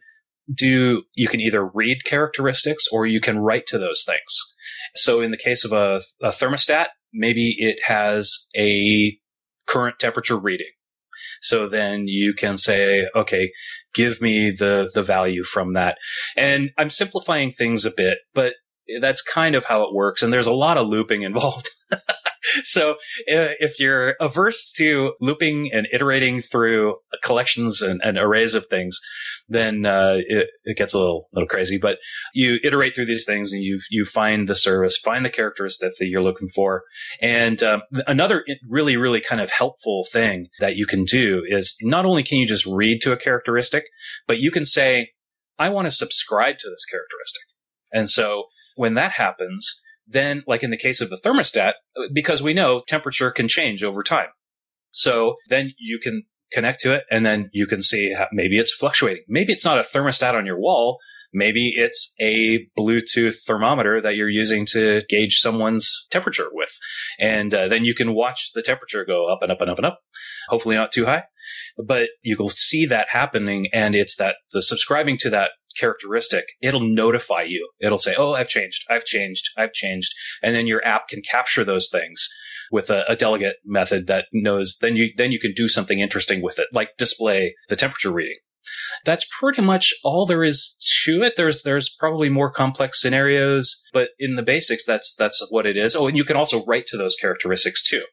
do 0.54 1.04
you 1.14 1.28
can 1.28 1.42
either 1.42 1.68
read 1.68 2.06
characteristics 2.06 2.86
or 2.90 3.06
you 3.06 3.20
can 3.20 3.40
write 3.40 3.66
to 3.68 3.78
those 3.78 4.06
things. 4.06 4.56
So 4.98 5.22
in 5.22 5.32
the 5.32 5.38
case 5.38 5.64
of 5.64 5.72
a, 5.72 6.02
a 6.22 6.30
thermostat, 6.30 6.88
maybe 7.14 7.56
it 7.58 7.80
has 7.86 8.48
a 8.56 9.18
current 9.68 10.00
temperature 10.00 10.38
reading. 10.38 10.68
So 11.42 11.68
then 11.68 12.08
you 12.08 12.34
can 12.34 12.58
say, 12.58 13.08
okay, 13.16 13.52
give 13.94 14.22
me 14.22 14.52
the, 14.52 14.90
the 14.94 15.04
value 15.04 15.44
from 15.44 15.74
that. 15.74 15.98
And 16.36 16.72
I'm 16.78 16.90
simplifying 16.90 17.52
things 17.52 17.86
a 17.86 17.92
bit, 17.96 18.20
but 18.34 18.54
that's 19.02 19.22
kind 19.22 19.56
of 19.56 19.66
how 19.66 19.84
it 19.84 19.94
works. 19.94 20.22
And 20.22 20.32
there's 20.32 20.48
a 20.48 20.54
lot 20.54 20.78
of 20.78 20.88
looping 20.88 21.22
involved. 21.24 21.70
so 22.64 22.92
uh, 22.92 23.56
if 23.60 23.80
you're 23.80 24.16
averse 24.20 24.72
to 24.74 25.14
looping 25.22 25.70
and 25.74 25.88
iterating 25.94 26.42
through 26.42 26.96
collections 27.24 27.82
and, 27.82 28.02
and 28.04 28.18
arrays 28.18 28.54
of 28.54 28.66
things, 28.68 29.00
then 29.50 29.86
uh, 29.86 30.18
it, 30.28 30.50
it, 30.66 30.78
gets 30.78 30.94
a 30.94 31.00
little 31.00 31.30
little 31.34 31.48
crazy. 31.48 31.78
But 31.78 32.00
you 32.34 32.60
iterate 32.64 32.96
through 32.96 33.06
these 33.06 33.26
things 33.26 33.52
and 33.52 33.64
you 33.64 33.80
you 33.90 34.06
find 34.06 34.48
the 34.48 34.56
service, 34.56 34.98
find 34.98 35.24
the 35.24 35.30
characteristic 35.30 35.94
that 35.98 36.08
you're 36.08 36.24
looking 36.24 36.50
for. 36.50 36.84
And 37.22 37.62
um, 37.64 37.82
another 38.08 38.44
really 38.70 38.98
really 38.98 39.22
kind 39.22 39.42
of 39.42 39.52
helpful 39.52 40.06
thing 40.12 40.48
that 40.60 40.76
you 40.76 40.86
can 40.86 41.06
do 41.06 41.44
is 41.48 41.78
not 41.82 42.06
only 42.06 42.24
can 42.24 42.40
you 42.40 42.48
just 42.48 42.66
read 42.66 43.02
to 43.02 43.14
a 43.14 43.18
characteristic, 43.18 43.86
but 44.28 44.40
you 44.40 44.52
can 44.52 44.66
say, 44.66 45.12
I 45.58 45.70
want 45.70 45.86
to 45.86 45.92
subscribe 45.92 46.58
to 46.60 46.70
this 46.70 46.86
characteristic. 46.86 47.44
And 47.94 48.10
so 48.10 48.46
when 48.78 48.94
that 48.94 49.14
happens, 49.14 49.84
then, 50.08 50.44
like 50.48 50.64
in 50.64 50.70
the 50.70 50.78
case 50.78 51.02
of 51.02 51.10
the 51.10 51.18
thermostat, 51.18 51.74
because 52.14 52.42
we 52.42 52.54
know 52.54 52.82
temperature 52.88 53.30
can 53.30 53.48
change 53.48 53.84
over 53.84 54.04
time. 54.04 54.30
So 54.92 55.36
then 55.50 55.74
you 55.78 56.00
can 56.02 56.24
connect 56.52 56.80
to 56.80 56.94
it 56.94 57.04
and 57.12 57.26
then 57.26 57.50
you 57.52 57.68
can 57.68 57.82
see 57.82 58.14
how, 58.14 58.28
maybe 58.32 58.58
it's 58.58 58.74
fluctuating. 58.74 59.24
Maybe 59.28 59.52
it's 59.52 59.66
not 59.66 59.78
a 59.78 59.84
thermostat 59.84 60.34
on 60.34 60.46
your 60.46 60.60
wall. 60.60 60.98
Maybe 61.34 61.74
it's 61.76 62.16
a 62.22 62.68
Bluetooth 62.80 63.36
thermometer 63.46 64.00
that 64.02 64.16
you're 64.16 64.30
using 64.30 64.66
to 64.68 65.02
gauge 65.10 65.40
someone's 65.40 66.08
temperature 66.10 66.48
with. 66.54 66.72
And 67.20 67.54
uh, 67.54 67.68
then 67.68 67.84
you 67.84 67.94
can 67.94 68.14
watch 68.14 68.52
the 68.56 68.62
temperature 68.62 69.04
go 69.04 69.28
up 69.28 69.44
and 69.44 69.52
up 69.52 69.60
and 69.60 69.70
up 69.70 69.78
and 69.78 69.86
up. 69.86 70.00
Hopefully 70.48 70.78
not 70.78 70.94
too 70.94 71.06
high, 71.06 71.24
but 71.86 72.10
you 72.22 72.38
will 72.40 72.50
see 72.50 72.86
that 72.86 73.10
happening. 73.10 73.68
And 73.74 73.94
it's 73.94 74.16
that 74.16 74.38
the 74.54 74.62
subscribing 74.62 75.18
to 75.18 75.30
that 75.32 75.52
characteristic, 75.78 76.46
it'll 76.62 76.88
notify 76.88 77.44
you. 77.44 77.70
It'll 77.80 77.98
say, 77.98 78.16
Oh, 78.18 78.34
I've 78.34 78.50
changed. 78.50 78.86
I've 78.90 79.06
changed. 79.06 79.50
I've 79.58 79.74
changed. 79.74 80.14
And 80.42 80.56
then 80.56 80.68
your 80.68 80.86
app 80.86 81.08
can 81.08 81.22
capture 81.22 81.64
those 81.64 81.90
things 81.90 82.28
with 82.72 82.90
a, 82.90 83.06
a, 83.10 83.16
delegate 83.16 83.56
method 83.66 84.08
that 84.08 84.26
knows 84.34 84.78
then 84.82 84.96
you 84.96 85.12
then 85.16 85.32
you 85.32 85.40
can 85.40 85.54
do 85.54 85.70
something 85.70 86.00
interesting 86.00 86.42
with 86.42 86.60
it, 86.60 86.68
like 86.74 86.98
display 86.98 87.56
the 87.70 87.76
temperature 87.76 88.12
reading. 88.12 88.38
That's 89.06 89.26
pretty 89.40 89.62
much 89.62 89.94
all 90.04 90.26
there 90.26 90.44
is 90.44 90.76
to 91.06 91.24
it. 91.24 91.36
There's 91.38 91.64
there's 91.64 91.90
probably 91.90 92.30
more 92.30 92.52
complex 92.52 93.02
scenarios, 93.02 93.82
but 93.94 94.10
in 94.20 94.36
the 94.36 94.44
basics, 94.44 94.86
that's 94.86 95.16
that's 95.16 95.46
what 95.50 95.66
it 95.66 95.78
is. 95.78 95.96
Oh, 95.96 96.08
and 96.08 96.18
you 96.18 96.26
can 96.26 96.36
also 96.36 96.66
write 96.66 96.86
to 96.88 96.98
those 96.98 97.16
characteristics 97.16 97.82
too. 97.82 98.04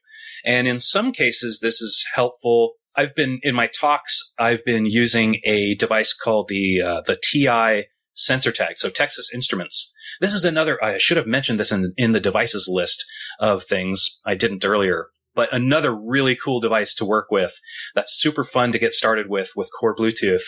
And 0.45 0.67
in 0.67 0.79
some 0.79 1.11
cases, 1.11 1.59
this 1.61 1.81
is 1.81 2.05
helpful 2.13 2.73
I've 2.97 3.15
been 3.15 3.39
in 3.43 3.55
my 3.55 3.67
talks. 3.67 4.33
I've 4.39 4.63
been 4.65 4.85
using 4.85 5.39
a 5.43 5.75
device 5.75 6.13
called 6.13 6.47
the 6.47 6.81
uh, 6.81 7.01
the 7.05 7.17
TI 7.21 7.87
sensor 8.13 8.51
tag. 8.51 8.77
So 8.77 8.89
Texas 8.89 9.29
Instruments. 9.33 9.93
This 10.21 10.33
is 10.33 10.45
another. 10.45 10.81
I 10.83 10.97
should 10.97 11.17
have 11.17 11.27
mentioned 11.27 11.59
this 11.59 11.71
in 11.71 11.93
in 11.97 12.13
the 12.13 12.19
devices 12.19 12.69
list 12.71 13.05
of 13.39 13.63
things. 13.63 14.21
I 14.25 14.35
didn't 14.35 14.65
earlier. 14.65 15.07
But 15.33 15.53
another 15.53 15.93
really 15.93 16.37
cool 16.37 16.61
device 16.61 16.95
to 16.95 17.03
work 17.03 17.27
with 17.29 17.59
that's 17.93 18.17
super 18.17 18.45
fun 18.45 18.71
to 18.71 18.79
get 18.79 18.93
started 18.93 19.29
with 19.29 19.51
with 19.53 19.69
core 19.77 19.93
Bluetooth. 19.93 20.43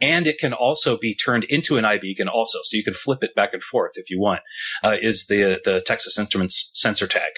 And 0.00 0.26
it 0.26 0.38
can 0.38 0.52
also 0.52 0.98
be 0.98 1.14
turned 1.14 1.44
into 1.44 1.78
an 1.78 1.84
iBeacon 1.84 2.26
also. 2.26 2.58
So 2.64 2.76
you 2.76 2.82
can 2.82 2.94
flip 2.94 3.22
it 3.22 3.36
back 3.36 3.54
and 3.54 3.62
forth 3.62 3.92
if 3.94 4.10
you 4.10 4.20
want, 4.20 4.40
uh, 4.82 4.96
is 5.00 5.26
the, 5.26 5.60
the 5.64 5.80
Texas 5.80 6.18
Instruments 6.18 6.72
sensor 6.74 7.06
tag. 7.06 7.30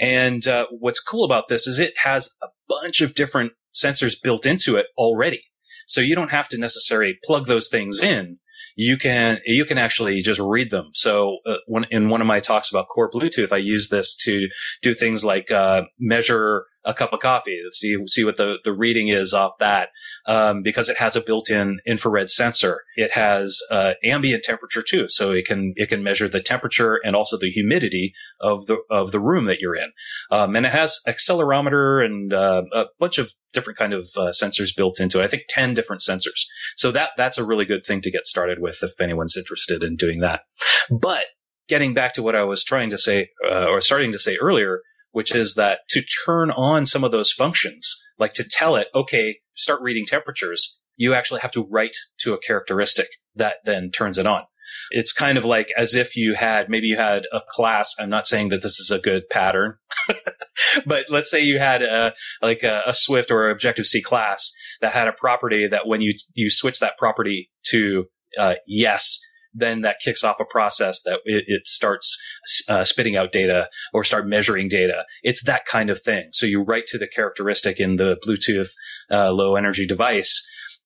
And 0.00 0.46
uh, 0.46 0.66
what's 0.70 1.00
cool 1.00 1.24
about 1.24 1.48
this 1.48 1.66
is 1.66 1.78
it 1.78 1.92
has 2.04 2.30
a 2.42 2.46
bunch 2.68 3.02
of 3.02 3.14
different 3.14 3.52
sensors 3.74 4.14
built 4.22 4.46
into 4.46 4.76
it 4.76 4.86
already. 4.96 5.44
So 5.86 6.00
you 6.00 6.14
don't 6.14 6.30
have 6.30 6.48
to 6.48 6.58
necessarily 6.58 7.18
plug 7.24 7.46
those 7.46 7.68
things 7.68 8.02
in. 8.02 8.38
You 8.76 8.96
can, 8.96 9.38
you 9.44 9.64
can 9.64 9.78
actually 9.78 10.20
just 10.22 10.40
read 10.40 10.70
them. 10.70 10.90
So 10.94 11.38
uh, 11.46 11.56
when, 11.66 11.84
in 11.90 12.08
one 12.08 12.20
of 12.20 12.26
my 12.26 12.40
talks 12.40 12.70
about 12.70 12.88
core 12.88 13.10
Bluetooth, 13.10 13.52
I 13.52 13.58
use 13.58 13.88
this 13.88 14.16
to 14.24 14.48
do 14.82 14.94
things 14.94 15.24
like, 15.24 15.50
uh, 15.50 15.82
measure 15.98 16.64
a 16.84 16.94
cup 16.94 17.12
of 17.12 17.20
coffee. 17.20 17.60
See 17.72 17.96
see 18.06 18.24
what 18.24 18.36
the 18.36 18.58
the 18.64 18.72
reading 18.72 19.08
is 19.08 19.32
off 19.32 19.52
that 19.58 19.90
um, 20.26 20.62
because 20.62 20.88
it 20.88 20.98
has 20.98 21.16
a 21.16 21.20
built-in 21.20 21.80
infrared 21.86 22.30
sensor. 22.30 22.82
It 22.96 23.12
has 23.12 23.60
uh, 23.70 23.92
ambient 24.02 24.44
temperature 24.44 24.82
too, 24.82 25.06
so 25.08 25.32
it 25.32 25.46
can 25.46 25.72
it 25.76 25.88
can 25.88 26.02
measure 26.02 26.28
the 26.28 26.40
temperature 26.40 27.00
and 27.04 27.16
also 27.16 27.36
the 27.38 27.50
humidity 27.50 28.14
of 28.40 28.66
the 28.66 28.78
of 28.90 29.12
the 29.12 29.20
room 29.20 29.46
that 29.46 29.60
you're 29.60 29.76
in. 29.76 29.92
Um, 30.30 30.56
and 30.56 30.66
it 30.66 30.72
has 30.72 31.00
accelerometer 31.08 32.04
and 32.04 32.32
uh, 32.32 32.62
a 32.72 32.84
bunch 32.98 33.18
of 33.18 33.32
different 33.52 33.78
kind 33.78 33.92
of 33.92 34.10
uh, 34.16 34.30
sensors 34.30 34.76
built 34.76 35.00
into 35.00 35.20
it. 35.20 35.24
I 35.24 35.28
think 35.28 35.44
ten 35.48 35.74
different 35.74 36.02
sensors. 36.02 36.44
So 36.76 36.90
that 36.92 37.10
that's 37.16 37.38
a 37.38 37.44
really 37.44 37.64
good 37.64 37.84
thing 37.86 38.00
to 38.02 38.10
get 38.10 38.26
started 38.26 38.58
with 38.60 38.82
if 38.82 39.00
anyone's 39.00 39.36
interested 39.36 39.82
in 39.82 39.96
doing 39.96 40.20
that. 40.20 40.42
But 40.90 41.24
getting 41.68 41.94
back 41.94 42.12
to 42.14 42.22
what 42.22 42.36
I 42.36 42.44
was 42.44 42.64
trying 42.64 42.90
to 42.90 42.98
say 42.98 43.30
uh, 43.48 43.64
or 43.66 43.80
starting 43.80 44.12
to 44.12 44.18
say 44.18 44.36
earlier 44.36 44.80
which 45.14 45.32
is 45.32 45.54
that 45.54 45.78
to 45.88 46.02
turn 46.26 46.50
on 46.50 46.84
some 46.84 47.04
of 47.04 47.12
those 47.12 47.30
functions, 47.30 48.04
like 48.18 48.34
to 48.34 48.42
tell 48.42 48.74
it, 48.74 48.88
okay, 48.92 49.38
start 49.54 49.80
reading 49.80 50.04
temperatures, 50.04 50.80
you 50.96 51.14
actually 51.14 51.40
have 51.40 51.52
to 51.52 51.64
write 51.70 51.94
to 52.18 52.34
a 52.34 52.38
characteristic 52.38 53.06
that 53.36 53.58
then 53.64 53.92
turns 53.92 54.18
it 54.18 54.26
on. 54.26 54.42
It's 54.90 55.12
kind 55.12 55.38
of 55.38 55.44
like 55.44 55.68
as 55.76 55.94
if 55.94 56.16
you 56.16 56.34
had, 56.34 56.68
maybe 56.68 56.88
you 56.88 56.96
had 56.96 57.26
a 57.32 57.40
class. 57.48 57.94
I'm 57.96 58.10
not 58.10 58.26
saying 58.26 58.48
that 58.48 58.62
this 58.62 58.80
is 58.80 58.90
a 58.90 58.98
good 58.98 59.28
pattern, 59.30 59.76
but 60.84 61.04
let's 61.08 61.30
say 61.30 61.40
you 61.40 61.60
had 61.60 61.82
a, 61.82 62.12
like 62.42 62.64
a, 62.64 62.82
a 62.84 62.92
Swift 62.92 63.30
or 63.30 63.48
Objective 63.50 63.86
C 63.86 64.02
class 64.02 64.50
that 64.80 64.94
had 64.94 65.06
a 65.06 65.12
property 65.12 65.68
that 65.68 65.86
when 65.86 66.00
you, 66.00 66.14
you 66.32 66.50
switch 66.50 66.80
that 66.80 66.98
property 66.98 67.52
to 67.70 68.06
uh, 68.36 68.54
yes, 68.66 69.20
then 69.54 69.82
that 69.82 70.00
kicks 70.04 70.24
off 70.24 70.40
a 70.40 70.44
process 70.44 71.00
that 71.02 71.20
it, 71.24 71.44
it 71.46 71.66
starts 71.66 72.20
uh, 72.68 72.84
spitting 72.84 73.16
out 73.16 73.32
data 73.32 73.68
or 73.92 74.04
start 74.04 74.26
measuring 74.26 74.68
data. 74.68 75.04
It's 75.22 75.44
that 75.44 75.64
kind 75.64 75.90
of 75.90 76.02
thing. 76.02 76.30
So 76.32 76.44
you 76.44 76.62
write 76.62 76.86
to 76.88 76.98
the 76.98 77.06
characteristic 77.06 77.78
in 77.78 77.96
the 77.96 78.18
Bluetooth 78.26 78.70
uh, 79.10 79.30
low 79.32 79.54
energy 79.54 79.86
device. 79.86 80.42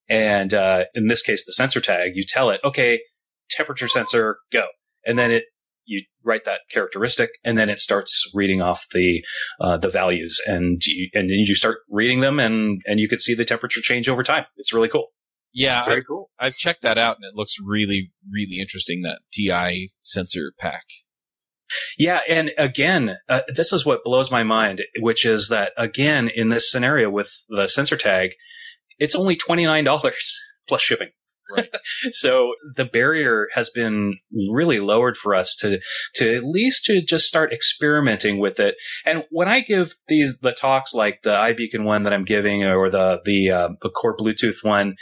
And 0.09 0.53
uh, 0.55 0.85
in 0.95 1.07
this 1.07 1.23
case, 1.23 1.45
the 1.45 1.53
sensor 1.53 1.81
tag, 1.81 2.13
you 2.15 2.25
tell 2.27 2.51
it, 2.51 2.61
okay, 2.63 3.01
temperature 3.51 3.89
sensor, 3.89 4.39
go. 4.53 4.67
And 5.07 5.19
then 5.19 5.31
it, 5.31 5.45
you 5.85 6.05
write 6.23 6.45
that 6.45 6.61
characteristic 6.71 7.31
and 7.45 7.57
then 7.57 7.71
it 7.71 7.81
starts 7.81 8.31
reading 8.35 8.61
off 8.61 8.87
the, 8.93 9.25
uh, 9.59 9.79
the 9.79 9.89
values 9.89 10.39
and 10.47 10.83
you, 10.85 11.09
and 11.15 11.31
you 11.31 11.55
start 11.55 11.79
reading 11.89 12.21
them 12.21 12.39
and, 12.39 12.83
and 12.85 13.01
you 13.01 13.09
can 13.09 13.19
see 13.19 13.35
the 13.35 13.45
temperature 13.45 13.81
change 13.81 14.09
over 14.09 14.23
time. 14.23 14.45
It's 14.57 14.73
really 14.73 14.89
cool. 14.89 15.09
Yeah, 15.59 15.85
Very 15.85 16.03
I, 16.03 16.05
cool. 16.07 16.31
I've 16.39 16.57
checked 16.57 16.83
that 16.83 16.99
out 16.99 17.17
and 17.17 17.25
it 17.25 17.35
looks 17.35 17.57
really, 17.61 18.13
really 18.31 18.61
interesting. 18.61 19.03
That 19.03 19.23
TI 19.33 19.91
sensor 20.01 20.53
pack. 20.57 20.85
Yeah. 21.99 22.21
And 22.29 22.53
again, 22.57 23.17
uh, 23.29 23.41
this 23.55 23.73
is 23.73 23.85
what 23.85 24.05
blows 24.05 24.31
my 24.31 24.45
mind, 24.45 24.83
which 25.01 25.27
is 25.27 25.49
that 25.49 25.73
again, 25.77 26.29
in 26.29 26.49
this 26.49 26.71
scenario 26.71 27.11
with 27.11 27.31
the 27.49 27.67
sensor 27.67 27.97
tag, 27.97 28.35
it's 29.01 29.17
only 29.17 29.37
$29 29.37 30.13
plus 30.69 30.81
shipping. 30.81 31.09
So 32.13 32.55
the 32.77 32.85
barrier 32.85 33.49
has 33.55 33.71
been 33.71 34.19
really 34.51 34.81
lowered 34.81 35.17
for 35.17 35.35
us 35.35 35.55
to 35.61 35.81
to 36.15 36.37
at 36.37 36.45
least 36.45 36.85
to 36.85 37.01
just 37.01 37.27
start 37.27 37.53
experimenting 37.53 38.39
with 38.39 38.61
it. 38.61 38.77
And 39.05 39.25
when 39.31 39.49
I 39.49 39.61
give 39.61 39.95
these 40.09 40.41
the 40.41 40.53
talks 40.53 40.95
like 40.95 41.23
the 41.23 41.35
iBeacon 41.35 41.85
one 41.85 42.03
that 42.05 42.13
I'm 42.13 42.25
giving 42.25 42.65
or 42.65 42.91
the 42.91 43.21
the, 43.25 43.51
uh, 43.51 43.69
core 43.91 44.17
Bluetooth 44.17 44.63
one, 44.63 44.97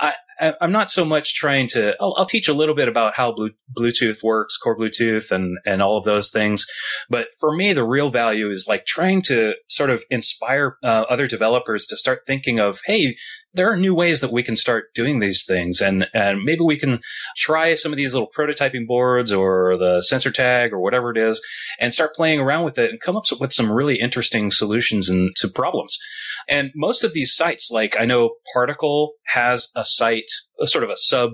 I, 0.00 0.14
I'm 0.60 0.72
not 0.72 0.90
so 0.90 1.04
much 1.04 1.34
trying 1.34 1.68
to. 1.68 1.94
I'll, 2.00 2.14
I'll 2.16 2.26
teach 2.26 2.48
a 2.48 2.54
little 2.54 2.74
bit 2.74 2.88
about 2.88 3.14
how 3.14 3.34
Bluetooth 3.78 4.22
works, 4.22 4.56
core 4.56 4.76
Bluetooth, 4.76 5.30
and 5.30 5.56
and 5.64 5.80
all 5.80 5.96
of 5.96 6.04
those 6.04 6.30
things. 6.30 6.66
But 7.08 7.28
for 7.38 7.54
me, 7.54 7.72
the 7.72 7.84
real 7.84 8.10
value 8.10 8.50
is 8.50 8.66
like 8.68 8.84
trying 8.84 9.22
to 9.22 9.54
sort 9.68 9.90
of 9.90 10.02
inspire 10.10 10.78
uh, 10.82 11.04
other 11.08 11.26
developers 11.28 11.86
to 11.86 11.96
start 11.96 12.22
thinking 12.26 12.58
of, 12.58 12.80
hey, 12.86 13.14
there 13.54 13.70
are 13.70 13.76
new 13.76 13.94
ways 13.94 14.20
that 14.20 14.32
we 14.32 14.42
can 14.42 14.56
start 14.56 14.94
doing 14.94 15.20
these 15.20 15.44
things. 15.44 15.80
And 15.80 16.08
and 16.14 16.42
maybe 16.42 16.62
we 16.62 16.78
can 16.78 17.00
try 17.36 17.74
some 17.74 17.92
of 17.92 17.96
these 17.96 18.14
little 18.14 18.30
prototyping 18.36 18.86
boards 18.86 19.32
or 19.32 19.76
the 19.76 20.02
sensor 20.02 20.30
tag 20.30 20.72
or 20.72 20.80
whatever 20.80 21.10
it 21.10 21.18
is 21.18 21.40
and 21.78 21.92
start 21.92 22.14
playing 22.14 22.40
around 22.40 22.64
with 22.64 22.78
it 22.78 22.90
and 22.90 23.00
come 23.00 23.16
up 23.16 23.24
with 23.38 23.52
some 23.52 23.70
really 23.70 23.98
interesting 23.98 24.50
solutions 24.50 25.08
and 25.08 25.34
to 25.36 25.48
problems. 25.48 25.98
And 26.48 26.70
most 26.74 27.04
of 27.04 27.12
these 27.12 27.34
sites 27.34 27.70
like 27.70 27.96
i 27.98 28.04
know 28.04 28.34
particle 28.52 29.12
has 29.26 29.68
a 29.74 29.84
site 29.84 30.30
a 30.60 30.66
sort 30.66 30.84
of 30.84 30.90
a 30.90 30.96
sub 30.96 31.32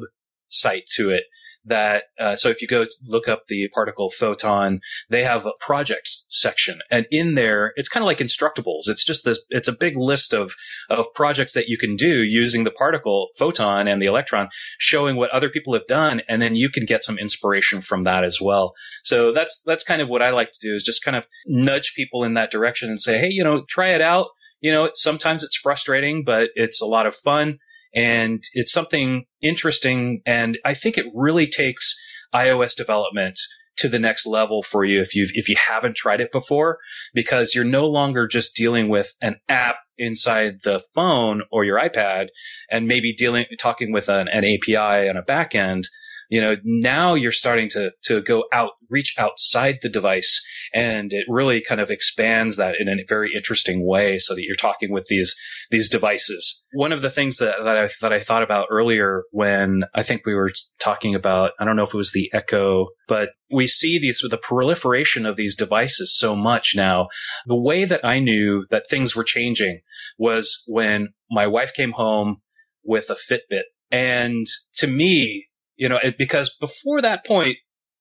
site 0.48 0.84
to 0.96 1.10
it 1.10 1.24
that 1.68 2.04
uh, 2.18 2.36
so 2.36 2.48
if 2.48 2.60
you 2.60 2.68
go 2.68 2.84
look 3.06 3.28
up 3.28 3.46
the 3.48 3.68
particle 3.68 4.10
photon 4.10 4.80
they 5.08 5.24
have 5.24 5.46
a 5.46 5.52
projects 5.60 6.26
section. 6.30 6.80
And 6.90 7.06
in 7.10 7.34
there 7.34 7.72
it's 7.76 7.88
kind 7.88 8.02
of 8.02 8.06
like 8.06 8.18
instructables. 8.18 8.88
It's 8.88 9.04
just 9.04 9.24
this 9.24 9.40
it's 9.50 9.68
a 9.68 9.72
big 9.72 9.96
list 9.96 10.32
of 10.32 10.54
of 10.90 11.06
projects 11.14 11.52
that 11.54 11.68
you 11.68 11.78
can 11.78 11.96
do 11.96 12.22
using 12.22 12.64
the 12.64 12.70
particle 12.70 13.28
photon 13.38 13.88
and 13.88 14.00
the 14.00 14.06
electron 14.06 14.48
showing 14.78 15.16
what 15.16 15.30
other 15.30 15.48
people 15.48 15.74
have 15.74 15.86
done. 15.86 16.22
And 16.28 16.40
then 16.40 16.54
you 16.54 16.70
can 16.70 16.84
get 16.84 17.04
some 17.04 17.18
inspiration 17.18 17.80
from 17.80 18.04
that 18.04 18.24
as 18.24 18.40
well. 18.40 18.74
So 19.04 19.32
that's 19.32 19.62
that's 19.64 19.84
kind 19.84 20.02
of 20.02 20.08
what 20.08 20.22
i 20.22 20.30
like 20.30 20.52
to 20.52 20.58
do 20.60 20.74
is 20.74 20.82
just 20.82 21.04
kind 21.04 21.16
of 21.16 21.26
nudge 21.46 21.92
people 21.94 22.24
in 22.24 22.34
that 22.34 22.50
direction 22.50 22.90
and 22.90 23.00
say 23.00 23.18
hey 23.18 23.28
you 23.30 23.44
know 23.44 23.64
try 23.68 23.88
it 23.88 24.00
out. 24.00 24.28
You 24.60 24.72
know 24.72 24.90
sometimes 24.94 25.44
it's 25.44 25.56
frustrating 25.56 26.24
but 26.24 26.50
it's 26.54 26.80
a 26.80 26.86
lot 26.86 27.06
of 27.06 27.14
fun 27.14 27.58
and 27.94 28.42
it's 28.52 28.72
something 28.72 29.24
interesting. 29.42 30.22
And 30.26 30.58
I 30.64 30.74
think 30.74 30.98
it 30.98 31.06
really 31.14 31.46
takes 31.46 31.94
iOS 32.34 32.76
development 32.76 33.38
to 33.78 33.88
the 33.88 33.98
next 33.98 34.26
level 34.26 34.62
for 34.62 34.84
you 34.84 35.00
if 35.00 35.14
you 35.14 35.28
if 35.34 35.48
you 35.48 35.56
haven't 35.56 35.96
tried 35.96 36.20
it 36.20 36.32
before 36.32 36.78
because 37.14 37.54
you're 37.54 37.64
no 37.64 37.86
longer 37.86 38.26
just 38.26 38.56
dealing 38.56 38.88
with 38.88 39.14
an 39.22 39.36
app 39.48 39.76
inside 39.96 40.58
the 40.64 40.82
phone 40.94 41.42
or 41.50 41.64
your 41.64 41.78
iPad 41.78 42.28
and 42.70 42.86
maybe 42.86 43.12
dealing 43.12 43.46
talking 43.58 43.92
with 43.92 44.08
an, 44.08 44.28
an 44.28 44.44
API 44.44 45.08
on 45.08 45.16
a 45.16 45.22
backend 45.22 45.84
you 46.28 46.40
know, 46.40 46.56
now 46.64 47.14
you're 47.14 47.32
starting 47.32 47.68
to, 47.70 47.92
to 48.04 48.20
go 48.20 48.44
out, 48.52 48.72
reach 48.90 49.14
outside 49.18 49.78
the 49.82 49.88
device 49.88 50.42
and 50.74 51.12
it 51.12 51.24
really 51.28 51.62
kind 51.62 51.80
of 51.80 51.90
expands 51.90 52.56
that 52.56 52.76
in 52.78 52.88
a 52.88 53.04
very 53.08 53.30
interesting 53.34 53.86
way 53.86 54.18
so 54.18 54.34
that 54.34 54.42
you're 54.42 54.54
talking 54.54 54.92
with 54.92 55.06
these, 55.06 55.34
these 55.70 55.88
devices. 55.88 56.66
One 56.72 56.92
of 56.92 57.02
the 57.02 57.10
things 57.10 57.38
that, 57.38 57.56
that 57.64 57.76
I, 57.78 57.88
that 58.02 58.12
I 58.12 58.20
thought 58.20 58.42
about 58.42 58.68
earlier 58.70 59.24
when 59.30 59.84
I 59.94 60.02
think 60.02 60.26
we 60.26 60.34
were 60.34 60.52
talking 60.78 61.14
about, 61.14 61.52
I 61.58 61.64
don't 61.64 61.76
know 61.76 61.84
if 61.84 61.94
it 61.94 61.98
was 61.98 62.12
the 62.12 62.30
Echo, 62.34 62.88
but 63.06 63.30
we 63.50 63.66
see 63.66 63.98
these, 63.98 64.22
the 64.28 64.36
proliferation 64.36 65.24
of 65.24 65.36
these 65.36 65.56
devices 65.56 66.16
so 66.16 66.36
much 66.36 66.72
now. 66.76 67.08
The 67.46 67.56
way 67.56 67.84
that 67.86 68.04
I 68.04 68.18
knew 68.18 68.66
that 68.70 68.88
things 68.88 69.16
were 69.16 69.24
changing 69.24 69.80
was 70.18 70.62
when 70.66 71.08
my 71.30 71.46
wife 71.46 71.72
came 71.72 71.92
home 71.92 72.42
with 72.84 73.08
a 73.08 73.14
Fitbit. 73.14 73.62
And 73.90 74.46
to 74.76 74.86
me, 74.86 75.46
you 75.78 75.88
know, 75.88 75.98
it, 76.02 76.16
because 76.18 76.54
before 76.60 77.00
that 77.00 77.24
point, 77.24 77.56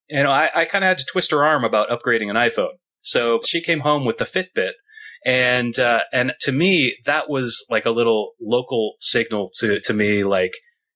you 0.09 0.23
know, 0.23 0.31
I, 0.31 0.49
I 0.53 0.65
kind 0.65 0.83
of 0.83 0.89
had 0.89 0.97
to 0.97 1.05
twist 1.09 1.31
her 1.31 1.45
arm 1.45 1.63
about 1.63 1.89
upgrading 1.89 2.29
an 2.29 2.35
iPhone. 2.35 2.75
So 3.01 3.39
she 3.45 3.61
came 3.61 3.81
home 3.81 4.03
with 4.05 4.17
the 4.17 4.25
Fitbit. 4.25 4.71
And, 5.25 5.77
uh, 5.79 6.01
and 6.11 6.33
to 6.41 6.51
me, 6.51 6.95
that 7.05 7.29
was 7.29 7.65
like 7.69 7.85
a 7.85 7.91
little 7.91 8.33
local 8.41 8.95
signal 8.99 9.49
to, 9.59 9.79
to 9.79 9.93
me, 9.93 10.23
like, 10.23 10.51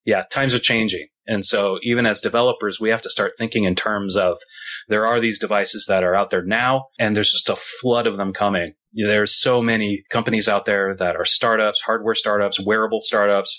yeah, 0.06 0.24
times 0.32 0.54
are 0.54 0.60
changing. 0.60 1.08
And 1.28 1.46
so 1.46 1.80
even 1.84 2.06
as 2.06 2.20
developers, 2.20 2.80
we 2.80 2.90
have 2.90 3.02
to 3.04 3.10
start 3.10 3.34
thinking 3.38 3.64
in 3.64 3.76
terms 3.76 4.16
of 4.16 4.38
there 4.88 5.06
are 5.06 5.20
these 5.20 5.40
devices 5.40 5.86
that 5.88 6.04
are 6.04 6.16
out 6.16 6.30
there 6.30 6.44
now 6.44 6.86
and 7.00 7.16
there's 7.16 7.32
just 7.32 7.50
a 7.50 7.56
flood 7.56 8.08
of 8.08 8.18
them 8.18 8.34
coming. 8.34 8.74
There's 8.94 9.40
so 9.40 9.62
many 9.62 10.04
companies 10.10 10.48
out 10.48 10.66
there 10.66 10.96
that 10.96 11.16
are 11.16 11.26
startups, 11.26 11.82
hardware 11.82 12.16
startups, 12.16 12.60
wearable 12.60 13.02
startups. 13.02 13.58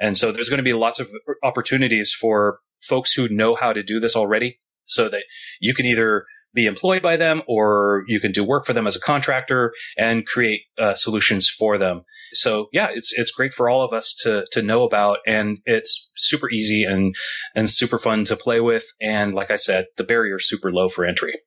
And 0.00 0.16
so 0.16 0.32
there's 0.32 0.48
going 0.48 0.58
to 0.58 0.64
be 0.64 0.72
lots 0.72 0.98
of 1.00 1.10
opportunities 1.42 2.14
for 2.18 2.58
folks 2.80 3.12
who 3.12 3.28
know 3.28 3.54
how 3.54 3.72
to 3.72 3.82
do 3.82 4.00
this 4.00 4.16
already 4.16 4.60
so 4.86 5.08
that 5.08 5.24
you 5.60 5.74
can 5.74 5.86
either 5.86 6.26
be 6.54 6.66
employed 6.66 7.02
by 7.02 7.16
them 7.16 7.42
or 7.46 8.04
you 8.06 8.20
can 8.20 8.32
do 8.32 8.44
work 8.44 8.66
for 8.66 8.72
them 8.72 8.86
as 8.86 8.96
a 8.96 9.00
contractor 9.00 9.72
and 9.96 10.26
create 10.26 10.62
uh, 10.78 10.94
solutions 10.94 11.48
for 11.48 11.78
them. 11.78 12.02
So 12.32 12.68
yeah, 12.72 12.88
it's 12.92 13.12
it's 13.16 13.30
great 13.30 13.54
for 13.54 13.68
all 13.68 13.82
of 13.82 13.92
us 13.92 14.14
to 14.22 14.46
to 14.52 14.62
know 14.62 14.84
about 14.84 15.18
and 15.26 15.58
it's 15.64 16.10
super 16.16 16.50
easy 16.50 16.84
and 16.84 17.14
and 17.54 17.68
super 17.68 17.98
fun 17.98 18.24
to 18.24 18.36
play 18.36 18.60
with 18.60 18.84
and 19.00 19.34
like 19.34 19.50
I 19.50 19.56
said, 19.56 19.86
the 19.96 20.04
barrier 20.04 20.36
is 20.36 20.48
super 20.48 20.72
low 20.72 20.88
for 20.88 21.04
entry. 21.04 21.40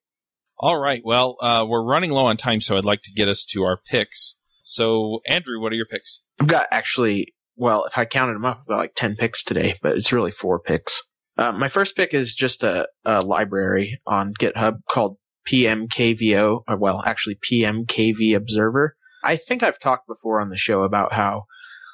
All 0.58 0.78
right. 0.78 1.02
Well, 1.04 1.36
uh, 1.42 1.66
we're 1.68 1.84
running 1.84 2.12
low 2.12 2.28
on 2.28 2.38
time, 2.38 2.62
so 2.62 2.78
I'd 2.78 2.86
like 2.86 3.02
to 3.04 3.12
get 3.12 3.28
us 3.28 3.44
to 3.46 3.64
our 3.64 3.78
picks. 3.86 4.38
So, 4.64 5.20
Andrew, 5.28 5.60
what 5.60 5.74
are 5.74 5.76
your 5.76 5.86
picks? 5.86 6.22
I've 6.40 6.48
got 6.48 6.68
actually, 6.72 7.34
well, 7.56 7.84
if 7.86 7.98
I 7.98 8.06
counted 8.06 8.36
them 8.36 8.46
up, 8.46 8.62
I've 8.62 8.68
got 8.68 8.78
like 8.78 8.96
10 8.96 9.18
picks 9.18 9.44
today, 9.44 9.78
but 9.82 9.98
it's 9.98 10.14
really 10.14 10.32
four 10.32 10.60
picks. 10.60 11.02
Uh, 11.38 11.52
my 11.52 11.68
first 11.68 11.96
pick 11.96 12.14
is 12.14 12.34
just 12.34 12.64
a, 12.64 12.88
a 13.04 13.20
library 13.20 14.00
on 14.08 14.34
GitHub 14.34 14.78
called 14.90 15.18
PMKVO, 15.48 16.64
or 16.68 16.78
well, 16.78 17.04
actually 17.06 17.38
PMKV 17.52 18.36
Observer. 18.36 18.96
I 19.24 19.36
think 19.36 19.64
I've 19.64 19.80
talked 19.80 20.08
before 20.08 20.40
on 20.40 20.50
the 20.50 20.58
show 20.58 20.84
about 20.84 21.14
how 21.14 21.44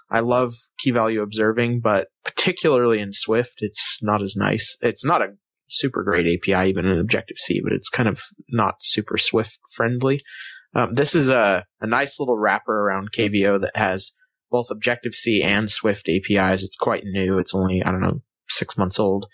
I 0.09 0.19
love 0.19 0.53
key 0.77 0.91
value 0.91 1.21
observing, 1.21 1.79
but 1.81 2.09
particularly 2.23 2.99
in 2.99 3.13
Swift, 3.13 3.59
it's 3.59 3.99
not 4.01 4.21
as 4.21 4.35
nice. 4.35 4.77
It's 4.81 5.05
not 5.05 5.21
a 5.21 5.35
super 5.69 6.03
great 6.03 6.27
API, 6.27 6.69
even 6.69 6.85
in 6.85 6.97
Objective 6.99 7.37
C, 7.37 7.61
but 7.63 7.71
it's 7.71 7.89
kind 7.89 8.09
of 8.09 8.21
not 8.49 8.75
super 8.79 9.17
Swift 9.17 9.57
friendly. 9.73 10.19
Um, 10.73 10.93
this 10.93 11.15
is 11.15 11.29
a, 11.29 11.65
a 11.79 11.87
nice 11.87 12.19
little 12.19 12.37
wrapper 12.37 12.87
around 12.87 13.11
KVO 13.11 13.61
that 13.61 13.75
has 13.75 14.11
both 14.49 14.69
Objective 14.69 15.13
C 15.13 15.41
and 15.41 15.69
Swift 15.69 16.09
APIs. 16.09 16.63
It's 16.63 16.77
quite 16.77 17.03
new. 17.05 17.39
It's 17.39 17.55
only, 17.55 17.81
I 17.83 17.91
don't 17.91 18.01
know, 18.01 18.21
six 18.51 18.77
months 18.77 18.99
old 18.99 19.27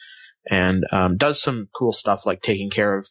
and 0.49 0.83
um, 0.91 1.17
does 1.17 1.41
some 1.41 1.67
cool 1.75 1.91
stuff 1.91 2.25
like 2.25 2.41
taking 2.41 2.69
care 2.69 2.95
of 2.95 3.07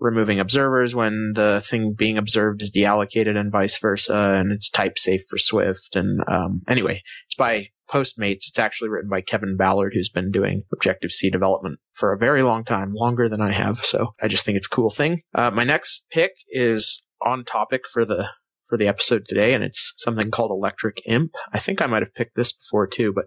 removing 0.00 0.40
observers 0.40 0.94
when 0.94 1.32
the 1.34 1.62
thing 1.64 1.94
being 1.96 2.18
observed 2.18 2.62
is 2.62 2.70
deallocated 2.70 3.38
and 3.38 3.52
vice 3.52 3.78
versa. 3.78 4.36
And 4.38 4.52
it's 4.52 4.68
type 4.68 4.98
safe 4.98 5.22
for 5.28 5.38
Swift. 5.38 5.96
And 5.96 6.20
um, 6.28 6.62
anyway, 6.68 7.02
it's 7.26 7.34
by 7.34 7.68
Postmates. 7.90 8.48
It's 8.48 8.58
actually 8.58 8.90
written 8.90 9.10
by 9.10 9.20
Kevin 9.20 9.56
Ballard, 9.56 9.92
who's 9.94 10.08
been 10.08 10.30
doing 10.30 10.60
Objective 10.72 11.10
C 11.10 11.30
development 11.30 11.78
for 11.92 12.12
a 12.12 12.18
very 12.18 12.42
long 12.42 12.64
time, 12.64 12.92
longer 12.94 13.28
than 13.28 13.40
I 13.40 13.52
have. 13.52 13.78
So 13.78 14.14
I 14.22 14.28
just 14.28 14.44
think 14.44 14.56
it's 14.56 14.66
a 14.66 14.74
cool 14.74 14.90
thing. 14.90 15.22
Uh, 15.34 15.50
my 15.50 15.64
next 15.64 16.06
pick 16.10 16.32
is 16.50 17.04
on 17.24 17.44
topic 17.44 17.82
for 17.90 18.04
the 18.04 18.28
for 18.66 18.76
the 18.78 18.88
episode 18.88 19.24
today, 19.26 19.54
and 19.54 19.62
it's 19.62 19.92
something 19.98 20.30
called 20.30 20.50
Electric 20.50 21.02
Imp. 21.06 21.32
I 21.52 21.58
think 21.58 21.80
I 21.80 21.86
might 21.86 22.02
have 22.02 22.14
picked 22.14 22.34
this 22.34 22.52
before 22.52 22.86
too, 22.86 23.12
but 23.14 23.26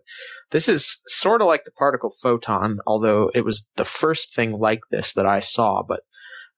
this 0.52 0.68
is 0.68 1.02
sort 1.08 1.42
of 1.42 1.48
like 1.48 1.66
the 1.66 1.72
particle 1.72 2.12
photon, 2.22 2.80
although 2.88 3.30
it 3.34 3.46
was 3.46 3.68
the 3.76 3.86
first 3.86 4.36
thing 4.36 4.52
like 4.52 4.82
this 4.92 5.14
that 5.14 5.26
I 5.26 5.40
saw. 5.40 5.84
But 5.88 6.02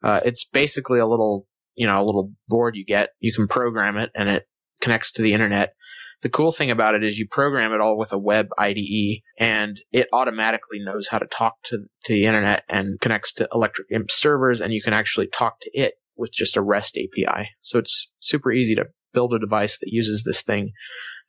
uh, 0.03 0.21
it's 0.23 0.45
basically 0.45 0.99
a 0.99 1.07
little, 1.07 1.45
you 1.75 1.87
know, 1.87 2.01
a 2.01 2.05
little 2.05 2.31
board 2.47 2.75
you 2.75 2.85
get. 2.85 3.09
You 3.19 3.33
can 3.33 3.47
program 3.47 3.97
it, 3.97 4.11
and 4.15 4.29
it 4.29 4.47
connects 4.81 5.11
to 5.13 5.21
the 5.21 5.33
internet. 5.33 5.73
The 6.21 6.29
cool 6.29 6.51
thing 6.51 6.69
about 6.69 6.95
it 6.95 7.03
is 7.03 7.17
you 7.17 7.27
program 7.29 7.71
it 7.71 7.79
all 7.79 7.97
with 7.97 8.11
a 8.11 8.17
web 8.17 8.49
IDE 8.57 9.21
and 9.37 9.79
it 9.93 10.09
automatically 10.11 10.79
knows 10.79 11.07
how 11.07 11.17
to 11.17 11.25
talk 11.25 11.55
to, 11.63 11.85
to 12.03 12.13
the 12.13 12.25
internet 12.25 12.65
and 12.67 12.99
connects 12.99 13.31
to 13.35 13.47
Electric 13.53 13.87
Imp 13.89 14.11
servers 14.11 14.59
and 14.59 14.73
you 14.73 14.81
can 14.81 14.91
actually 14.91 15.27
talk 15.27 15.61
to 15.61 15.71
it 15.73 15.93
with 16.19 16.31
just 16.31 16.57
a 16.57 16.61
REST 16.61 16.97
API. 16.97 17.49
So 17.61 17.79
it's 17.79 18.15
super 18.19 18.51
easy 18.51 18.75
to 18.75 18.85
build 19.13 19.33
a 19.33 19.39
device 19.39 19.77
that 19.79 19.91
uses 19.91 20.23
this 20.23 20.41
thing, 20.41 20.71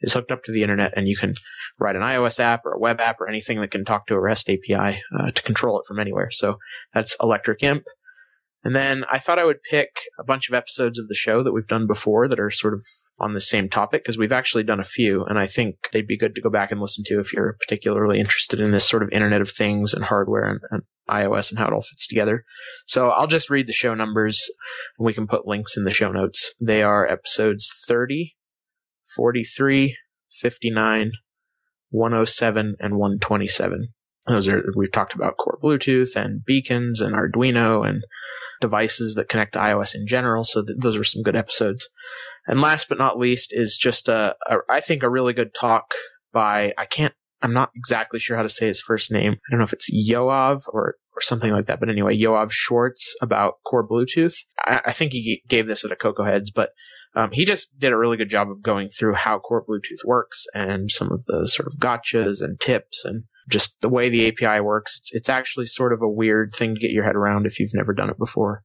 is 0.00 0.12
hooked 0.12 0.32
up 0.32 0.44
to 0.44 0.52
the 0.52 0.62
internet, 0.62 0.92
and 0.96 1.08
you 1.08 1.16
can 1.16 1.32
write 1.78 1.96
an 1.96 2.02
iOS 2.02 2.40
app 2.40 2.66
or 2.66 2.72
a 2.72 2.78
web 2.78 3.00
app 3.00 3.20
or 3.20 3.28
anything 3.28 3.60
that 3.60 3.70
can 3.70 3.84
talk 3.84 4.06
to 4.06 4.14
a 4.14 4.20
REST 4.20 4.50
API 4.50 5.02
uh, 5.18 5.30
to 5.30 5.42
control 5.42 5.80
it 5.80 5.86
from 5.86 5.98
anywhere. 5.98 6.30
So 6.30 6.56
that's 6.92 7.16
Electric 7.22 7.62
Imp. 7.62 7.84
And 8.62 8.76
then 8.76 9.04
I 9.10 9.18
thought 9.18 9.38
I 9.38 9.44
would 9.44 9.62
pick 9.62 10.00
a 10.18 10.24
bunch 10.24 10.48
of 10.48 10.54
episodes 10.54 10.98
of 10.98 11.08
the 11.08 11.14
show 11.14 11.42
that 11.42 11.52
we've 11.52 11.66
done 11.66 11.86
before 11.86 12.28
that 12.28 12.38
are 12.38 12.50
sort 12.50 12.74
of 12.74 12.84
on 13.18 13.32
the 13.32 13.40
same 13.40 13.68
topic 13.68 14.02
because 14.02 14.18
we've 14.18 14.32
actually 14.32 14.64
done 14.64 14.80
a 14.80 14.84
few 14.84 15.24
and 15.24 15.38
I 15.38 15.46
think 15.46 15.88
they'd 15.92 16.06
be 16.06 16.18
good 16.18 16.34
to 16.34 16.42
go 16.42 16.50
back 16.50 16.70
and 16.70 16.80
listen 16.80 17.04
to 17.06 17.20
if 17.20 17.32
you're 17.32 17.56
particularly 17.60 18.18
interested 18.18 18.60
in 18.60 18.70
this 18.70 18.86
sort 18.86 19.02
of 19.02 19.10
Internet 19.12 19.40
of 19.40 19.50
Things 19.50 19.94
and 19.94 20.04
hardware 20.04 20.44
and, 20.44 20.60
and 20.70 20.82
iOS 21.08 21.50
and 21.50 21.58
how 21.58 21.68
it 21.68 21.72
all 21.72 21.80
fits 21.80 22.06
together. 22.06 22.44
So 22.86 23.10
I'll 23.10 23.26
just 23.26 23.50
read 23.50 23.66
the 23.66 23.72
show 23.72 23.94
numbers 23.94 24.50
and 24.98 25.06
we 25.06 25.14
can 25.14 25.26
put 25.26 25.46
links 25.46 25.76
in 25.76 25.84
the 25.84 25.90
show 25.90 26.12
notes. 26.12 26.54
They 26.60 26.82
are 26.82 27.06
episodes 27.06 27.70
30, 27.86 28.36
43, 29.16 29.96
59, 30.30 31.12
107, 31.90 32.76
and 32.78 32.94
127. 32.94 33.88
Those 34.26 34.48
are, 34.48 34.62
we've 34.76 34.92
talked 34.92 35.14
about 35.14 35.38
core 35.38 35.58
Bluetooth 35.62 36.14
and 36.14 36.44
beacons 36.44 37.00
and 37.00 37.14
Arduino 37.14 37.88
and 37.88 38.02
devices 38.60 39.14
that 39.14 39.28
connect 39.28 39.54
to 39.54 39.58
iOS 39.58 39.94
in 39.94 40.06
general. 40.06 40.44
So 40.44 40.64
th- 40.64 40.78
those 40.80 40.98
are 40.98 41.04
some 41.04 41.22
good 41.22 41.36
episodes. 41.36 41.88
And 42.46 42.60
last 42.60 42.88
but 42.88 42.98
not 42.98 43.18
least 43.18 43.52
is 43.52 43.76
just 43.76 44.08
a, 44.08 44.34
a, 44.48 44.56
I 44.68 44.80
think 44.80 45.02
a 45.02 45.10
really 45.10 45.32
good 45.32 45.54
talk 45.54 45.94
by, 46.32 46.72
I 46.76 46.84
can't, 46.84 47.14
I'm 47.42 47.54
not 47.54 47.70
exactly 47.74 48.18
sure 48.18 48.36
how 48.36 48.42
to 48.42 48.48
say 48.50 48.66
his 48.66 48.82
first 48.82 49.10
name. 49.10 49.32
I 49.32 49.50
don't 49.50 49.58
know 49.58 49.64
if 49.64 49.72
it's 49.72 49.90
Yoav 49.90 50.62
or, 50.68 50.96
or 51.16 51.20
something 51.20 51.52
like 51.52 51.66
that. 51.66 51.80
But 51.80 51.88
anyway, 51.88 52.18
Yoav 52.18 52.50
Schwartz 52.50 53.14
about 53.22 53.54
core 53.64 53.86
Bluetooth. 53.86 54.36
I, 54.58 54.80
I 54.86 54.92
think 54.92 55.12
he 55.12 55.42
gave 55.48 55.66
this 55.66 55.84
at 55.84 55.92
a 55.92 55.96
Cocoa 55.96 56.24
Heads, 56.24 56.50
but 56.50 56.70
um, 57.16 57.30
he 57.32 57.44
just 57.44 57.78
did 57.78 57.92
a 57.92 57.96
really 57.96 58.16
good 58.16 58.30
job 58.30 58.50
of 58.50 58.62
going 58.62 58.88
through 58.88 59.14
how 59.14 59.38
core 59.38 59.64
Bluetooth 59.66 60.04
works 60.04 60.44
and 60.54 60.90
some 60.90 61.10
of 61.10 61.24
the 61.24 61.48
sort 61.48 61.66
of 61.66 61.78
gotchas 61.80 62.42
and 62.42 62.60
tips 62.60 63.04
and 63.04 63.24
just 63.50 63.80
the 63.80 63.88
way 63.88 64.08
the 64.08 64.28
API 64.28 64.60
works. 64.60 64.96
It's, 64.98 65.14
it's 65.14 65.28
actually 65.28 65.66
sort 65.66 65.92
of 65.92 66.00
a 66.02 66.08
weird 66.08 66.52
thing 66.54 66.74
to 66.74 66.80
get 66.80 66.90
your 66.90 67.04
head 67.04 67.16
around 67.16 67.46
if 67.46 67.58
you've 67.58 67.74
never 67.74 67.92
done 67.92 68.10
it 68.10 68.18
before. 68.18 68.62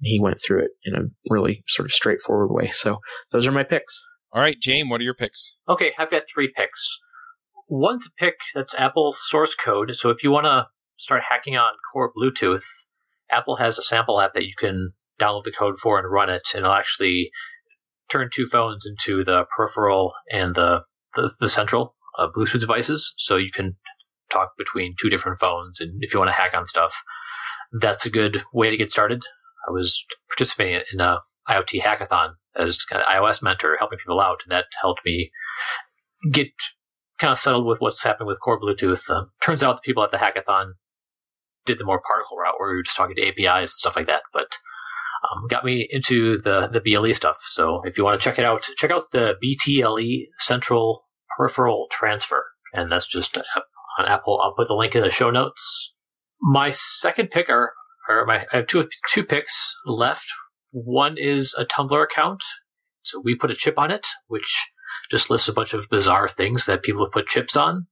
He 0.00 0.20
went 0.20 0.40
through 0.44 0.64
it 0.64 0.70
in 0.84 0.94
a 0.94 1.06
really 1.30 1.64
sort 1.66 1.86
of 1.86 1.92
straightforward 1.92 2.50
way. 2.50 2.70
So 2.70 2.98
those 3.32 3.46
are 3.46 3.52
my 3.52 3.64
picks. 3.64 4.00
All 4.32 4.42
right, 4.42 4.56
James, 4.60 4.90
what 4.90 5.00
are 5.00 5.04
your 5.04 5.14
picks? 5.14 5.56
Okay, 5.68 5.92
I've 5.98 6.10
got 6.10 6.22
three 6.32 6.52
picks. 6.54 6.78
One 7.68 7.98
to 7.98 8.10
pick 8.18 8.34
that's 8.54 8.70
Apple 8.78 9.14
source 9.30 9.54
code. 9.64 9.90
So 10.00 10.10
if 10.10 10.18
you 10.22 10.30
want 10.30 10.44
to 10.44 10.66
start 10.98 11.22
hacking 11.28 11.56
on 11.56 11.72
core 11.92 12.12
Bluetooth, 12.12 12.60
Apple 13.30 13.56
has 13.56 13.78
a 13.78 13.82
sample 13.82 14.20
app 14.20 14.34
that 14.34 14.44
you 14.44 14.52
can 14.58 14.92
download 15.20 15.44
the 15.44 15.52
code 15.58 15.78
for 15.82 15.98
and 15.98 16.10
run 16.10 16.28
it, 16.28 16.42
and 16.54 16.64
it'll 16.64 16.76
actually 16.76 17.30
turn 18.10 18.28
two 18.32 18.46
phones 18.46 18.86
into 18.86 19.24
the 19.24 19.44
peripheral 19.56 20.12
and 20.30 20.54
the 20.54 20.82
the, 21.14 21.32
the 21.40 21.48
central 21.48 21.96
uh, 22.18 22.28
Bluetooth 22.36 22.60
devices. 22.60 23.14
So 23.16 23.36
you 23.36 23.50
can 23.52 23.76
talk 24.30 24.50
between 24.58 24.94
two 24.98 25.08
different 25.08 25.38
phones. 25.38 25.80
And 25.80 25.98
if 26.00 26.12
you 26.12 26.20
want 26.20 26.28
to 26.28 26.40
hack 26.40 26.54
on 26.54 26.66
stuff, 26.66 27.02
that's 27.72 28.06
a 28.06 28.10
good 28.10 28.42
way 28.52 28.70
to 28.70 28.76
get 28.76 28.90
started. 28.90 29.22
I 29.68 29.72
was 29.72 30.04
participating 30.28 30.82
in 30.92 31.00
a 31.00 31.20
IoT 31.48 31.82
hackathon 31.82 32.34
as 32.56 32.82
kind 32.82 33.02
of 33.02 33.08
iOS 33.08 33.42
mentor, 33.42 33.76
helping 33.78 33.98
people 33.98 34.20
out, 34.20 34.40
and 34.44 34.52
that 34.52 34.66
helped 34.80 35.00
me 35.04 35.30
get 36.32 36.48
kind 37.18 37.32
of 37.32 37.38
settled 37.38 37.66
with 37.66 37.80
what's 37.80 38.02
happening 38.02 38.26
with 38.26 38.40
core 38.40 38.60
Bluetooth. 38.60 39.08
Uh, 39.10 39.26
turns 39.40 39.62
out 39.62 39.76
the 39.76 39.82
people 39.82 40.02
at 40.02 40.10
the 40.10 40.16
hackathon 40.18 40.72
did 41.64 41.78
the 41.78 41.84
more 41.84 42.00
particle 42.00 42.36
route 42.36 42.54
where 42.58 42.70
we 42.70 42.76
were 42.76 42.82
just 42.82 42.96
talking 42.96 43.16
to 43.16 43.26
APIs 43.26 43.70
and 43.70 43.70
stuff 43.70 43.96
like 43.96 44.06
that, 44.06 44.22
but 44.32 44.58
um, 45.24 45.46
got 45.48 45.64
me 45.64 45.86
into 45.90 46.38
the 46.38 46.68
the 46.68 46.80
BLE 46.80 47.12
stuff. 47.14 47.38
So 47.50 47.82
if 47.84 47.98
you 47.98 48.04
want 48.04 48.20
to 48.20 48.24
check 48.24 48.38
it 48.38 48.44
out, 48.44 48.62
check 48.76 48.90
out 48.90 49.10
the 49.12 49.34
BTLE 49.42 50.26
Central 50.38 51.04
Peripheral 51.36 51.86
Transfer, 51.90 52.44
and 52.72 52.90
that's 52.90 53.06
just 53.06 53.36
on 53.98 54.06
Apple. 54.06 54.40
I'll 54.42 54.54
put 54.54 54.68
the 54.68 54.74
link 54.74 54.94
in 54.94 55.02
the 55.02 55.10
show 55.10 55.30
notes. 55.30 55.92
My 56.40 56.70
second 56.70 57.30
pick 57.30 57.48
are, 57.48 57.72
my, 58.26 58.46
I 58.52 58.56
have 58.56 58.66
two, 58.66 58.88
two 59.10 59.24
picks 59.24 59.52
left. 59.86 60.26
One 60.70 61.16
is 61.18 61.54
a 61.58 61.64
Tumblr 61.64 62.02
account. 62.02 62.42
So 63.02 63.20
we 63.24 63.36
put 63.36 63.50
a 63.50 63.54
chip 63.54 63.78
on 63.78 63.90
it, 63.90 64.06
which 64.26 64.68
just 65.10 65.30
lists 65.30 65.48
a 65.48 65.52
bunch 65.52 65.72
of 65.72 65.88
bizarre 65.88 66.28
things 66.28 66.66
that 66.66 66.82
people 66.82 67.04
have 67.04 67.12
put 67.12 67.26
chips 67.26 67.56
on. 67.56 67.86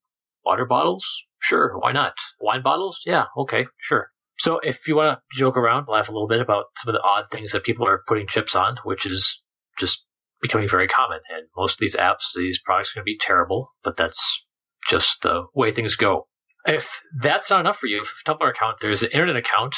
Water 0.44 0.64
bottles? 0.64 1.07
Sure, 1.40 1.78
why 1.78 1.92
not? 1.92 2.14
Wine 2.40 2.62
bottles? 2.62 3.00
Yeah, 3.07 3.26
okay, 3.36 3.66
sure. 3.80 4.09
So 4.38 4.59
if 4.59 4.88
you 4.88 4.96
want 4.96 5.18
to 5.18 5.38
joke 5.38 5.57
around, 5.57 5.86
laugh 5.88 6.09
a 6.09 6.12
little 6.12 6.28
bit 6.28 6.40
about 6.40 6.66
some 6.76 6.94
of 6.94 7.00
the 7.00 7.07
odd 7.07 7.26
things 7.30 7.52
that 7.52 7.64
people 7.64 7.86
are 7.86 8.02
putting 8.07 8.26
chips 8.26 8.55
on, 8.55 8.76
which 8.84 9.07
is 9.07 9.42
just 9.78 10.05
becoming 10.42 10.68
very 10.68 10.88
common. 10.88 11.20
And 11.34 11.46
most 11.57 11.74
of 11.74 11.78
these 11.78 11.96
apps, 11.96 12.32
these 12.34 12.61
products 12.61 12.92
are 12.92 12.98
going 12.98 13.05
to 13.05 13.12
be 13.12 13.18
terrible, 13.18 13.72
but 13.82 13.96
that's 13.96 14.42
just 14.89 15.22
the 15.22 15.45
way 15.55 15.72
things 15.72 15.97
go. 15.97 16.26
If 16.66 17.01
that's 17.20 17.51
not 17.51 17.61
enough 17.61 17.78
for 17.78 17.87
you, 17.87 18.01
if 18.01 18.22
Tumblr 18.26 18.49
account, 18.49 18.78
there's 18.80 19.03
an 19.03 19.11
internet 19.11 19.37
account 19.37 19.76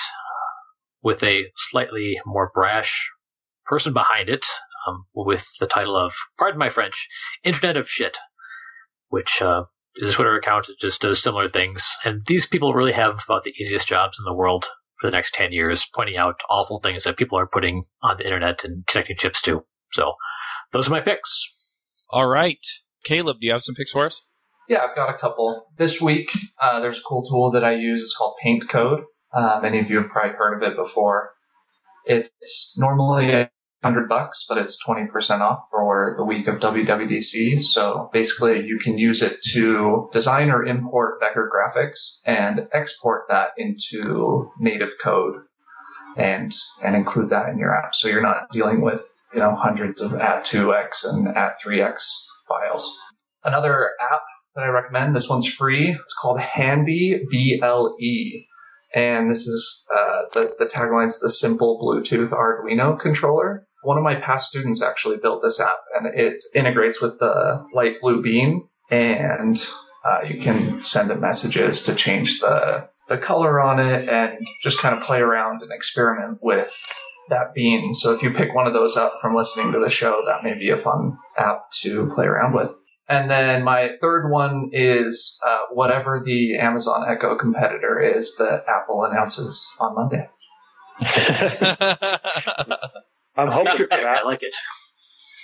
with 1.03 1.23
a 1.23 1.47
slightly 1.57 2.19
more 2.25 2.51
brash 2.53 3.11
person 3.65 3.93
behind 3.93 4.29
it, 4.29 4.47
um, 4.87 5.07
with 5.15 5.47
the 5.59 5.67
title 5.67 5.97
of, 5.97 6.15
pardon 6.39 6.59
my 6.59 6.71
French, 6.71 7.09
Internet 7.45 7.77
of 7.77 7.89
Shit, 7.89 8.19
which 9.09 9.43
uh, 9.43 9.65
is 9.97 10.11
a 10.11 10.13
Twitter 10.13 10.37
account 10.37 10.67
that 10.67 10.79
just 10.81 11.01
does 11.03 11.23
similar 11.23 11.49
things. 11.49 11.89
And 12.05 12.25
these 12.27 12.47
people 12.47 12.75
really 12.75 12.93
have 12.93 13.25
about 13.25 13.43
the 13.43 13.55
easiest 13.61 13.89
jobs 13.89 14.19
in 14.19 14.25
the 14.25 14.35
world 14.35 14.67
for 15.01 15.11
the 15.11 15.17
next 15.17 15.35
10 15.35 15.53
years, 15.53 15.87
pointing 15.95 16.17
out 16.17 16.41
awful 16.49 16.79
things 16.79 17.05
that 17.05 17.17
people 17.17 17.39
are 17.39 17.47
putting 17.47 17.85
on 18.03 18.17
the 18.17 18.25
internet 18.25 18.65
and 18.65 18.87
connecting 18.87 19.17
chips 19.17 19.43
to. 19.43 19.65
So 19.93 20.15
those 20.73 20.89
are 20.89 20.93
my 20.93 21.01
picks. 21.01 21.53
All 22.11 22.27
right. 22.27 22.65
Caleb, 23.05 23.39
do 23.41 23.47
you 23.47 23.53
have 23.53 23.63
some 23.63 23.75
picks 23.75 23.93
for 23.93 24.07
us? 24.07 24.23
Yeah, 24.69 24.83
I've 24.83 24.97
got 24.97 25.15
a 25.15 25.19
couple. 25.19 25.67
This 25.79 26.01
week, 26.01 26.31
uh, 26.61 26.81
there's 26.81 26.99
a 26.99 27.03
cool 27.03 27.23
tool 27.23 27.53
that 27.53 27.65
I 27.65 27.75
use. 27.75 28.03
It's 28.03 28.17
called 28.17 28.37
Paint 28.43 28.69
Code. 28.69 29.05
Uh, 29.33 29.61
many 29.63 29.79
of 29.79 29.91
you 29.91 29.99
have 30.01 30.09
probably 30.09 30.33
heard 30.33 30.61
of 30.61 30.69
it 30.69 30.77
before. 30.77 31.31
It's 32.05 32.77
normally 32.79 33.33
a 33.33 33.51
hundred 33.85 34.09
bucks, 34.09 34.45
but 34.49 34.59
it's 34.59 34.85
20% 34.85 35.41
off 35.41 35.69
for 35.71 36.15
the 36.19 36.25
week 36.25 36.49
of 36.49 36.57
WWDC. 36.57 37.63
So 37.63 38.11
basically 38.13 38.67
you 38.67 38.79
can 38.79 38.99
use 38.99 39.23
it 39.23 39.41
to 39.53 40.09
design 40.13 40.51
or 40.51 40.65
import 40.65 41.21
vector 41.21 41.49
graphics 41.53 42.19
and 42.25 42.67
export 42.73 43.27
that 43.29 43.51
into 43.57 44.51
native 44.59 44.95
code 45.01 45.43
and, 46.17 46.53
and 46.83 46.97
include 46.97 47.31
that 47.31 47.51
in 47.51 47.59
your 47.59 47.77
app. 47.77 47.95
So 47.95 48.09
you're 48.09 48.23
not 48.23 48.51
dealing 48.51 48.81
with, 48.81 49.07
you 49.33 49.39
know, 49.39 49.55
hundreds 49.55 50.01
of 50.01 50.13
at2x 50.13 51.05
and 51.05 51.29
at3x 51.29 52.03
files. 52.49 52.99
Another 53.45 53.91
app 54.01 54.23
that 54.57 54.65
I 54.65 54.69
recommend. 54.69 55.15
This 55.15 55.29
one's 55.29 55.47
free. 55.47 55.91
It's 55.91 56.15
called 56.21 56.41
Handy 56.41 57.21
BLE. 57.31 58.47
And 58.95 59.31
this 59.31 59.47
is 59.47 59.87
uh, 59.95 60.23
the, 60.33 60.55
the 60.59 60.65
tagline's 60.65 61.21
the 61.21 61.29
simple 61.29 61.79
Bluetooth 61.81 62.31
Arduino 62.31 62.99
controller. 62.99 63.67
One 63.83 63.99
of 63.99 64.03
my 64.05 64.17
past 64.17 64.49
students 64.49 64.83
actually 64.83 65.19
built 65.19 65.43
this 65.43 65.61
app 65.61 65.79
and 65.95 66.19
it 66.19 66.43
integrates 66.55 67.01
with 67.01 67.19
the 67.19 67.65
LightBlue 67.75 68.23
Bean 68.23 68.69
and 68.91 69.65
uh, 70.05 70.21
you 70.27 70.41
can 70.41 70.83
send 70.83 71.11
it 71.11 71.21
messages 71.21 71.83
to 71.83 71.95
change 71.95 72.41
the, 72.41 72.89
the 73.09 73.19
color 73.19 73.61
on 73.61 73.79
it 73.79 74.09
and 74.09 74.47
just 74.63 74.79
kind 74.79 74.97
of 74.97 75.03
play 75.03 75.21
around 75.21 75.63
and 75.63 75.73
experiment 75.73 76.39
with 76.41 76.75
that 77.29 77.53
bean. 77.55 77.93
So 77.95 78.13
if 78.13 78.23
you 78.23 78.31
pick 78.31 78.55
one 78.55 78.67
of 78.67 78.73
those 78.73 78.97
up 78.97 79.15
from 79.21 79.35
listening 79.35 79.73
to 79.73 79.81
the 79.81 79.91
show, 79.91 80.23
that 80.27 80.49
may 80.49 80.57
be 80.57 80.71
a 80.71 80.79
fun 80.79 81.19
app 81.37 81.63
to 81.83 82.09
play 82.15 82.25
around 82.27 82.55
with. 82.55 82.73
And 83.09 83.31
then 83.31 83.63
my 83.65 83.93
third 84.01 84.31
one 84.31 84.71
is 84.73 85.41
uh, 85.47 85.67
whatever 85.73 86.23
the 86.25 86.59
Amazon 86.59 87.05
Echo 87.09 87.37
competitor 87.37 88.01
is 88.01 88.35
that 88.37 88.65
Apple 88.67 89.05
announces 89.05 89.71
on 89.79 89.95
Monday. 89.95 90.29
I'm 93.37 93.51
hoping 93.53 93.77
for 93.77 93.87
that. 93.91 94.05
I 94.05 94.23
like 94.25 94.43
it. 94.43 94.53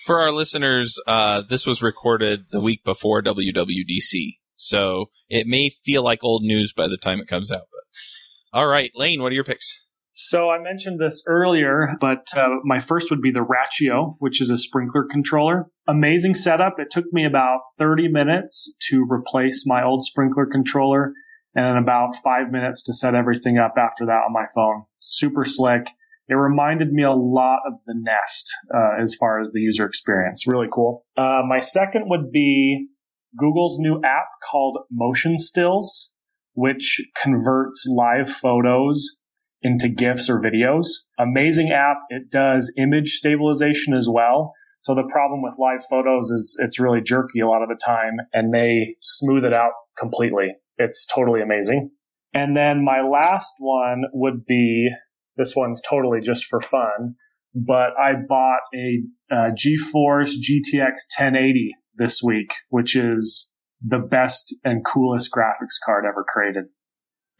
For 0.04 0.20
our 0.20 0.32
listeners, 0.32 0.98
uh, 1.06 1.42
this 1.48 1.64
was 1.66 1.82
recorded 1.82 2.46
the 2.50 2.60
week 2.60 2.82
before 2.82 3.22
WWDC, 3.22 4.38
so 4.56 5.10
it 5.28 5.46
may 5.46 5.68
feel 5.68 6.02
like 6.02 6.24
old 6.24 6.42
news 6.42 6.72
by 6.72 6.88
the 6.88 6.96
time 6.96 7.20
it 7.20 7.28
comes 7.28 7.52
out. 7.52 7.68
But 7.70 8.58
all 8.58 8.66
right, 8.66 8.90
Layne, 8.96 9.22
what 9.22 9.30
are 9.30 9.36
your 9.36 9.44
picks? 9.44 9.81
So 10.14 10.50
I 10.50 10.58
mentioned 10.62 11.00
this 11.00 11.24
earlier, 11.26 11.96
but 12.00 12.26
uh, 12.36 12.48
my 12.64 12.80
first 12.80 13.10
would 13.10 13.22
be 13.22 13.30
the 13.30 13.44
Rachio, 13.44 14.14
which 14.18 14.40
is 14.40 14.50
a 14.50 14.58
sprinkler 14.58 15.04
controller. 15.04 15.66
Amazing 15.88 16.34
setup. 16.34 16.78
It 16.78 16.90
took 16.90 17.06
me 17.12 17.24
about 17.24 17.60
30 17.78 18.08
minutes 18.08 18.74
to 18.90 19.06
replace 19.08 19.64
my 19.66 19.82
old 19.82 20.04
sprinkler 20.04 20.46
controller 20.46 21.12
and 21.54 21.78
about 21.78 22.14
five 22.22 22.50
minutes 22.50 22.82
to 22.84 22.94
set 22.94 23.14
everything 23.14 23.58
up 23.58 23.74
after 23.78 24.04
that 24.06 24.22
on 24.26 24.32
my 24.32 24.44
phone. 24.54 24.84
Super 25.00 25.44
slick. 25.44 25.88
It 26.28 26.34
reminded 26.34 26.92
me 26.92 27.02
a 27.02 27.12
lot 27.12 27.60
of 27.66 27.74
the 27.86 27.94
Nest 27.96 28.52
uh, 28.72 29.00
as 29.02 29.14
far 29.14 29.40
as 29.40 29.50
the 29.50 29.60
user 29.60 29.86
experience. 29.86 30.46
Really 30.46 30.68
cool. 30.70 31.04
Uh, 31.16 31.40
my 31.46 31.58
second 31.58 32.08
would 32.08 32.30
be 32.30 32.88
Google's 33.36 33.78
new 33.78 33.96
app 34.04 34.28
called 34.50 34.78
Motion 34.90 35.36
Stills, 35.38 36.12
which 36.52 37.00
converts 37.20 37.86
live 37.88 38.30
photos 38.30 39.18
into 39.62 39.88
GIFs 39.88 40.28
or 40.28 40.40
videos. 40.40 40.86
Amazing 41.18 41.70
app. 41.70 41.98
It 42.08 42.30
does 42.30 42.72
image 42.78 43.12
stabilization 43.14 43.94
as 43.94 44.08
well. 44.10 44.52
So 44.82 44.94
the 44.94 45.08
problem 45.10 45.42
with 45.42 45.56
live 45.58 45.82
photos 45.88 46.30
is 46.30 46.58
it's 46.62 46.80
really 46.80 47.00
jerky 47.00 47.40
a 47.40 47.46
lot 47.46 47.62
of 47.62 47.68
the 47.68 47.78
time 47.84 48.16
and 48.32 48.52
they 48.52 48.96
smooth 49.00 49.44
it 49.44 49.52
out 49.52 49.70
completely. 49.96 50.48
It's 50.76 51.06
totally 51.06 51.40
amazing. 51.40 51.90
And 52.34 52.56
then 52.56 52.84
my 52.84 53.00
last 53.02 53.54
one 53.58 54.02
would 54.12 54.44
be 54.46 54.88
this 55.36 55.54
one's 55.54 55.80
totally 55.88 56.20
just 56.20 56.44
for 56.46 56.60
fun, 56.60 57.14
but 57.54 57.90
I 58.00 58.14
bought 58.28 58.60
a 58.74 59.02
uh, 59.30 59.50
GeForce 59.52 60.32
GTX 60.40 60.94
1080 61.18 61.70
this 61.96 62.20
week, 62.22 62.52
which 62.70 62.96
is 62.96 63.54
the 63.80 63.98
best 63.98 64.54
and 64.64 64.84
coolest 64.84 65.30
graphics 65.30 65.76
card 65.84 66.04
ever 66.08 66.24
created 66.26 66.64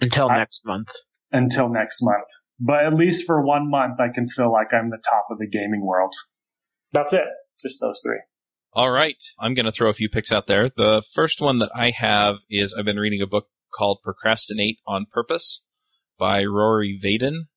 Until 0.00 0.28
I- 0.30 0.36
next 0.38 0.64
month. 0.64 0.88
Until 1.32 1.68
next 1.68 2.02
month. 2.02 2.28
But 2.60 2.84
at 2.84 2.94
least 2.94 3.26
for 3.26 3.44
one 3.44 3.68
month, 3.70 3.98
I 4.00 4.08
can 4.08 4.28
feel 4.28 4.52
like 4.52 4.72
I'm 4.72 4.90
the 4.90 5.02
top 5.02 5.26
of 5.30 5.38
the 5.38 5.48
gaming 5.48 5.84
world. 5.84 6.14
That's 6.92 7.12
it. 7.12 7.26
Just 7.60 7.80
those 7.80 8.00
three. 8.04 8.20
All 8.74 8.90
right, 8.90 9.22
I'm 9.38 9.52
going 9.52 9.66
to 9.66 9.72
throw 9.72 9.90
a 9.90 9.94
few 9.94 10.08
picks 10.08 10.32
out 10.32 10.46
there. 10.46 10.70
The 10.70 11.02
first 11.12 11.42
one 11.42 11.58
that 11.58 11.70
I 11.74 11.90
have 11.90 12.38
is 12.48 12.72
I've 12.72 12.86
been 12.86 12.98
reading 12.98 13.20
a 13.20 13.26
book 13.26 13.48
called 13.74 13.98
Procrastinate 14.02 14.78
on 14.86 15.06
Purpose 15.10 15.62
by 16.18 16.44
Rory 16.44 16.98
Vaden, 17.02 17.48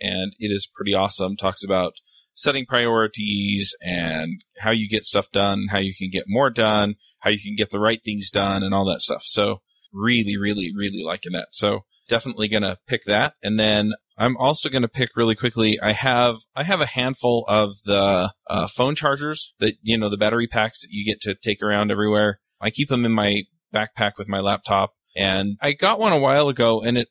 and 0.00 0.32
it 0.38 0.48
is 0.48 0.68
pretty 0.74 0.92
awesome. 0.92 1.36
Talks 1.36 1.62
about 1.62 1.92
setting 2.34 2.66
priorities 2.66 3.76
and 3.82 4.42
how 4.58 4.72
you 4.72 4.88
get 4.88 5.04
stuff 5.04 5.30
done, 5.30 5.66
how 5.70 5.78
you 5.78 5.94
can 5.96 6.10
get 6.10 6.24
more 6.26 6.50
done, 6.50 6.96
how 7.20 7.30
you 7.30 7.38
can 7.40 7.54
get 7.54 7.70
the 7.70 7.78
right 7.78 8.00
things 8.04 8.30
done, 8.30 8.64
and 8.64 8.74
all 8.74 8.84
that 8.86 9.00
stuff. 9.00 9.22
So, 9.24 9.60
really, 9.92 10.36
really, 10.36 10.72
really 10.74 11.04
liking 11.04 11.32
that. 11.32 11.48
So, 11.52 11.84
definitely 12.08 12.48
going 12.48 12.62
to 12.62 12.78
pick 12.86 13.04
that. 13.04 13.34
And 13.42 13.58
then 13.58 13.92
I'm 14.16 14.36
also 14.36 14.68
going 14.68 14.82
to 14.82 14.88
pick 14.88 15.10
really 15.16 15.34
quickly. 15.34 15.78
I 15.82 15.92
have 15.92 16.36
I 16.54 16.62
have 16.64 16.80
a 16.80 16.86
handful 16.86 17.44
of 17.48 17.76
the 17.84 18.32
uh, 18.48 18.66
phone 18.68 18.94
chargers 18.94 19.52
that 19.58 19.74
you 19.82 19.98
know 19.98 20.08
the 20.08 20.16
battery 20.16 20.46
packs 20.46 20.82
that 20.82 20.88
you 20.90 21.04
get 21.04 21.20
to 21.22 21.34
take 21.34 21.62
around 21.62 21.90
everywhere. 21.90 22.40
I 22.60 22.70
keep 22.70 22.88
them 22.88 23.04
in 23.04 23.12
my 23.12 23.42
backpack 23.74 24.12
with 24.16 24.28
my 24.28 24.40
laptop, 24.40 24.92
and 25.16 25.56
I 25.60 25.72
got 25.72 25.98
one 25.98 26.12
a 26.12 26.18
while 26.18 26.48
ago, 26.48 26.80
and 26.80 26.96
it 26.96 27.08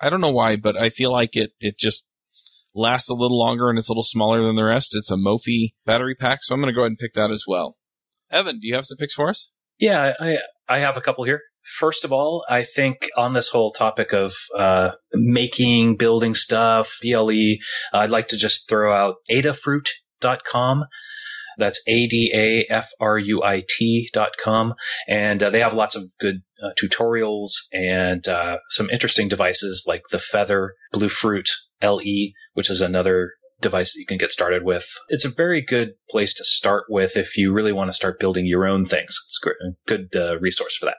I 0.00 0.10
don't 0.10 0.20
know 0.20 0.30
why, 0.30 0.56
but 0.56 0.76
I 0.76 0.88
feel 0.88 1.12
like 1.12 1.36
it 1.36 1.52
it 1.60 1.78
just 1.78 2.04
lasts 2.74 3.10
a 3.10 3.14
little 3.14 3.38
longer 3.38 3.68
and 3.68 3.78
it's 3.78 3.88
a 3.88 3.92
little 3.92 4.02
smaller 4.02 4.42
than 4.42 4.56
the 4.56 4.64
rest. 4.64 4.94
It's 4.96 5.10
a 5.10 5.16
Mophie 5.16 5.74
battery 5.84 6.14
pack, 6.14 6.38
so 6.42 6.54
I'm 6.54 6.60
going 6.60 6.72
to 6.72 6.74
go 6.74 6.80
ahead 6.82 6.92
and 6.92 6.98
pick 6.98 7.12
that 7.12 7.30
as 7.30 7.44
well. 7.46 7.76
Evan, 8.30 8.60
do 8.60 8.66
you 8.66 8.74
have 8.74 8.86
some 8.86 8.96
picks 8.96 9.14
for 9.14 9.28
us? 9.28 9.50
Yeah, 9.78 10.14
I 10.18 10.38
I 10.68 10.78
have 10.78 10.96
a 10.96 11.02
couple 11.02 11.24
here. 11.24 11.42
First 11.64 12.04
of 12.04 12.12
all, 12.12 12.44
I 12.48 12.64
think 12.64 13.08
on 13.16 13.32
this 13.32 13.50
whole 13.50 13.72
topic 13.72 14.12
of 14.12 14.34
uh, 14.56 14.92
making, 15.12 15.96
building 15.96 16.34
stuff, 16.34 16.98
BLE, 17.02 17.56
I'd 17.92 18.10
like 18.10 18.28
to 18.28 18.36
just 18.36 18.68
throw 18.68 18.94
out 18.94 19.16
adafruit.com. 19.30 20.84
That's 21.58 21.82
A-D-A-F-R-U-I-T 21.86 22.90
dot 24.12 24.36
com. 24.38 24.74
And 25.06 25.42
uh, 25.42 25.50
they 25.50 25.60
have 25.60 25.74
lots 25.74 25.94
of 25.94 26.04
good 26.18 26.42
uh, 26.62 26.70
tutorials 26.80 27.50
and 27.72 28.26
uh, 28.26 28.56
some 28.70 28.88
interesting 28.90 29.28
devices 29.28 29.84
like 29.86 30.04
the 30.10 30.18
Feather 30.18 30.74
Bluefruit 30.92 31.48
LE, 31.82 32.32
which 32.54 32.70
is 32.70 32.80
another 32.80 33.32
device 33.62 33.92
that 33.92 34.00
you 34.00 34.06
can 34.06 34.18
get 34.18 34.30
started 34.30 34.64
with. 34.64 34.84
It's 35.08 35.24
a 35.24 35.30
very 35.30 35.62
good 35.62 35.92
place 36.10 36.34
to 36.34 36.44
start 36.44 36.84
with 36.88 37.16
if 37.16 37.36
you 37.36 37.52
really 37.52 37.72
want 37.72 37.88
to 37.88 37.96
start 37.96 38.20
building 38.20 38.46
your 38.46 38.66
own 38.66 38.84
things. 38.84 39.16
It's 39.26 39.40
a 39.46 39.70
good 39.86 40.08
uh, 40.14 40.38
resource 40.38 40.76
for 40.76 40.86
that. 40.86 40.96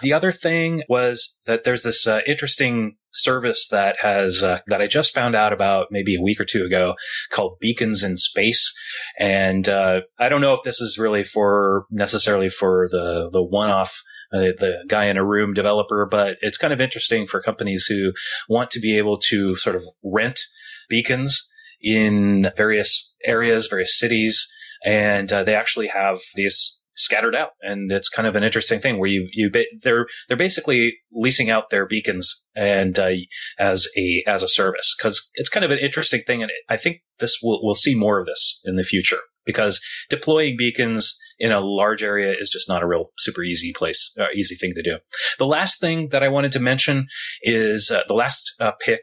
The 0.00 0.12
other 0.12 0.30
thing 0.30 0.82
was 0.88 1.40
that 1.46 1.64
there's 1.64 1.82
this 1.82 2.06
uh, 2.06 2.20
interesting 2.26 2.96
service 3.12 3.68
that 3.68 3.96
has 4.00 4.42
uh, 4.42 4.60
that 4.68 4.80
I 4.80 4.86
just 4.86 5.14
found 5.14 5.34
out 5.34 5.52
about 5.52 5.88
maybe 5.90 6.14
a 6.14 6.20
week 6.20 6.40
or 6.40 6.44
two 6.44 6.64
ago 6.64 6.94
called 7.30 7.58
Beacons 7.60 8.02
in 8.02 8.16
Space, 8.16 8.72
and 9.18 9.68
uh, 9.68 10.02
I 10.18 10.28
don't 10.28 10.40
know 10.40 10.54
if 10.54 10.62
this 10.64 10.80
is 10.80 10.98
really 10.98 11.24
for 11.24 11.86
necessarily 11.90 12.48
for 12.48 12.88
the 12.90 13.30
the 13.32 13.42
one 13.42 13.70
off. 13.70 14.02
Uh, 14.34 14.48
the 14.58 14.82
guy 14.88 15.04
in 15.04 15.18
a 15.18 15.24
room 15.24 15.52
developer, 15.52 16.08
but 16.10 16.38
it's 16.40 16.56
kind 16.56 16.72
of 16.72 16.80
interesting 16.80 17.26
for 17.26 17.42
companies 17.42 17.84
who 17.86 18.14
want 18.48 18.70
to 18.70 18.80
be 18.80 18.96
able 18.96 19.18
to 19.18 19.58
sort 19.58 19.76
of 19.76 19.84
rent 20.02 20.40
beacons 20.88 21.51
in 21.82 22.50
various 22.56 23.16
areas, 23.24 23.66
various 23.66 23.98
cities, 23.98 24.46
and 24.84 25.32
uh, 25.32 25.42
they 25.42 25.54
actually 25.54 25.88
have 25.88 26.20
these 26.34 26.82
scattered 26.94 27.34
out, 27.34 27.50
and 27.62 27.90
it's 27.90 28.08
kind 28.08 28.28
of 28.28 28.36
an 28.36 28.44
interesting 28.44 28.78
thing 28.78 28.98
where 28.98 29.08
you 29.08 29.28
you 29.32 29.50
they're 29.82 30.06
they're 30.28 30.36
basically 30.36 30.98
leasing 31.12 31.50
out 31.50 31.70
their 31.70 31.86
beacons 31.86 32.48
and 32.54 32.98
uh, 32.98 33.10
as 33.58 33.88
a 33.96 34.22
as 34.26 34.42
a 34.42 34.48
service. 34.48 34.94
Because 34.96 35.30
it's 35.34 35.48
kind 35.48 35.64
of 35.64 35.70
an 35.70 35.78
interesting 35.78 36.22
thing, 36.26 36.42
and 36.42 36.50
I 36.68 36.76
think 36.76 36.98
this 37.18 37.38
will 37.42 37.60
we'll 37.62 37.74
see 37.74 37.94
more 37.94 38.18
of 38.18 38.26
this 38.26 38.60
in 38.64 38.76
the 38.76 38.84
future. 38.84 39.18
Because 39.44 39.80
deploying 40.08 40.56
beacons 40.56 41.18
in 41.38 41.50
a 41.50 41.60
large 41.60 42.02
area 42.02 42.32
is 42.32 42.48
just 42.48 42.68
not 42.68 42.82
a 42.82 42.86
real 42.86 43.10
super 43.18 43.42
easy 43.42 43.72
place, 43.72 44.14
uh, 44.20 44.26
easy 44.34 44.54
thing 44.54 44.72
to 44.76 44.82
do. 44.82 44.98
The 45.38 45.46
last 45.46 45.80
thing 45.80 46.10
that 46.10 46.22
I 46.22 46.28
wanted 46.28 46.52
to 46.52 46.60
mention 46.60 47.08
is 47.42 47.90
uh, 47.90 48.02
the 48.06 48.14
last 48.14 48.52
uh, 48.60 48.70
pick 48.80 49.00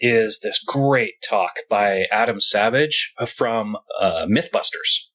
is 0.00 0.40
this 0.42 0.62
great 0.64 1.14
talk 1.28 1.56
by 1.68 2.06
Adam 2.10 2.40
Savage 2.40 3.12
from 3.26 3.76
uh, 4.00 4.26
Mythbusters. 4.26 5.08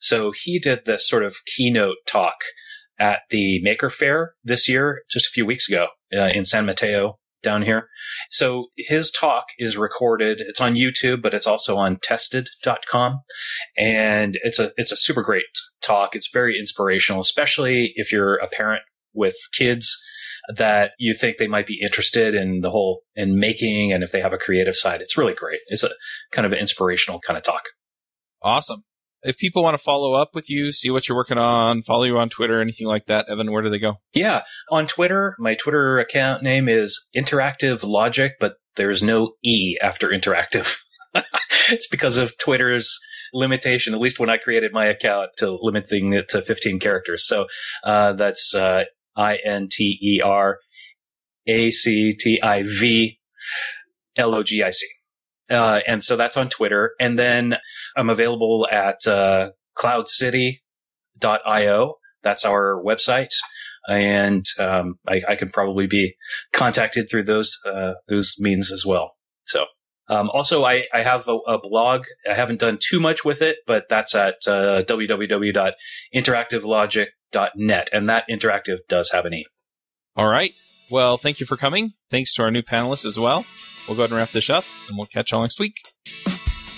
So 0.00 0.32
he 0.32 0.58
did 0.58 0.84
this 0.84 1.08
sort 1.08 1.24
of 1.24 1.36
keynote 1.46 1.96
talk 2.06 2.36
at 2.98 3.20
the 3.30 3.60
Maker 3.62 3.90
Faire 3.90 4.34
this 4.44 4.68
year, 4.68 5.02
just 5.10 5.26
a 5.26 5.30
few 5.30 5.46
weeks 5.46 5.68
ago 5.68 5.88
uh, 6.14 6.30
in 6.34 6.44
San 6.44 6.66
Mateo 6.66 7.18
down 7.42 7.62
here. 7.62 7.88
So 8.30 8.66
his 8.76 9.10
talk 9.10 9.46
is 9.58 9.76
recorded. 9.76 10.40
It's 10.40 10.60
on 10.60 10.74
YouTube, 10.74 11.22
but 11.22 11.34
it's 11.34 11.46
also 11.46 11.76
on 11.76 11.98
tested.com. 12.02 13.20
And 13.76 14.38
it's 14.42 14.58
a, 14.58 14.72
it's 14.76 14.92
a 14.92 14.96
super 14.96 15.22
great 15.22 15.44
talk. 15.82 16.16
It's 16.16 16.30
very 16.32 16.58
inspirational, 16.58 17.20
especially 17.20 17.92
if 17.96 18.10
you're 18.10 18.36
a 18.36 18.48
parent 18.48 18.82
with 19.12 19.36
kids 19.52 20.02
that 20.56 20.92
you 20.98 21.14
think 21.14 21.36
they 21.36 21.46
might 21.46 21.66
be 21.66 21.80
interested 21.80 22.34
in 22.34 22.60
the 22.60 22.70
whole 22.70 23.02
in 23.14 23.38
making 23.38 23.92
and 23.92 24.02
if 24.02 24.12
they 24.12 24.20
have 24.20 24.32
a 24.32 24.38
creative 24.38 24.76
side. 24.76 25.00
It's 25.00 25.16
really 25.16 25.34
great. 25.34 25.60
It's 25.68 25.82
a 25.82 25.90
kind 26.32 26.44
of 26.46 26.52
an 26.52 26.58
inspirational 26.58 27.20
kind 27.20 27.36
of 27.36 27.42
talk. 27.42 27.62
Awesome. 28.42 28.84
If 29.22 29.38
people 29.38 29.62
want 29.62 29.74
to 29.74 29.82
follow 29.82 30.12
up 30.12 30.30
with 30.34 30.50
you, 30.50 30.70
see 30.70 30.90
what 30.90 31.08
you're 31.08 31.16
working 31.16 31.38
on, 31.38 31.82
follow 31.82 32.04
you 32.04 32.18
on 32.18 32.28
Twitter, 32.28 32.60
anything 32.60 32.86
like 32.86 33.06
that, 33.06 33.26
Evan, 33.30 33.50
where 33.50 33.62
do 33.62 33.70
they 33.70 33.78
go? 33.78 33.94
Yeah. 34.12 34.42
On 34.70 34.86
Twitter, 34.86 35.34
my 35.38 35.54
Twitter 35.54 35.98
account 35.98 36.42
name 36.42 36.68
is 36.68 37.08
Interactive 37.16 37.82
Logic, 37.82 38.32
but 38.38 38.56
there's 38.76 39.02
no 39.02 39.32
E 39.42 39.78
after 39.80 40.10
interactive. 40.10 40.76
it's 41.70 41.88
because 41.88 42.18
of 42.18 42.36
Twitter's 42.36 42.98
limitation, 43.32 43.94
at 43.94 44.00
least 44.00 44.20
when 44.20 44.28
I 44.28 44.36
created 44.36 44.74
my 44.74 44.84
account 44.84 45.30
to 45.38 45.58
limiting 45.58 46.12
it 46.12 46.28
to 46.28 46.42
15 46.42 46.78
characters. 46.78 47.26
So, 47.26 47.46
uh, 47.82 48.12
that's, 48.12 48.54
uh, 48.54 48.84
I 49.16 49.38
N 49.44 49.68
T 49.70 49.98
E 50.02 50.20
R 50.22 50.58
A 51.46 51.70
C 51.70 52.14
T 52.18 52.40
I 52.42 52.62
V 52.62 53.18
L 54.16 54.34
O 54.34 54.42
G 54.42 54.62
I 54.62 54.70
C. 54.70 54.86
Uh, 55.50 55.80
and 55.86 56.02
so 56.02 56.16
that's 56.16 56.36
on 56.36 56.48
Twitter. 56.48 56.94
And 56.98 57.18
then 57.18 57.56
I'm 57.96 58.08
available 58.08 58.66
at, 58.70 59.06
uh, 59.06 59.50
cloudcity.io. 59.76 61.94
That's 62.22 62.44
our 62.46 62.82
website. 62.82 63.28
And, 63.86 64.46
um, 64.58 64.98
I, 65.06 65.20
I 65.28 65.36
can 65.36 65.50
probably 65.50 65.86
be 65.86 66.14
contacted 66.54 67.10
through 67.10 67.24
those, 67.24 67.58
uh, 67.66 67.92
those 68.08 68.36
means 68.38 68.72
as 68.72 68.86
well. 68.86 69.16
So 69.44 69.66
Um, 70.08 70.30
also, 70.30 70.64
I, 70.64 70.84
I 70.92 71.02
have 71.02 71.28
a, 71.28 71.36
a, 71.46 71.58
blog. 71.58 72.04
I 72.30 72.34
haven't 72.34 72.60
done 72.60 72.78
too 72.78 73.00
much 73.00 73.24
with 73.24 73.40
it, 73.40 73.56
but 73.66 73.88
that's 73.88 74.14
at 74.14 74.46
uh, 74.46 74.82
www.interactivelogic.net, 77.34 77.90
and 77.92 78.08
that 78.08 78.24
interactive 78.30 78.78
does 78.88 79.10
have 79.10 79.24
an 79.24 79.34
E. 79.34 79.46
All 80.16 80.28
right. 80.28 80.52
Well, 80.90 81.18
thank 81.18 81.40
you 81.40 81.46
for 81.46 81.56
coming. 81.56 81.92
Thanks 82.10 82.34
to 82.34 82.42
our 82.42 82.50
new 82.50 82.62
panelists 82.62 83.04
as 83.04 83.18
well. 83.18 83.44
We'll 83.88 83.96
go 83.96 84.02
ahead 84.02 84.10
and 84.10 84.18
wrap 84.18 84.32
this 84.32 84.50
up, 84.50 84.64
and 84.88 84.96
we'll 84.96 85.06
catch 85.06 85.32
y'all 85.32 85.42
next 85.42 85.58
week. 85.58 85.76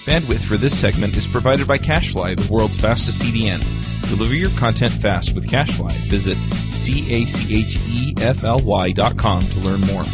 Bandwidth 0.04 0.44
for 0.44 0.57
this 0.57 0.78
segment 0.78 1.16
is 1.16 1.26
provided 1.26 1.66
by 1.66 1.78
CacheFly, 1.78 2.36
the 2.36 2.52
world's 2.52 2.76
fastest 2.76 3.22
CDN. 3.22 3.61
Deliver 4.09 4.34
your 4.34 4.50
content 4.50 4.92
fast 4.92 5.34
with 5.34 5.48
CacheFly. 5.48 6.09
Visit 6.09 6.38
C 6.72 7.12
A 7.12 7.26
C 7.26 7.57
H 7.57 7.76
E 7.86 8.14
F 8.20 8.44
L 8.44 8.61
Y 8.61 8.92
dot 8.92 9.16
com 9.16 9.40
to 9.42 9.59
learn 9.59 9.80
more. 9.80 10.04